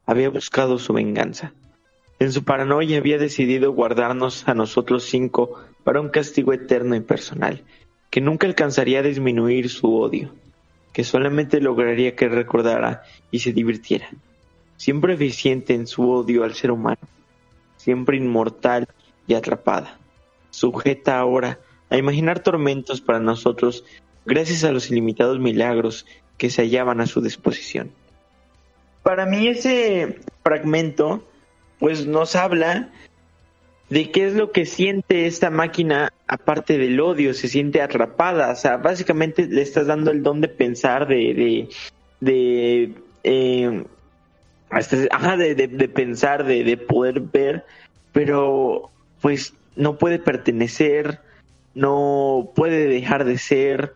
[0.07, 1.53] había buscado su venganza.
[2.19, 7.63] En su paranoia había decidido guardarnos a nosotros cinco para un castigo eterno y personal,
[8.11, 10.33] que nunca alcanzaría a disminuir su odio,
[10.93, 14.09] que solamente lograría que recordara y se divirtiera.
[14.77, 17.01] Siempre eficiente en su odio al ser humano,
[17.77, 18.89] siempre inmortal
[19.27, 19.99] y atrapada,
[20.51, 21.59] sujeta ahora
[21.91, 23.85] a imaginar tormentos para nosotros
[24.25, 26.07] gracias a los ilimitados milagros
[26.39, 27.91] que se hallaban a su disposición.
[29.03, 31.27] Para mí ese fragmento
[31.79, 32.91] pues nos habla
[33.91, 38.57] de qué es lo que siente esta máquina aparte del odio, se siente atrapada, o
[38.57, 41.69] sea, básicamente le estás dando el don de pensar, de, de,
[42.21, 43.85] de, eh,
[45.11, 47.65] ajá, de, de- de pensar, de, de poder ver,
[48.13, 48.91] pero
[49.21, 51.21] pues no puede pertenecer,
[51.75, 53.95] no puede dejar de ser,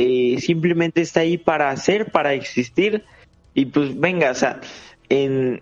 [0.00, 3.04] eh, simplemente está ahí para ser, para existir,
[3.54, 4.60] y pues venga, o sea,
[5.08, 5.60] en,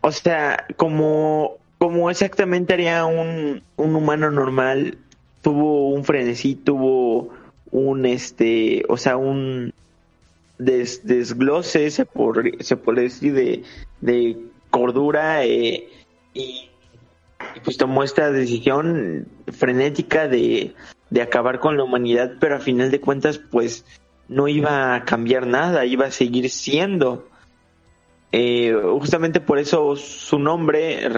[0.00, 1.58] o sea, como,
[2.10, 4.98] exactamente haría un, humano normal,
[5.42, 7.30] tuvo un frenesí, tuvo
[7.70, 9.72] un este, o sea, un
[10.58, 13.62] des- desglose, se, puede decir,
[14.00, 14.36] de,
[14.70, 15.88] cordura, eh,
[16.34, 16.70] y
[17.62, 20.74] pues tomó esta decisión frenética de,
[21.14, 23.84] de acabar con la humanidad, pero a final de cuentas, pues
[24.26, 27.28] no iba a cambiar nada, iba a seguir siendo.
[28.32, 31.08] Eh, justamente por eso su nombre,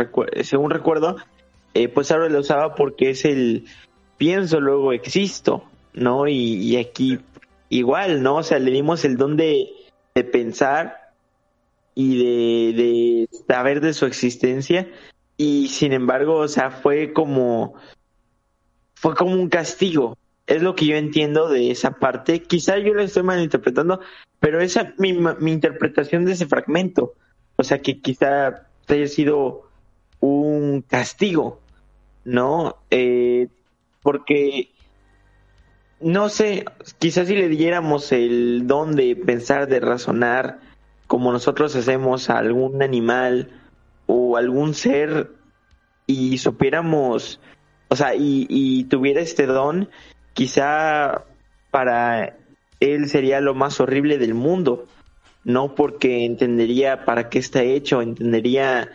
[0.43, 1.17] según recuerdo,
[1.73, 3.65] eh, pues ahora lo usaba porque es el
[4.19, 5.65] pienso, luego existo,
[5.95, 6.29] ¿no?
[6.29, 7.19] Y, y aquí
[7.71, 8.37] igual, ¿no?
[8.37, 9.71] O sea, le dimos el don de,
[10.15, 11.15] de pensar
[11.95, 14.91] y de, de saber de su existencia
[15.39, 17.77] y sin embargo, o sea, fue como
[19.07, 20.19] fue como un castigo.
[20.49, 22.43] Es lo que yo entiendo de esa parte.
[22.43, 24.01] Quizá yo lo estoy malinterpretando,
[24.41, 27.15] pero esa es mi, mi interpretación de ese fragmento.
[27.55, 29.71] O sea, que quizá haya sido
[30.19, 31.61] un castigo,
[32.25, 32.79] ¿no?
[32.91, 33.47] Eh,
[34.03, 34.71] porque,
[36.01, 36.65] no sé,
[36.99, 40.59] quizás si le diéramos el don de pensar, de razonar,
[41.07, 43.53] como nosotros hacemos a algún animal
[44.07, 45.31] o algún ser,
[46.09, 47.41] y supiéramos,
[47.89, 49.89] o sea, y, y tuviera este don,
[50.33, 51.25] quizá
[51.71, 52.37] para
[52.81, 54.87] él sería lo más horrible del mundo,
[55.45, 58.91] no porque entendería para qué está hecho, entendería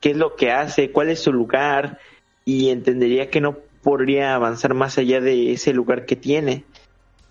[0.00, 1.98] qué es lo que hace, cuál es su lugar
[2.44, 6.64] y entendería que no podría avanzar más allá de ese lugar que tiene.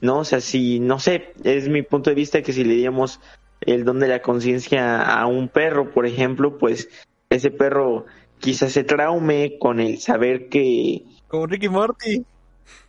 [0.02, 3.20] No, o sea, si no sé, es mi punto de vista que si le diéramos
[3.62, 6.90] el don de la conciencia a un perro, por ejemplo, pues
[7.30, 8.06] ese perro
[8.40, 12.26] quizás se traume con el saber que Como Ricky Morty.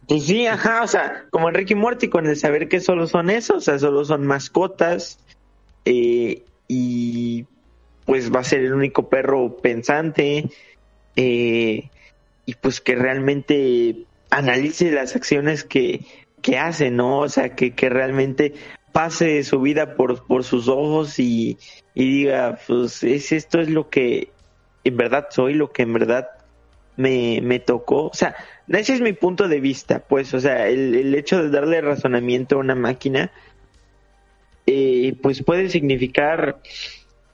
[0.06, 3.56] pues sí, ajá, o sea, como Ricky Morty, con el saber que solo son eso,
[3.56, 5.18] o sea, solo son mascotas,
[5.85, 7.47] eh, y
[8.05, 10.51] pues va a ser el único perro pensante,
[11.16, 11.90] eh,
[12.47, 16.05] y pues que realmente analice las acciones que,
[16.43, 17.20] que hace, ¿no?
[17.20, 18.55] O sea, que, que realmente
[18.93, 21.59] pase su vida por, por sus ojos y,
[21.94, 24.31] y diga, pues es, esto es lo que
[24.85, 26.28] en verdad soy, lo que en verdad
[26.97, 28.07] me, me tocó.
[28.07, 28.35] O sea,
[28.69, 32.57] ese es mi punto de vista, pues, o sea, el, el hecho de darle razonamiento
[32.57, 33.31] a una máquina,
[34.66, 36.61] eh, pues puede significar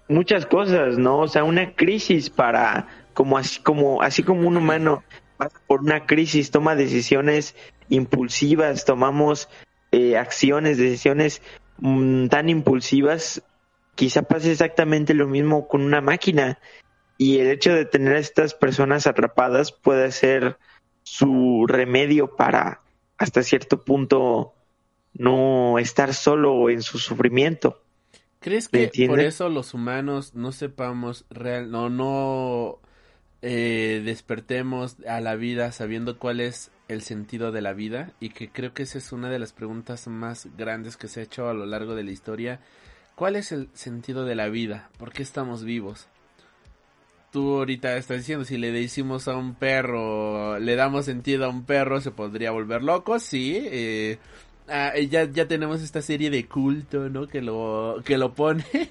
[0.08, 1.18] muchas cosas, ¿no?
[1.18, 5.02] O sea, una crisis para, como así como, así como un humano
[5.36, 7.54] pasa por una crisis, toma decisiones
[7.88, 9.48] impulsivas, tomamos
[9.92, 11.42] eh, acciones, decisiones
[11.78, 13.42] mm, tan impulsivas,
[13.94, 16.58] quizá pase exactamente lo mismo con una máquina
[17.18, 20.58] y el hecho de tener a estas personas atrapadas puede ser
[21.02, 22.80] su remedio para
[23.18, 24.54] hasta cierto punto
[25.14, 27.82] no estar solo en su sufrimiento.
[28.40, 32.78] ¿Crees ¿Me que por eso los humanos no sepamos real, no, no
[33.42, 38.50] eh, despertemos a la vida sabiendo cuál es el sentido de la vida y que
[38.50, 41.54] creo que esa es una de las preguntas más grandes que se ha hecho a
[41.54, 42.60] lo largo de la historia.
[43.14, 44.90] ¿Cuál es el sentido de la vida?
[44.98, 46.06] ¿Por qué estamos vivos?
[47.36, 51.64] Tú ahorita estás diciendo, si le decimos a un perro, le damos sentido a un
[51.64, 53.58] perro, se podría volver loco, sí.
[53.62, 54.16] Eh,
[54.68, 57.28] ah, ya, ya tenemos esta serie de culto, ¿no?
[57.28, 58.64] Que lo, que lo pone.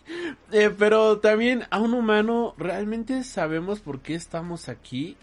[0.52, 5.18] Eh, pero también a un humano, ¿realmente sabemos por qué estamos aquí?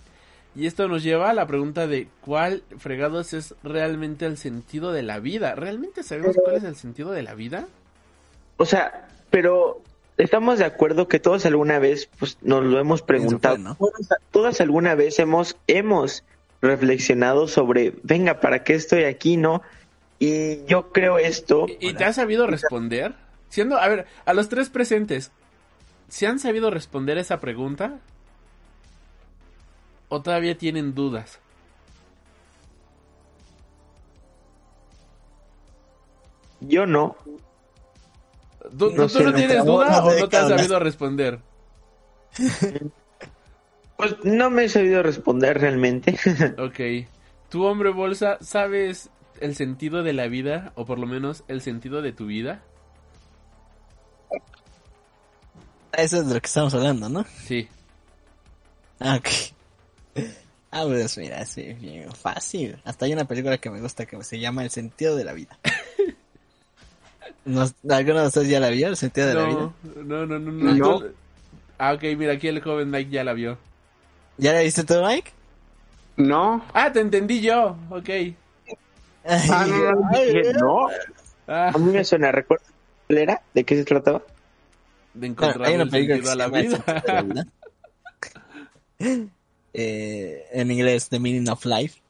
[0.56, 5.04] Y esto nos lleva a la pregunta de cuál fregados es realmente el sentido de
[5.04, 5.54] la vida.
[5.54, 7.68] ¿Realmente sabemos cuál es el sentido de la vida?
[8.56, 9.80] O sea, pero
[10.16, 13.58] estamos de acuerdo que todos alguna vez pues, nos lo hemos preguntado.
[13.58, 13.74] ¿no?
[13.76, 16.24] Todos, todos alguna vez hemos, hemos
[16.60, 19.62] reflexionado sobre, venga, ¿para qué estoy aquí, no?
[20.18, 21.66] Y yo creo esto.
[21.80, 23.14] ¿Y y te has sabido responder?
[23.48, 25.32] Siendo, a ver, a los tres presentes,
[26.08, 27.98] ¿se han sabido responder esa pregunta?
[30.08, 31.40] ¿O todavía tienen dudas?
[36.60, 37.16] Yo no.
[38.76, 41.40] ¿Tú No tú- tienes duda No o no te has sabido responder?
[43.96, 46.18] Pues no me he sabido responder realmente.
[46.58, 47.08] Ok.
[47.50, 50.72] ¿Tú, hombre bolsa, sabes el sentido de la vida?
[50.74, 52.62] O por lo menos el sentido de tu vida?
[55.92, 57.24] Eso es de lo que estamos hablando, ¿no?
[57.44, 57.68] Sí.
[58.98, 59.28] Ah, ok.
[60.70, 61.44] Ah, pues mira,
[61.78, 62.80] bien fácil.
[62.84, 65.58] Hasta hay una película que me gusta que se llama El sentido de la vida.
[67.44, 68.88] ¿No- ¿Alguno de ustedes ya la vio?
[68.88, 69.70] El sentido de la vida.
[70.04, 71.02] No, no, no, no, no.
[71.78, 73.58] Ah, ok, mira, aquí el joven Mike ya la vio.
[74.38, 75.30] ¿Ya la viste tú, Mike?
[76.16, 76.64] No.
[76.72, 77.76] Ah, te entendí yo.
[77.90, 78.08] Ok.
[79.24, 80.88] Ah, no, no.
[81.48, 82.68] Ah, A mí me suena, ¿recuerdas
[83.08, 83.42] era?
[83.52, 84.22] ¿De qué se trataba?
[85.14, 87.46] de Bueno, encontrar hay una película que se llama la vida.
[89.74, 92.00] Eh, en inglés, The Meaning of Life.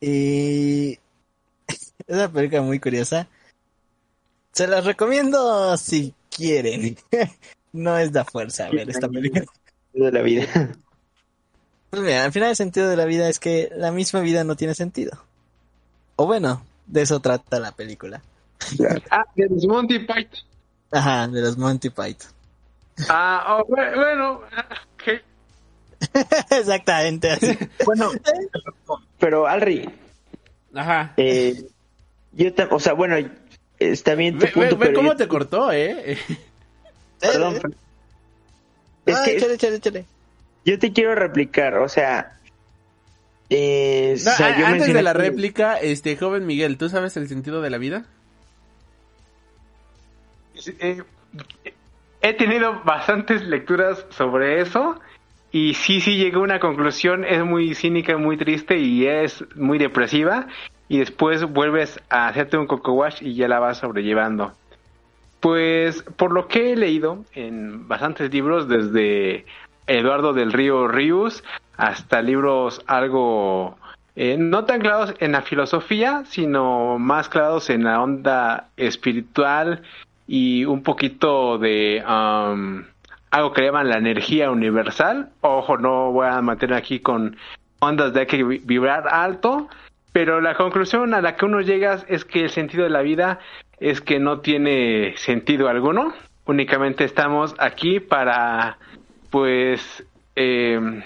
[0.00, 0.98] Y
[1.68, 3.28] es una película muy curiosa.
[4.58, 6.96] Se las recomiendo si quieren.
[7.72, 9.44] no es da fuerza a ver esta película.
[9.92, 10.48] De la vida.
[11.90, 14.56] Pues mira, al final el sentido de la vida es que la misma vida no
[14.56, 15.16] tiene sentido.
[16.16, 18.20] O bueno, de eso trata la película.
[19.10, 20.40] Ah, de los Monty Python.
[20.90, 22.32] Ajá, de los Monty Python.
[23.08, 25.22] Ah, oh, bu- bueno, ah, ok.
[26.50, 27.56] Exactamente así.
[27.86, 28.10] Bueno,
[29.20, 29.88] pero Alri,
[30.74, 31.14] Ajá.
[31.16, 31.64] eh,
[32.32, 33.14] yo, o sea, bueno,
[33.78, 36.18] está bien tu Ve, ve- punto, ve pero cómo yo- te cortó, ¿eh?
[37.20, 37.74] perdón, Eh, pero-
[39.06, 40.04] es ah, que échale, échale, échale.
[40.64, 42.36] yo te quiero replicar, o sea,
[43.50, 46.88] eh, No, o sea, a- yo antes de la que- réplica, este joven Miguel, ¿tú
[46.88, 48.04] sabes el sentido de la vida?
[50.80, 51.02] Eh,
[52.20, 55.00] he tenido bastantes lecturas sobre eso
[55.52, 59.78] y sí, sí llegué a una conclusión, es muy cínica, muy triste y es muy
[59.78, 60.48] depresiva
[60.88, 64.52] y después vuelves a hacerte un coco wash y ya la vas sobrellevando.
[65.40, 69.46] Pues por lo que he leído en bastantes libros, desde
[69.86, 71.44] Eduardo del Río Ríos
[71.76, 73.76] hasta libros algo
[74.16, 79.82] eh, no tan clavados en la filosofía, sino más clavados en la onda espiritual
[80.26, 82.82] y un poquito de um,
[83.30, 85.30] algo que llaman la energía universal.
[85.40, 87.36] Ojo, no voy a mantener aquí con
[87.78, 89.68] ondas de que vi- vibrar alto,
[90.12, 93.38] pero la conclusión a la que uno llega es que el sentido de la vida
[93.78, 96.12] es que no tiene sentido alguno.
[96.46, 98.78] Únicamente estamos aquí para,
[99.30, 100.04] pues,
[100.34, 101.02] eh,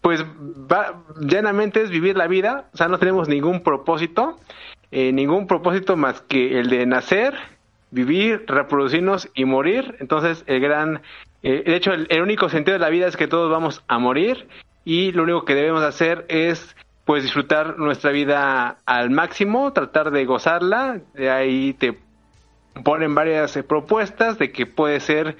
[0.00, 2.66] pues, va- llanamente es vivir la vida.
[2.72, 4.38] O sea, no tenemos ningún propósito,
[4.92, 7.34] eh, ningún propósito más que el de nacer,
[7.90, 9.96] vivir, reproducirnos y morir.
[9.98, 11.00] Entonces, el gran,
[11.42, 13.98] eh, de hecho, el, el único sentido de la vida es que todos vamos a
[13.98, 14.46] morir
[14.84, 16.76] y lo único que debemos hacer es
[17.06, 21.96] pues disfrutar nuestra vida al máximo, tratar de gozarla, de ahí te
[22.84, 25.36] ponen varias eh, propuestas de que puede ser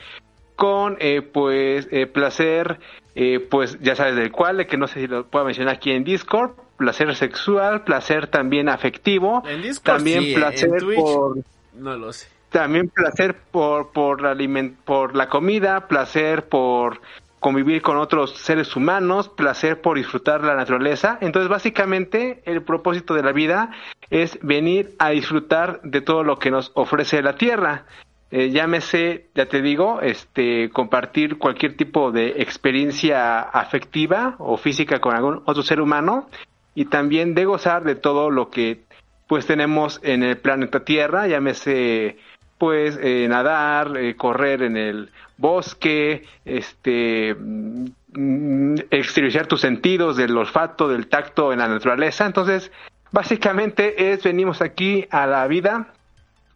[0.55, 2.79] con eh, pues eh, placer
[3.15, 5.91] eh, pues ya sabes del cual de que no sé si lo puedo mencionar aquí
[5.91, 11.37] en Discord placer sexual placer también afectivo En Discord también sí, placer en Twitch por
[11.75, 12.29] no lo sé.
[12.51, 17.01] también placer por por la aliment- por la comida, placer por
[17.47, 21.17] convivir con otros seres humanos, placer por disfrutar la naturaleza.
[21.21, 23.71] Entonces, básicamente, el propósito de la vida
[24.11, 27.85] es venir a disfrutar de todo lo que nos ofrece la tierra.
[28.33, 35.15] Eh, llámese, ya te digo, este, compartir cualquier tipo de experiencia afectiva o física con
[35.15, 36.29] algún otro ser humano
[36.75, 38.81] y también de gozar de todo lo que
[39.29, 42.17] pues tenemos en el planeta Tierra, llámese
[42.59, 50.89] pues eh, nadar, eh, correr en el bosque, este, mm, exteriorizar tus sentidos del olfato,
[50.89, 52.27] del tacto en la naturaleza.
[52.27, 52.73] Entonces,
[53.13, 55.93] básicamente es venimos aquí a la vida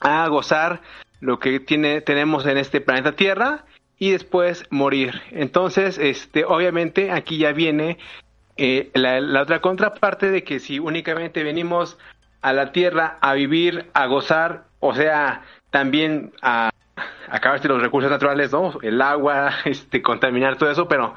[0.01, 0.81] a gozar
[1.21, 3.65] lo que tiene, tenemos en este planeta Tierra
[3.99, 5.21] y después morir.
[5.31, 7.99] Entonces, este, obviamente aquí ya viene
[8.57, 11.99] eh, la, la otra contraparte de que si únicamente venimos
[12.41, 16.71] a la Tierra a vivir, a gozar, o sea, también a
[17.29, 18.79] acabarse los recursos naturales, ¿no?
[18.83, 21.15] El agua, este, contaminar todo eso, pero,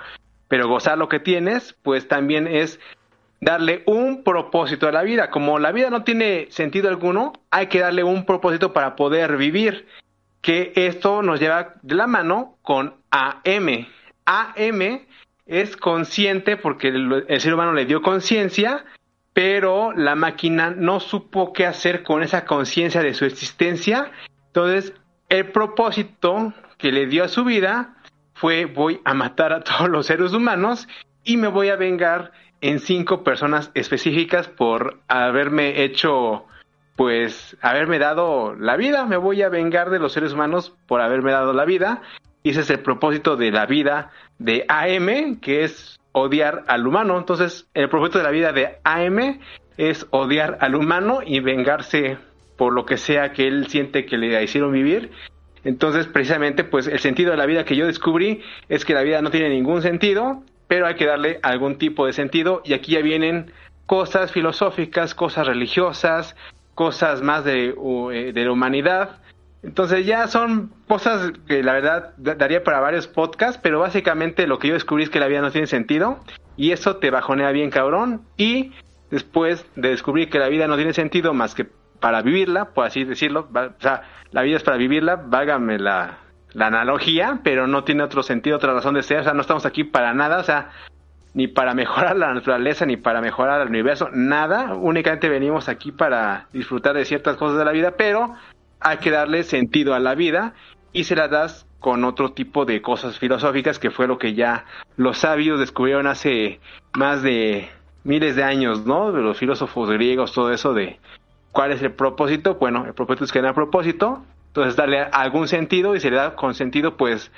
[0.48, 2.80] pero gozar lo que tienes, pues también es
[3.44, 5.30] darle un propósito a la vida.
[5.30, 9.88] Como la vida no tiene sentido alguno, hay que darle un propósito para poder vivir.
[10.42, 13.88] Que esto nos lleva de la mano con AM.
[14.26, 15.02] AM
[15.46, 18.84] es consciente porque el, el ser humano le dio conciencia,
[19.34, 24.12] pero la máquina no supo qué hacer con esa conciencia de su existencia.
[24.48, 24.94] Entonces,
[25.30, 27.96] el propósito que le dio a su vida
[28.34, 30.88] fue voy a matar a todos los seres humanos
[31.24, 32.32] y me voy a vengar
[32.62, 36.46] en cinco personas específicas por haberme hecho,
[36.96, 39.06] pues, haberme dado la vida.
[39.06, 42.02] Me voy a vengar de los seres humanos por haberme dado la vida.
[42.42, 47.18] Y ese es el propósito de la vida de AM, que es odiar al humano.
[47.18, 49.40] Entonces, el propósito de la vida de AM
[49.78, 52.18] es odiar al humano y vengarse
[52.58, 55.12] por lo que sea que él siente que le hicieron vivir.
[55.64, 59.22] Entonces, precisamente, pues el sentido de la vida que yo descubrí es que la vida
[59.22, 60.44] no tiene ningún sentido
[60.74, 63.52] pero hay que darle algún tipo de sentido y aquí ya vienen
[63.86, 66.36] cosas filosóficas, cosas religiosas,
[66.74, 67.76] cosas más de,
[68.12, 69.22] eh, de la humanidad.
[69.62, 74.70] Entonces ya son cosas que la verdad daría para varios podcasts, pero básicamente lo que
[74.70, 76.20] yo descubrí es que la vida no tiene sentido
[76.58, 78.72] y eso te bajonea bien cabrón y
[79.12, 81.68] después de descubrir que la vida no tiene sentido más que
[82.04, 84.02] para vivirla, por así decirlo, o sea,
[84.32, 86.18] la vida es para vivirla, vágame la,
[86.52, 89.22] la analogía, pero no tiene otro sentido, otra razón de ser.
[89.22, 90.72] O sea, no estamos aquí para nada, o sea,
[91.34, 94.74] ni para mejorar la naturaleza, ni para mejorar el universo, nada.
[94.74, 98.36] Únicamente venimos aquí para disfrutar de ciertas cosas de la vida, pero
[98.82, 100.56] hay que darle sentido a la vida
[100.92, 104.66] y se la das con otro tipo de cosas filosóficas que fue lo que ya
[104.98, 106.60] los sabios descubrieron hace
[106.98, 107.70] más de
[108.04, 109.14] miles de años, ¿no?
[109.14, 111.00] De los filósofos griegos, todo eso de
[111.54, 112.56] cuál es el propósito.
[112.56, 116.54] Bueno, el propósito es que propósito, entonces darle algún sentido y se le da con
[116.54, 117.32] sentido pues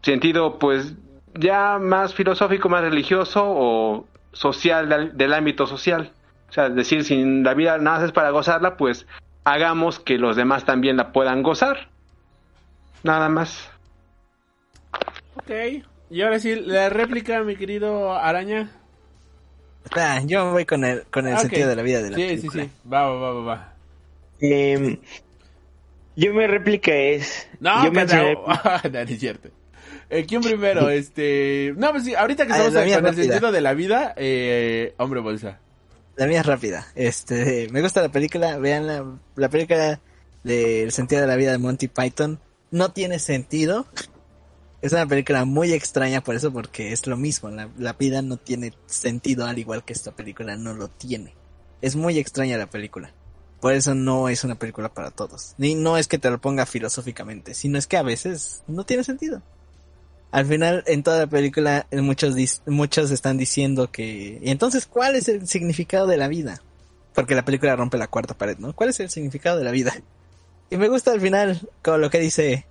[0.00, 0.94] sentido pues
[1.34, 6.12] ya más filosófico, más religioso o social del, ámbito social.
[6.48, 9.06] O sea, decir, si la vida nada es para gozarla, pues
[9.44, 11.88] hagamos que los demás también la puedan gozar.
[13.02, 13.70] Nada más.
[15.36, 15.50] Ok.
[16.10, 18.70] Y ahora sí, la réplica, mi querido Araña.
[19.96, 22.48] Ah, yo voy con el, con el sentido de la vida de la Sí, sí,
[22.52, 22.70] sí.
[22.90, 23.74] Va, va, va, va.
[24.40, 24.98] Eh,
[26.16, 27.48] yo mi réplica es.
[27.60, 28.34] No, yo mencioné...
[28.92, 29.50] no, es cierto.
[30.10, 30.88] Eh, ¿Quién primero?
[30.90, 31.74] Este.
[31.76, 35.60] No, pues sí, ahorita que estamos con el sentido de la vida, eh, hombre bolsa.
[36.16, 36.86] La mía es rápida.
[36.94, 39.04] Este, me gusta la película, vean la,
[39.36, 40.00] la película
[40.42, 42.40] del sentido de la vida de Monty Python.
[42.70, 43.86] No tiene sentido.
[44.80, 47.48] Es una película muy extraña por eso, porque es lo mismo.
[47.50, 51.34] La, la vida no tiene sentido al igual que esta película no lo tiene.
[51.80, 53.12] Es muy extraña la película.
[53.60, 55.54] Por eso no es una película para todos.
[55.58, 59.02] Ni no es que te lo ponga filosóficamente, sino es que a veces no tiene
[59.02, 59.42] sentido.
[60.30, 62.36] Al final, en toda la película, muchos,
[62.66, 64.38] muchos están diciendo que...
[64.40, 66.62] ¿Y entonces cuál es el significado de la vida?
[67.14, 68.74] Porque la película rompe la cuarta pared, ¿no?
[68.74, 69.92] ¿Cuál es el significado de la vida?
[70.70, 72.66] Y me gusta al final con lo que dice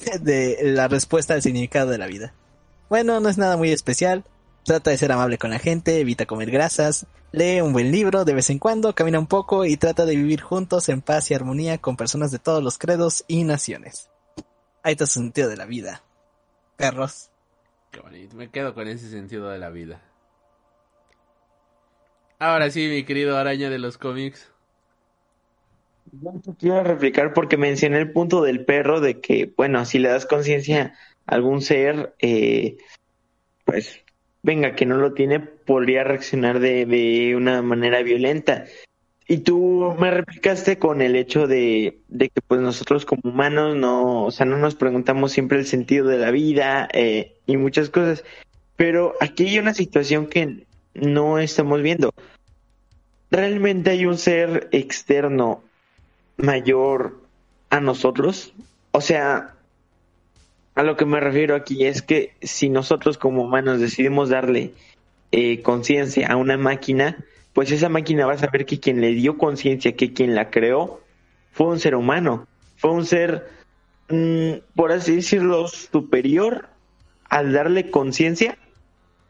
[0.20, 2.34] de la respuesta al significado de la vida.
[2.88, 4.24] Bueno, no es nada muy especial.
[4.64, 8.34] Trata de ser amable con la gente, evita comer grasas, lee un buen libro de
[8.34, 11.78] vez en cuando, camina un poco y trata de vivir juntos en paz y armonía
[11.78, 14.08] con personas de todos los credos y naciones.
[14.84, 16.04] Ahí está el sentido de la vida.
[16.76, 17.30] Perros.
[17.90, 20.00] Qué bonito, me quedo con ese sentido de la vida.
[22.38, 24.51] Ahora sí, mi querido araña de los cómics.
[26.12, 30.26] Yo quiero replicar porque mencioné el punto del perro de que, bueno, si le das
[30.26, 30.94] conciencia
[31.26, 32.76] a algún ser, eh,
[33.64, 34.04] pues
[34.42, 38.66] venga, que no lo tiene, podría reaccionar de, de una manera violenta.
[39.26, 44.24] Y tú me replicaste con el hecho de, de, que pues nosotros como humanos no,
[44.24, 48.22] o sea, no nos preguntamos siempre el sentido de la vida eh, y muchas cosas.
[48.76, 52.12] Pero aquí hay una situación que no estamos viendo.
[53.30, 55.62] ¿Realmente hay un ser externo
[56.42, 57.20] mayor
[57.70, 58.52] a nosotros?
[58.90, 59.54] O sea,
[60.74, 64.72] a lo que me refiero aquí es que si nosotros como humanos decidimos darle
[65.30, 69.38] eh, conciencia a una máquina, pues esa máquina va a saber que quien le dio
[69.38, 71.00] conciencia, que quien la creó,
[71.52, 72.46] fue un ser humano.
[72.76, 73.48] fue un ser,
[74.08, 76.68] mm, por así decirlo, superior
[77.28, 78.58] al darle conciencia,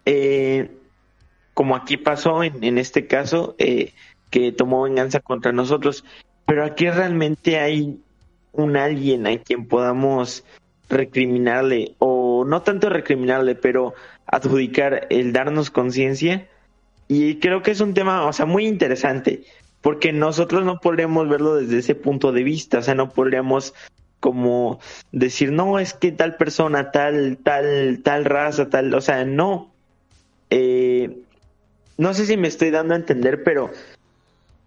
[0.07, 0.71] eh,
[1.53, 3.93] como aquí pasó en, en este caso, eh,
[4.31, 6.05] que tomó venganza contra nosotros.
[6.53, 7.99] Pero aquí realmente hay
[8.53, 10.45] un alguien a quien podamos
[10.91, 13.95] recriminarle, o no tanto recriminarle, pero
[14.27, 16.47] adjudicar el darnos conciencia.
[17.09, 19.45] Y creo que es un tema, o sea, muy interesante,
[19.81, 23.73] porque nosotros no podríamos verlo desde ese punto de vista, o sea, no podríamos
[24.21, 24.79] como
[25.11, 29.73] decir, no, es que tal persona, tal, tal, tal raza, tal, o sea, no.
[30.51, 31.17] Eh,
[31.97, 33.71] no sé si me estoy dando a entender, pero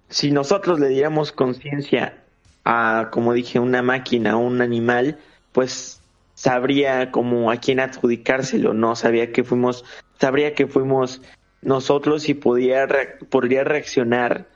[0.09, 2.23] si nosotros le diéramos conciencia
[2.63, 5.19] a, como dije, una máquina o un animal,
[5.51, 6.01] pues
[6.33, 8.95] sabría como a quién adjudicárselo, ¿no?
[8.95, 9.85] Sabía que fuimos,
[10.19, 11.21] sabría que fuimos
[11.61, 12.87] nosotros y podía,
[13.29, 14.47] podría reaccionar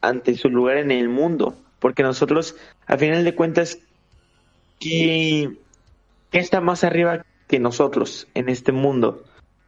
[0.00, 2.56] ante su lugar en el mundo, porque nosotros,
[2.86, 3.78] a final de cuentas,
[4.78, 5.56] ¿qué,
[6.32, 9.24] está más arriba que nosotros en este mundo?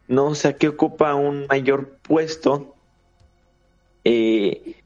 [0.08, 0.26] ¿No?
[0.26, 2.74] O sea, que ocupa un mayor puesto
[4.04, 4.79] eh,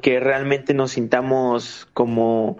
[0.00, 2.58] que realmente nos sintamos como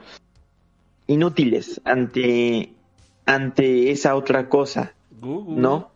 [1.07, 2.73] inútiles ante,
[3.27, 5.91] ante esa otra cosa, ¿no?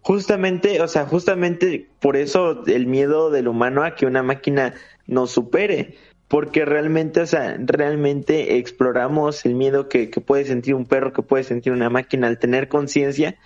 [0.00, 4.74] Justamente, o sea, justamente por eso el miedo del humano a que una máquina
[5.06, 5.96] nos supere,
[6.28, 11.22] porque realmente, o sea, realmente exploramos el miedo que, que puede sentir un perro, que
[11.22, 13.36] puede sentir una máquina al tener conciencia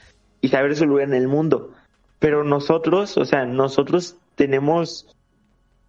[0.41, 1.73] y saber su lugar en el mundo.
[2.21, 5.17] Pero nosotros, o sea, nosotros tenemos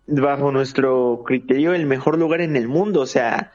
[0.08, 3.54] bajo nuestro criterio el mejor lugar en el mundo, o sea,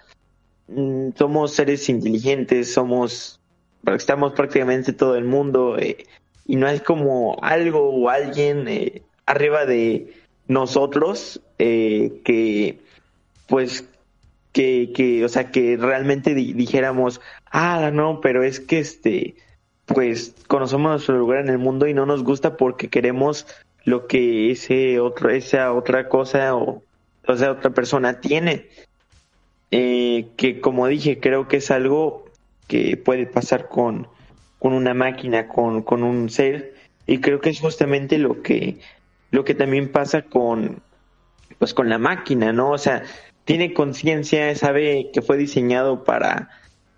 [0.69, 3.41] mm, somos seres inteligentes, somos,
[3.87, 6.07] estamos prácticamente todo el mundo eh,
[6.47, 10.15] y no hay como algo o alguien eh, arriba de
[10.47, 12.81] nosotros eh, que
[13.47, 13.89] pues
[14.53, 17.21] que, que, o sea, que realmente dijéramos,
[17.51, 19.37] ah, no, pero es que este,
[19.87, 23.47] pues conocemos nuestro lugar en el mundo y no nos gusta porque queremos
[23.85, 26.83] lo que ese otro, esa otra cosa o,
[27.27, 28.69] o sea, otra persona tiene.
[29.71, 32.25] Eh, que como dije, creo que es algo
[32.67, 34.09] que puede pasar con,
[34.59, 36.75] con una máquina, con, con un ser,
[37.07, 38.79] y creo que es justamente lo que,
[39.31, 40.83] lo que también pasa con,
[41.59, 42.71] pues con la máquina, ¿no?
[42.71, 43.03] O sea,
[43.45, 46.51] tiene conciencia, sabe que fue diseñado para,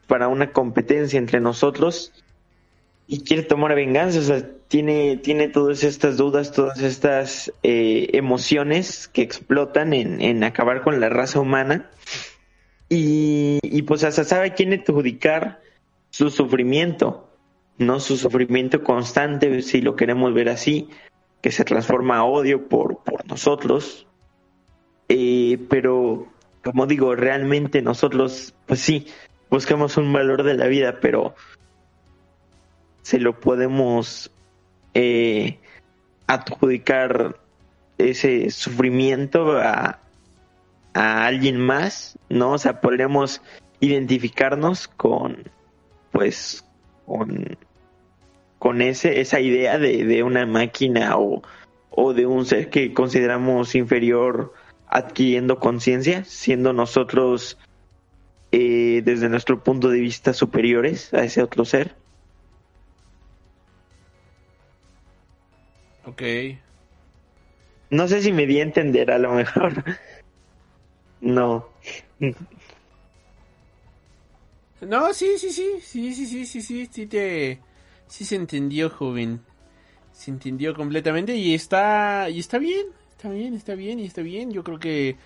[0.06, 2.12] para una competencia entre nosotros
[3.12, 9.08] y quiere tomar venganza, o sea, tiene, tiene todas estas dudas, todas estas eh, emociones
[9.08, 11.90] que explotan en, en, acabar con la raza humana.
[12.88, 15.60] Y, y pues hasta sabe quién adjudicar
[16.10, 17.28] su sufrimiento,
[17.78, 20.88] no su sufrimiento constante, si lo queremos ver así,
[21.40, 24.06] que se transforma a odio por, por nosotros,
[25.08, 26.28] eh, pero
[26.62, 29.08] como digo, realmente nosotros, pues sí,
[29.50, 31.34] buscamos un valor de la vida, pero
[33.02, 34.30] se lo podemos
[34.94, 35.58] eh,
[36.26, 37.40] adjudicar
[37.98, 40.00] ese sufrimiento a,
[40.94, 42.52] a alguien más, ¿no?
[42.52, 43.42] O sea, podríamos
[43.80, 45.50] identificarnos con,
[46.12, 46.64] pues,
[47.06, 47.56] con,
[48.58, 51.42] con ese, esa idea de, de una máquina o,
[51.90, 54.52] o de un ser que consideramos inferior
[54.86, 57.58] adquiriendo conciencia, siendo nosotros
[58.52, 61.94] eh, desde nuestro punto de vista superiores a ese otro ser.
[66.10, 66.22] Ok.
[67.90, 69.84] No sé si me di a entender, a lo mejor.
[71.20, 71.68] no.
[74.80, 77.60] No, sí, sí, sí, sí, sí, sí, sí, sí, sí te,
[78.06, 79.40] sí se entendió, joven.
[80.12, 82.86] Se entendió completamente y está, y está bien,
[83.20, 84.50] Está bien, está bien y está bien.
[84.50, 85.18] Yo creo que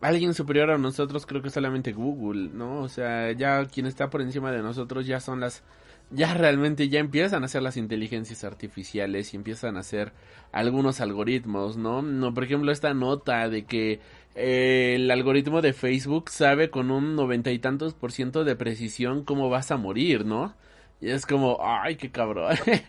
[0.00, 2.80] alguien superior a nosotros creo que solamente Google, ¿no?
[2.80, 5.62] O sea, ya quien está por encima de nosotros ya son las
[6.10, 10.12] ya realmente ya empiezan a hacer las inteligencias artificiales y empiezan a hacer
[10.52, 12.02] algunos algoritmos, ¿no?
[12.02, 14.00] No, por ejemplo, esta nota de que
[14.34, 19.24] eh, el algoritmo de Facebook sabe con un noventa y tantos por ciento de precisión
[19.24, 20.54] cómo vas a morir, ¿no?
[21.00, 22.56] Y es como, ay, qué cabrón.
[22.68, 22.84] Eh,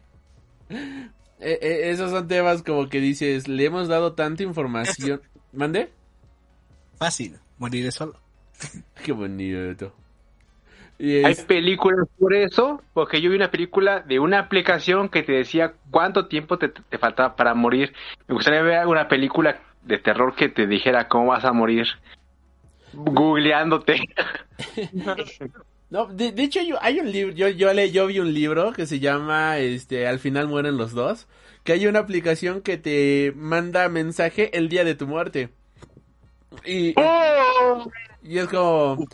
[1.39, 5.21] eh, esos son temas como que dices, le hemos dado tanta información.
[5.51, 5.91] ¿Mande?
[6.97, 8.19] Fácil, morir solo.
[9.03, 9.93] Qué bonito.
[11.03, 15.73] Hay películas por eso, porque yo vi una película de una aplicación que te decía
[15.91, 17.93] cuánto tiempo te, te faltaba para morir.
[18.27, 21.87] Me gustaría ver una película de terror que te dijera cómo vas a morir.
[22.93, 23.99] Googleándote.
[25.89, 28.73] No, de, de, hecho yo, hay un libro, yo, yo, le, yo vi un libro
[28.73, 31.27] que se llama, este, Al final mueren los dos,
[31.63, 35.49] que hay una aplicación que te manda mensaje el día de tu muerte.
[36.65, 36.95] Y,
[38.23, 39.05] y es como,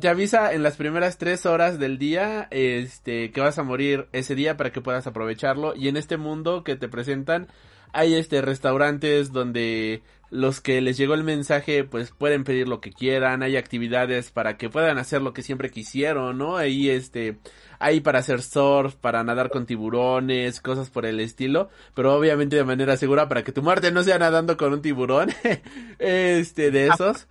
[0.00, 4.34] te avisa en las primeras tres horas del día, este, que vas a morir ese
[4.34, 5.74] día para que puedas aprovecharlo.
[5.74, 7.48] Y en este mundo que te presentan,
[7.92, 12.90] hay este restaurantes donde los que les llegó el mensaje pues pueden pedir lo que
[12.90, 16.56] quieran, hay actividades para que puedan hacer lo que siempre quisieron, ¿no?
[16.56, 17.36] Ahí este
[17.78, 22.64] hay para hacer surf, para nadar con tiburones, cosas por el estilo, pero obviamente de
[22.64, 25.30] manera segura para que tu muerte no sea nadando con un tiburón,
[25.98, 27.28] este de esos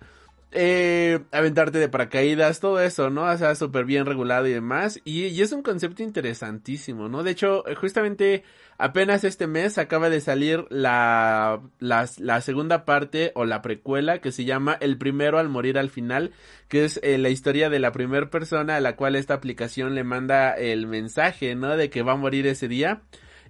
[0.52, 3.24] eh, aventarte de paracaídas, todo eso, ¿no?
[3.24, 5.00] O sea, súper bien regulado y demás.
[5.04, 7.22] Y, y, es un concepto interesantísimo, ¿no?
[7.22, 8.44] De hecho, justamente
[8.78, 14.32] apenas este mes acaba de salir la, la, la segunda parte o la precuela que
[14.32, 16.32] se llama El primero al morir al final,
[16.68, 20.04] que es eh, la historia de la primera persona a la cual esta aplicación le
[20.04, 21.76] manda el mensaje, ¿no?
[21.76, 23.02] De que va a morir ese día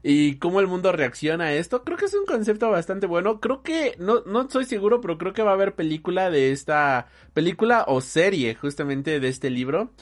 [0.03, 1.85] y cómo el mundo reacciona a esto.
[1.85, 3.41] Creo que es un concepto bastante bueno.
[3.41, 7.09] Creo que, no, no estoy seguro, pero creo que va a haber película de esta,
[7.35, 9.93] película o serie justamente de este libro.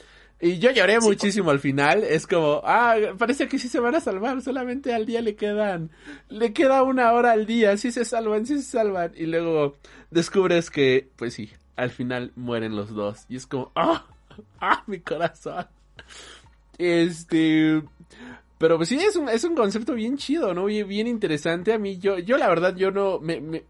[0.43, 2.03] Y yo lloré muchísimo al final.
[2.03, 4.41] Es como, ah, parece que sí se van a salvar.
[4.41, 5.91] Solamente al día le quedan,
[6.29, 7.77] le queda una hora al día.
[7.77, 9.11] Sí se salvan, sí se salvan.
[9.15, 9.75] Y luego
[10.09, 13.25] descubres que, pues sí, al final mueren los dos.
[13.29, 14.07] Y es como, ah,
[14.59, 15.67] ah, mi corazón.
[16.79, 17.83] Este,
[18.61, 20.65] pero pues sí, es un, es un concepto bien chido, ¿no?
[20.65, 21.73] Bien, interesante.
[21.73, 23.63] A mí, yo, yo la verdad, yo no, me, me,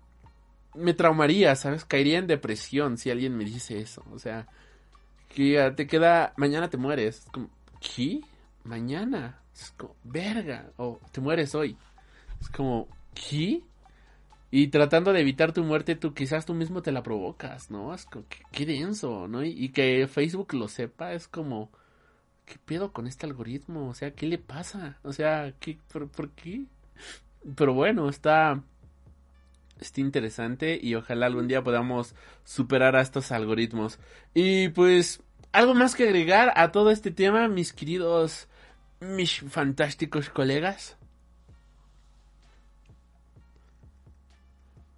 [0.76, 1.86] me traumaría, ¿sabes?
[1.86, 4.04] Caería en depresión si alguien me dice eso.
[4.12, 4.50] O sea,
[5.34, 7.26] que te queda, mañana te mueres.
[7.32, 7.50] como,
[7.80, 8.20] ¿qué?
[8.66, 9.40] Mañana.
[9.56, 10.70] Es como, verga.
[10.76, 11.78] O te mueres hoy.
[12.42, 13.62] Es como, ¿qué?
[14.52, 17.94] Y tratando de evitar tu muerte, tú quizás tú mismo te la provocas, ¿no?
[17.94, 19.42] Es como, qué, qué denso, ¿no?
[19.42, 21.72] Y, y que Facebook lo sepa es como
[22.46, 23.90] ¿qué pedo con este algoritmo?
[23.90, 24.98] O sea, ¿qué le pasa?
[25.04, 26.64] O sea, ¿qué, por, qué?
[27.56, 28.62] Pero bueno, está,
[29.80, 34.00] está interesante y ojalá algún día podamos superar a estos algoritmos.
[34.34, 38.48] Y pues, algo más que agregar a todo este tema, mis queridos,
[39.00, 40.98] mis fantásticos colegas.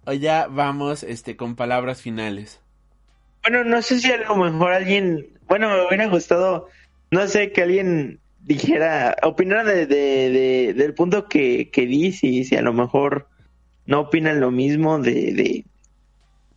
[0.06, 2.60] O ya vamos este con palabras finales.
[3.42, 6.68] Bueno, no sé si a lo mejor alguien, bueno, me hubiera gustado
[7.14, 12.56] no sé, que alguien dijera, opinara de, de, del punto que, que di, si, si
[12.56, 13.28] a lo mejor
[13.86, 15.64] no opinan lo mismo de, de,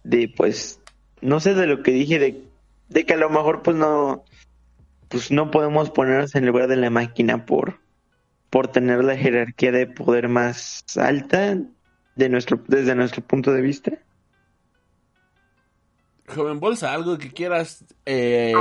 [0.04, 0.82] de, pues,
[1.22, 2.44] no sé de lo que dije, de,
[2.90, 4.26] de que a lo mejor pues no,
[5.10, 7.80] pues no podemos ponernos en lugar de la máquina por,
[8.50, 11.56] por tener la jerarquía de poder más alta
[12.16, 13.92] de nuestro, desde nuestro punto de vista.
[16.28, 18.54] Joven Bolsa, algo que quieras eh...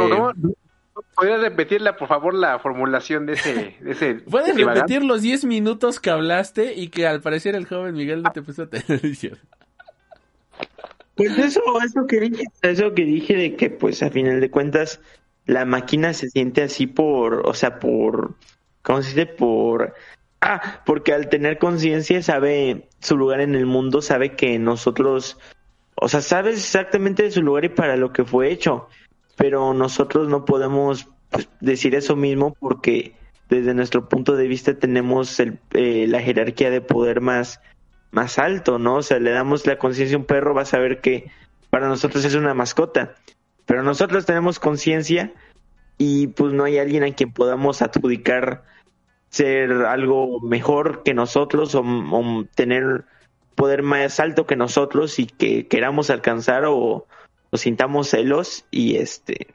[1.14, 3.76] ¿Podrías repetirla, por favor, la formulación de ese...
[3.80, 7.94] De ese ¿Puedes repetir los 10 minutos que hablaste y que al parecer el joven
[7.94, 9.38] Miguel no te puso atención?
[11.14, 15.00] Pues eso, eso que dije, eso que dije de que pues a final de cuentas
[15.46, 18.34] la máquina se siente así por, o sea, por,
[18.82, 19.26] ¿cómo se dice?
[19.26, 19.94] Por,
[20.42, 25.38] ah, porque al tener conciencia sabe su lugar en el mundo, sabe que nosotros,
[25.94, 28.88] o sea, sabe exactamente de su lugar y para lo que fue hecho
[29.36, 33.14] pero nosotros no podemos pues, decir eso mismo porque
[33.48, 37.60] desde nuestro punto de vista tenemos el, eh, la jerarquía de poder más,
[38.10, 38.96] más alto, ¿no?
[38.96, 41.30] O sea, le damos la conciencia a un perro, va a saber que
[41.70, 43.14] para nosotros es una mascota,
[43.66, 45.32] pero nosotros tenemos conciencia
[45.98, 48.64] y pues no hay alguien a quien podamos adjudicar
[49.28, 53.04] ser algo mejor que nosotros o, o tener
[53.54, 57.06] poder más alto que nosotros y que queramos alcanzar o,
[57.50, 59.48] o sintamos celos y este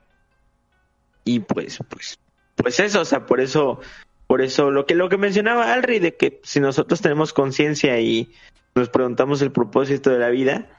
[1.23, 2.19] y pues pues
[2.55, 3.79] pues eso, o sea, por eso
[4.27, 8.31] por eso lo que lo que mencionaba Alri de que si nosotros tenemos conciencia y
[8.75, 10.69] nos preguntamos el propósito de la vida,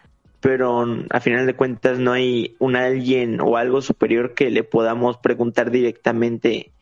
[0.41, 5.19] pero a final de cuentas no hay un alguien o algo superior que le podamos
[5.19, 6.73] preguntar directamente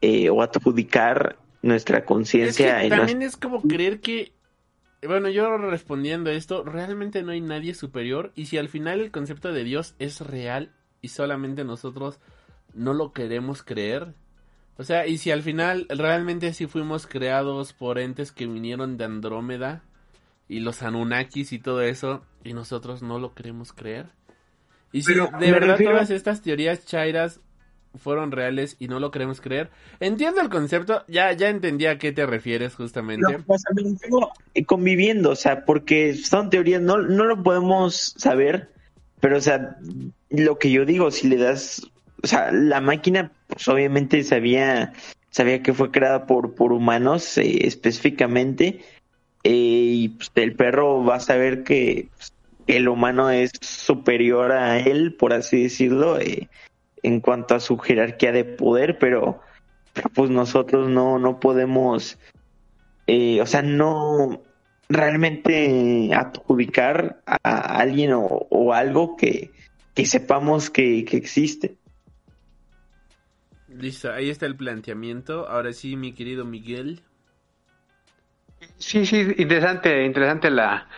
[0.00, 2.88] eh, o adjudicar nuestra conciencia.
[2.88, 4.32] también es como creer que
[5.06, 9.10] bueno, yo respondiendo a esto, realmente no hay nadie superior y si al final el
[9.10, 12.20] concepto de Dios es real y solamente nosotros
[12.74, 14.14] no lo queremos creer,
[14.80, 19.04] o sea, y si al final realmente sí fuimos creados por entes que vinieron de
[19.04, 19.82] Andrómeda
[20.48, 24.06] y los Anunnakis y todo eso y nosotros no lo queremos creer.
[24.90, 27.40] Y si de verdad todas estas teorías chairas
[27.98, 29.70] fueron reales y no lo queremos creer.
[29.98, 33.38] Entiendo el concepto, ya, ya entendí a qué te refieres justamente.
[33.46, 33.62] pues
[34.66, 38.70] conviviendo, o sea, porque son teorías, no, no lo podemos saber,
[39.20, 39.76] pero o sea,
[40.30, 41.82] lo que yo digo, si le das,
[42.22, 44.92] o sea, la máquina, pues obviamente sabía,
[45.30, 48.80] sabía que fue creada por, por humanos eh, específicamente,
[49.42, 52.32] eh, y pues, el perro va a saber que pues,
[52.66, 56.48] el humano es superior a él, por así decirlo, eh,
[57.02, 59.40] en cuanto a su jerarquía de poder, pero,
[60.14, 62.18] pues nosotros no, no podemos,
[63.06, 64.42] eh, o sea, no
[64.88, 69.52] realmente adjudicar a alguien o, algo que,
[69.94, 71.76] que sepamos que, que existe.
[73.68, 75.48] Listo, ahí está el planteamiento.
[75.48, 77.02] Ahora sí, mi querido Miguel.
[78.76, 80.88] Sí, sí, interesante, interesante la,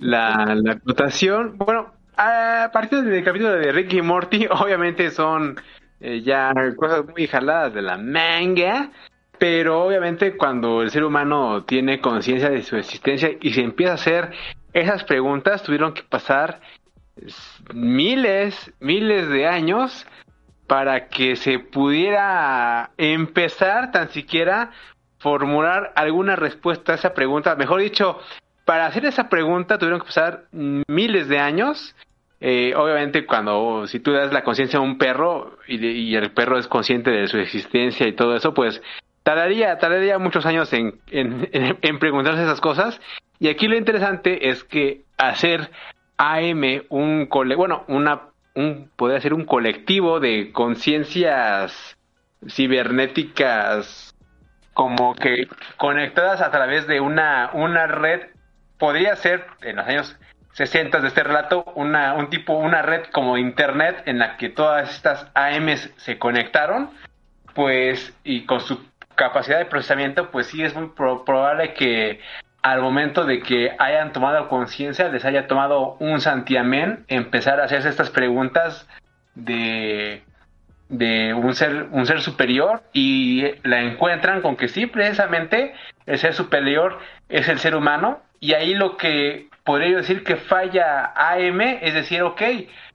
[0.00, 1.56] la, la acotación.
[1.58, 5.60] Bueno, a partir del capítulo de Ricky y Morty, obviamente son
[6.00, 8.90] eh, ya cosas muy jaladas de la manga,
[9.38, 13.96] pero obviamente cuando el ser humano tiene conciencia de su existencia y se empieza a
[13.96, 14.30] hacer
[14.72, 16.60] esas preguntas, tuvieron que pasar
[17.74, 20.06] miles, miles de años
[20.66, 24.70] para que se pudiera empezar tan siquiera
[25.18, 27.54] formular alguna respuesta a esa pregunta.
[27.54, 28.18] Mejor dicho,
[28.64, 31.94] para hacer esa pregunta tuvieron que pasar miles de años.
[32.40, 36.66] Eh, obviamente cuando si tú das la conciencia a un perro y, el perro es
[36.66, 38.82] consciente de su existencia y todo eso, pues
[39.22, 43.00] tardaría, tardaría muchos años en, en, preguntarse esas cosas.
[43.38, 45.70] Y aquí lo interesante es que hacer
[46.16, 51.96] AM un cole bueno, una un podría ser un colectivo de conciencias
[52.48, 54.14] cibernéticas
[54.74, 58.22] como que conectadas a través de una, una red,
[58.82, 60.18] podría ser en los años
[60.54, 64.90] 60 de este relato, una, un tipo, una red como internet en la que todas
[64.90, 66.90] estas AMs se conectaron,
[67.54, 68.84] pues, y con su
[69.14, 72.18] capacidad de procesamiento, pues sí es muy probable que
[72.60, 77.88] al momento de que hayan tomado conciencia, les haya tomado un santiamén empezar a hacerse
[77.88, 78.88] estas preguntas
[79.36, 80.24] de
[80.88, 85.72] de un ser, un ser superior y la encuentran con que sí, precisamente
[86.04, 86.98] el ser superior
[87.28, 92.22] es el ser humano y ahí lo que podría decir que falla AM es decir,
[92.22, 92.42] ok,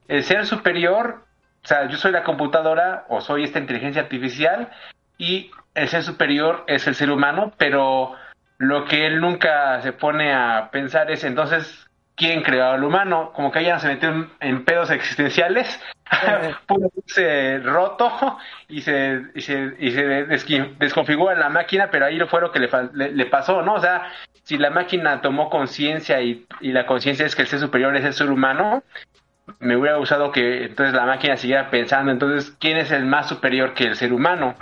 [0.10, 1.24] el ser superior,
[1.64, 4.70] o sea, yo soy la computadora o soy esta inteligencia artificial
[5.18, 8.12] y el ser superior es el ser humano, pero
[8.58, 11.87] lo que él nunca se pone a pensar es entonces
[12.18, 15.80] quién creó al humano, como que ella se metió en, pedos existenciales,
[16.68, 18.38] pudo se roto
[18.68, 20.04] y se, y se, y se
[20.80, 23.76] desconfigura la máquina, pero ahí fue lo que le, le, pasó, ¿no?
[23.76, 24.12] O sea,
[24.44, 28.04] si la máquina tomó conciencia y, y, la conciencia es que el ser superior es
[28.04, 28.84] el ser humano,
[29.60, 33.76] me hubiera gustado que entonces la máquina siguiera pensando, entonces, ¿quién es el más superior
[33.76, 34.56] que el ser humano?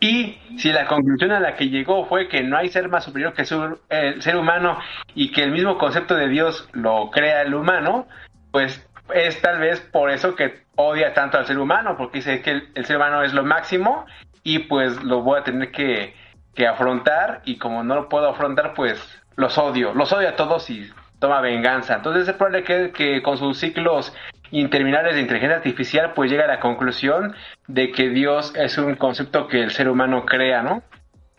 [0.00, 3.32] Y si la conclusión a la que llegó fue que no hay ser más superior
[3.32, 3.42] que
[3.88, 4.78] el ser humano
[5.14, 8.06] y que el mismo concepto de Dios lo crea el humano,
[8.50, 12.62] pues es tal vez por eso que odia tanto al ser humano, porque dice que
[12.74, 14.06] el, ser humano es lo máximo
[14.42, 16.14] y pues lo voy a tener que,
[16.54, 19.02] que, afrontar y como no lo puedo afrontar, pues
[19.36, 21.94] los odio, los odio a todos y toma venganza.
[21.94, 24.14] Entonces es probable que, que con sus ciclos
[24.50, 27.34] interminables de inteligencia artificial, pues llega a la conclusión
[27.66, 30.82] de que Dios es un concepto que el ser humano crea, ¿no?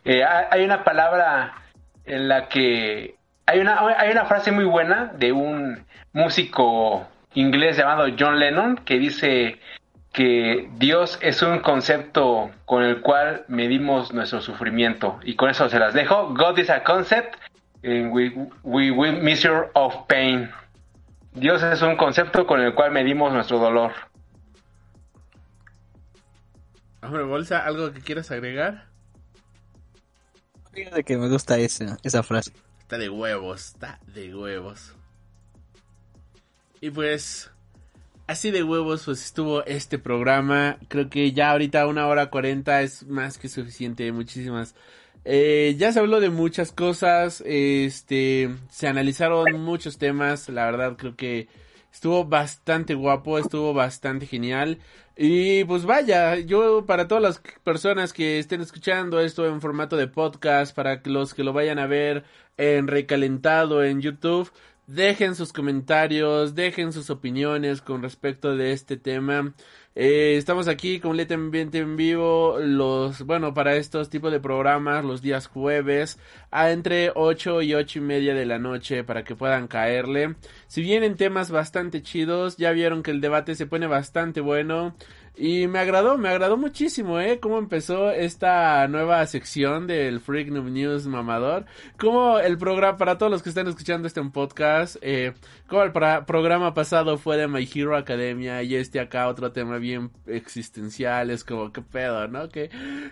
[0.06, 1.54] Eh, hay una palabra
[2.06, 3.16] en la que
[3.46, 8.98] hay una, hay una frase muy buena de un músico inglés llamado John Lennon que
[9.00, 9.60] dice
[10.12, 15.20] que Dios es un concepto con el cual medimos nuestro sufrimiento.
[15.24, 16.34] Y con eso se las dejo.
[16.34, 17.36] God is a concept
[17.84, 18.32] and we,
[18.64, 20.50] we, we measure of pain.
[21.34, 23.94] Dios es un concepto con el cual medimos nuestro dolor.
[27.02, 28.88] Hombre, Bolsa, ¿algo que quieras agregar?
[30.74, 32.52] Fíjate que me gusta esa, esa frase.
[32.80, 34.96] Está de huevos, está de huevos.
[36.82, 37.52] Y pues,
[38.28, 40.78] así de huevos, pues estuvo este programa.
[40.88, 44.12] Creo que ya ahorita una hora cuarenta es más que suficiente.
[44.12, 44.76] Muchísimas
[45.30, 51.18] eh, ya se habló de muchas cosas, este, se analizaron muchos temas, la verdad creo
[51.18, 51.50] que
[51.92, 54.80] estuvo bastante guapo, estuvo bastante genial.
[55.18, 60.08] Y pues vaya, yo para todas las personas que estén escuchando esto en formato de
[60.08, 62.24] podcast, para los que lo vayan a ver
[62.56, 64.50] en recalentado en YouTube,
[64.88, 69.54] dejen sus comentarios, dejen sus opiniones con respecto de este tema.
[70.00, 75.48] Eh, estamos aquí completamente en vivo, los, bueno, para estos tipos de programas, los días
[75.48, 76.20] jueves,
[76.52, 80.36] a entre 8 y 8 y media de la noche, para que puedan caerle.
[80.68, 84.96] Si vienen temas bastante chidos, ya vieron que el debate se pone bastante bueno.
[85.40, 87.40] Y me agradó, me agradó muchísimo, ¿eh?
[87.40, 91.66] Cómo empezó esta nueva sección del Freak News mamador.
[92.00, 95.34] Como el programa, para todos los que están escuchando este podcast, eh,
[95.68, 100.10] como el programa pasado fue de My Hero Academia y este acá otro tema bien
[100.26, 102.50] existencial, es como, qué pedo, ¿no?
[102.50, 102.72] Qué,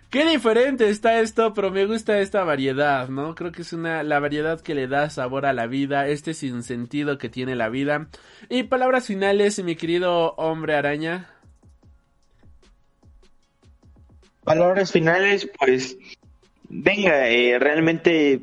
[0.10, 3.35] qué diferente está esto, pero me gusta esta variedad, ¿no?
[3.35, 7.19] Creo que es una, la variedad que le da sabor a la vida, este sinsentido
[7.19, 8.07] que tiene la vida.
[8.49, 11.35] Y palabras finales, mi querido hombre araña.
[14.45, 15.97] Palabras finales, pues,
[16.69, 18.39] venga, eh, realmente,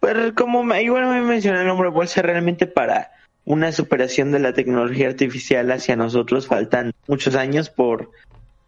[0.00, 3.12] pues, como igual me mencioné el nombre bolsa, realmente para
[3.44, 8.10] una superación de la tecnología artificial hacia nosotros faltan muchos años por,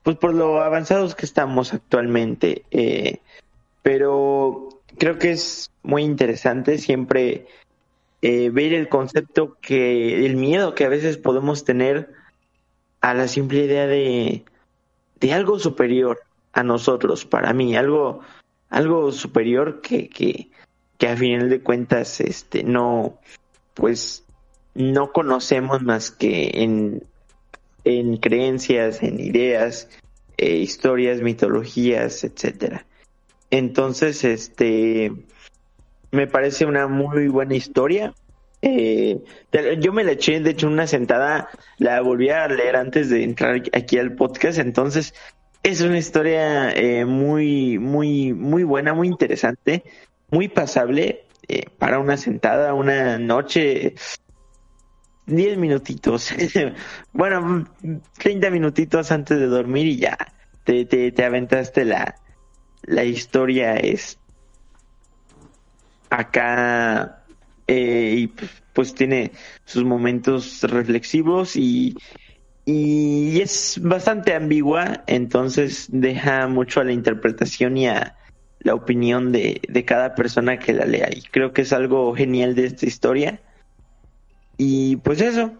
[0.03, 2.65] pues, por lo avanzados que estamos actualmente.
[2.71, 3.21] eh,
[3.83, 7.47] pero creo que es muy interesante siempre
[8.23, 12.11] eh, ver el concepto que, el miedo que a veces podemos tener
[13.03, 14.45] a la simple idea de,
[15.21, 16.23] de algo superior
[16.55, 18.21] a nosotros, para mí, algo,
[18.71, 20.49] algo superior que, que,
[20.97, 23.19] que a final de cuentas, este, no,
[23.75, 24.25] pues,
[24.75, 27.03] no conocemos más que en,
[27.85, 29.89] en creencias, en ideas,
[30.37, 32.87] eh, historias, mitologías, etcétera.
[33.51, 35.13] Entonces, este,
[36.13, 38.15] me parece una muy buena historia.
[38.63, 39.23] Eh,
[39.81, 43.63] yo me la eché, de hecho, una sentada, la volví a leer antes de entrar
[43.73, 45.15] aquí al podcast, entonces
[45.65, 49.83] es una historia eh, muy, muy, muy buena, muy interesante,
[50.31, 53.95] muy pasable eh, para una sentada, una noche,
[55.25, 56.35] 10 minutitos,
[57.15, 57.67] bueno,
[58.19, 60.19] 30 minutitos antes de dormir y ya
[60.65, 62.15] te, te, te aventaste la,
[62.83, 64.19] la historia es
[66.11, 67.25] acá
[67.67, 69.33] eh, y pues, pues tiene
[69.65, 71.97] sus momentos reflexivos y,
[72.65, 78.17] y es bastante ambigua, entonces deja mucho a la interpretación y a
[78.61, 82.55] la opinión de, de cada persona que la lea y creo que es algo genial
[82.55, 83.41] de esta historia
[84.57, 85.53] y pues eso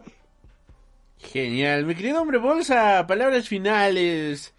[1.33, 1.87] Genial.
[1.87, 4.55] Mi querido hombre bolsa, palabras finales.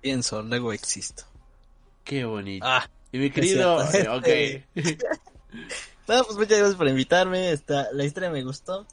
[0.00, 1.24] Pienso, luego existo.
[2.04, 2.64] Qué bonito.
[2.66, 3.82] Ah, y mi querido...
[3.92, 4.98] eh, ok.
[6.08, 7.52] No, pues muchas gracias por invitarme.
[7.52, 8.84] Esta, la historia me gustó.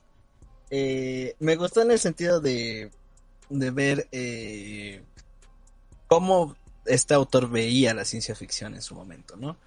[0.70, 2.92] Eh, me gustó en el sentido de,
[3.50, 5.02] de ver eh,
[6.08, 9.58] cómo este autor veía la ciencia ficción en su momento, ¿no?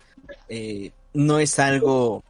[0.48, 2.22] Eh, no es algo.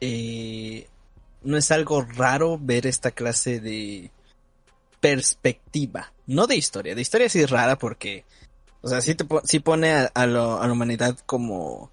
[0.00, 4.10] no es algo raro ver esta clase de
[5.00, 6.12] perspectiva.
[6.26, 6.94] No de historia.
[6.94, 8.24] De historia sí es rara porque.
[8.80, 11.90] O sea, sí, te, sí pone a, a lo- a la humanidad como.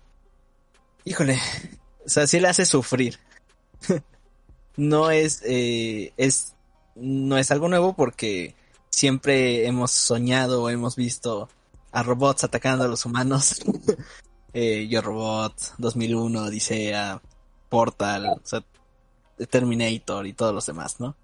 [1.05, 1.37] Híjole.
[2.05, 3.19] O sea, sí le hace sufrir.
[4.77, 6.55] no es, eh, es,
[6.95, 8.55] no es algo nuevo porque
[8.89, 11.49] siempre hemos soñado o hemos visto
[11.91, 13.61] a robots atacando a los humanos.
[14.53, 17.21] Yo Robot, 2001, Odisea,
[17.69, 18.41] Portal, o
[19.45, 21.15] Terminator y todos los demás, ¿no?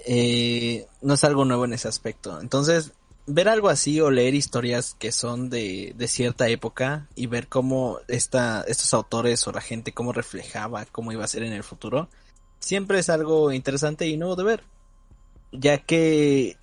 [0.00, 2.40] Eh, no es algo nuevo en ese aspecto.
[2.40, 2.92] Entonces,
[3.26, 7.98] ver algo así o leer historias que son de, de cierta época y ver cómo
[8.06, 12.08] esta, estos autores o la gente cómo reflejaba cómo iba a ser en el futuro,
[12.66, 14.62] siempre es algo interesante y nuevo de ver.
[15.52, 16.56] Ya que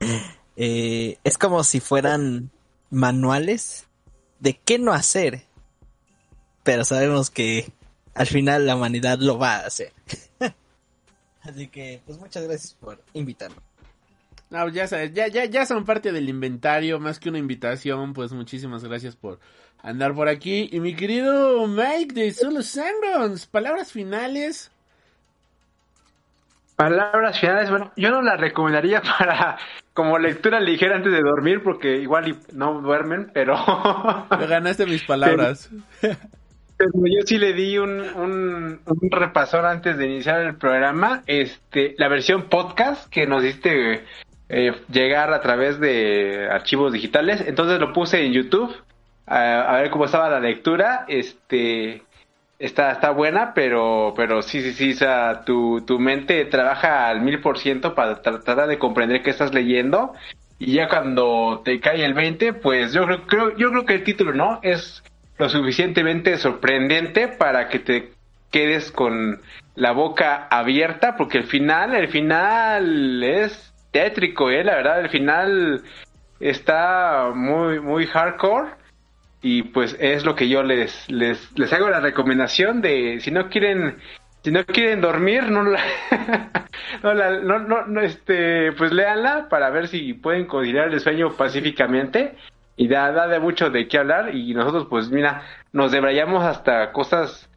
[0.56, 2.50] eh, es como si fueran
[2.90, 3.86] manuales
[4.40, 5.44] de qué no hacer.
[6.62, 7.72] Pero sabemos que
[8.14, 9.92] al final la humanidad lo va a hacer.
[11.42, 13.56] Así que, pues muchas gracias por invitarme.
[14.48, 18.32] No, ya sabes, ya, ya, ya son parte del inventario, más que una invitación, pues
[18.32, 19.40] muchísimas gracias por
[19.82, 20.68] andar por aquí.
[20.72, 24.70] Y mi querido Mike de Solo Sangrons, palabras finales.
[26.76, 29.58] Palabras finales, bueno, yo no la recomendaría para
[29.92, 33.56] como lectura ligera antes de dormir porque igual no duermen, pero
[34.38, 35.70] Me ganaste mis palabras.
[36.78, 41.22] Pero yo sí le di un, un, un repasón antes de iniciar el programa.
[41.28, 44.04] Este, la versión podcast que nos diste
[44.48, 47.44] eh, llegar a través de archivos digitales.
[47.46, 48.74] Entonces lo puse en YouTube
[49.26, 51.04] a, a ver cómo estaba la lectura.
[51.06, 52.02] Este,
[52.62, 57.20] está, está buena, pero, pero sí, sí, sí, o sea, tu, tu mente trabaja al
[57.20, 60.14] mil por ciento para tratar de comprender qué estás leyendo.
[60.58, 64.04] Y ya cuando te cae el 20, pues yo creo, creo, yo creo que el
[64.04, 64.60] título, ¿no?
[64.62, 65.02] Es
[65.38, 68.12] lo suficientemente sorprendente para que te
[68.52, 69.40] quedes con
[69.74, 74.62] la boca abierta, porque el final, el final es tétrico, ¿eh?
[74.62, 75.82] La verdad, el final
[76.38, 78.81] está muy, muy hardcore.
[79.42, 83.48] Y pues es lo que yo les, les, les hago la recomendación de si no
[83.48, 83.96] quieren,
[84.44, 85.80] si no quieren dormir, no la,
[87.02, 92.36] no, la- no, no, este, pues léanla para ver si pueden conciliar el sueño pacíficamente
[92.76, 95.42] y da, da de mucho de qué hablar y nosotros pues mira,
[95.72, 97.48] nos debrayamos hasta cosas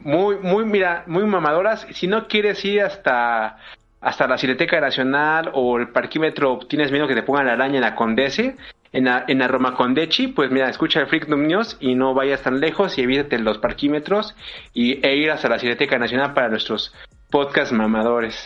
[0.00, 1.86] muy, muy, mira, muy mamadoras.
[1.92, 3.58] Si no quieres ir hasta,
[4.00, 7.82] hasta la Cineteca Nacional o el parquímetro, tienes miedo que te pongan la araña en
[7.82, 8.56] la Condese,
[8.92, 12.14] en la, en la Roma Condechi, pues mira, escucha el Freak Noob News y no
[12.14, 14.34] vayas tan lejos y evítate los parquímetros
[14.74, 16.92] y, e ir hasta la Cineteca Nacional para nuestros
[17.30, 18.36] podcast mamadores.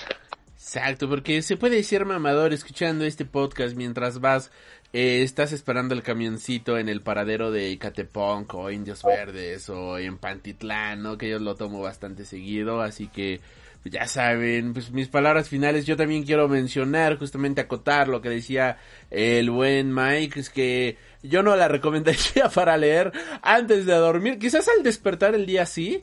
[0.54, 4.50] Exacto, porque se puede ser mamador escuchando este podcast mientras vas,
[4.92, 10.18] eh, estás esperando el camioncito en el paradero de Icatepunk o Indios Verdes o en
[10.18, 11.18] Pantitlán, ¿no?
[11.18, 13.40] Que yo lo tomo bastante seguido, así que
[13.84, 18.78] ya saben, pues mis palabras finales yo también quiero mencionar, justamente acotar lo que decía
[19.10, 23.12] el buen Mike, es que yo no la recomendaría para leer
[23.42, 26.02] antes de dormir, quizás al despertar el día sí,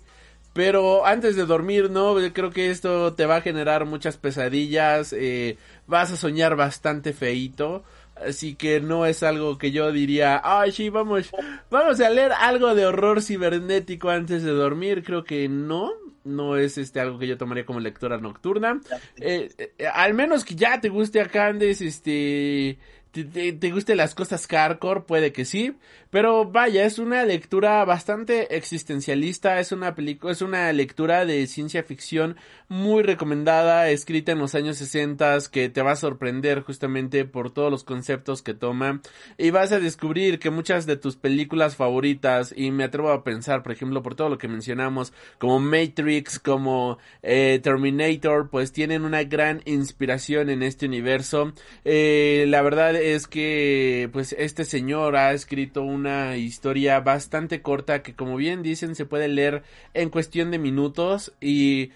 [0.54, 2.16] pero antes de dormir, ¿no?
[2.34, 7.84] Creo que esto te va a generar muchas pesadillas, eh, vas a soñar bastante feito.
[8.16, 11.32] Así que no es algo que yo diría, ay, sí, vamos,
[11.72, 15.04] vamos a leer algo de horror cibernético antes de dormir.
[15.04, 15.92] Creo que no,
[16.24, 18.80] no es este algo que yo tomaría como lectura nocturna.
[19.18, 22.78] Eh, eh, al menos que ya te guste acá, Andes, este,
[23.12, 25.76] te, te, te guste las cosas hardcore, puede que sí.
[26.10, 31.84] Pero vaya, es una lectura bastante existencialista, es una película, es una lectura de ciencia
[31.84, 32.36] ficción
[32.68, 35.22] muy recomendada, escrita en los años 60
[35.52, 39.02] que te va a sorprender justamente por todos los conceptos que toma
[39.38, 43.64] y vas a descubrir que muchas de tus películas favoritas y me atrevo a pensar,
[43.64, 49.24] por ejemplo, por todo lo que mencionamos, como Matrix, como eh, Terminator, pues tienen una
[49.24, 51.54] gran inspiración en este universo.
[51.86, 58.02] Eh, la verdad es que pues este señor ha escrito un una historia bastante corta
[58.02, 59.64] que como bien dicen se puede leer
[59.94, 61.92] en cuestión de minutos y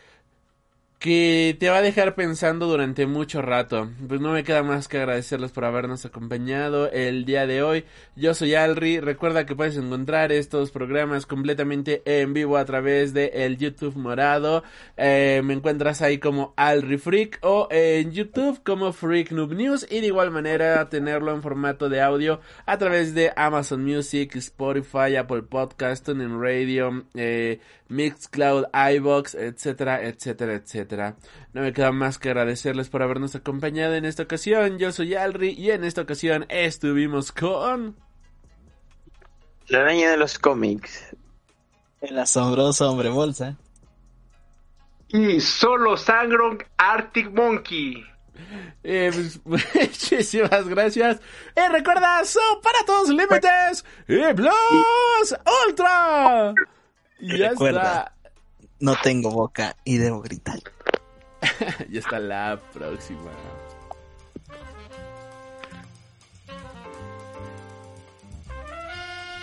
[1.05, 3.91] que te va a dejar pensando durante mucho rato.
[4.07, 7.85] Pues no me queda más que agradecerles por habernos acompañado el día de hoy.
[8.15, 8.99] Yo soy Alri.
[8.99, 14.63] Recuerda que puedes encontrar estos programas completamente en vivo a través de el YouTube morado.
[14.97, 19.99] Eh, me encuentras ahí como Alri Freak o en YouTube como Freak Noob News y
[19.99, 25.43] de igual manera tenerlo en formato de audio a través de Amazon Music, Spotify, Apple
[25.43, 31.15] Podcast, en Radio, eh, Mixcloud, iBox, etcétera, etcétera, etcétera.
[31.53, 34.77] No me queda más que agradecerles por habernos acompañado en esta ocasión.
[34.79, 37.95] Yo soy Alri y en esta ocasión estuvimos con...
[39.67, 41.15] La araña de los cómics.
[42.01, 43.57] El asombroso hombre bolsa.
[45.07, 48.03] Y solo Sangron Arctic Monkey.
[48.83, 49.39] Eh, pues,
[49.73, 51.19] muchísimas gracias.
[51.55, 55.35] Y recuerda, son para todos límites y Plus
[55.67, 56.53] Ultra.
[57.25, 58.13] Y ya Recuerda,
[58.79, 60.59] no tengo boca y debo gritar.
[61.41, 61.85] está.
[61.89, 63.31] y hasta la próxima.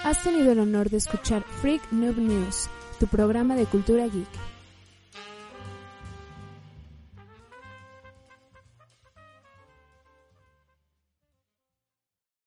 [0.05, 2.69] Has tenido el honor de escuchar Freak Noob News,
[3.01, 4.42] tu programa de cultura geek.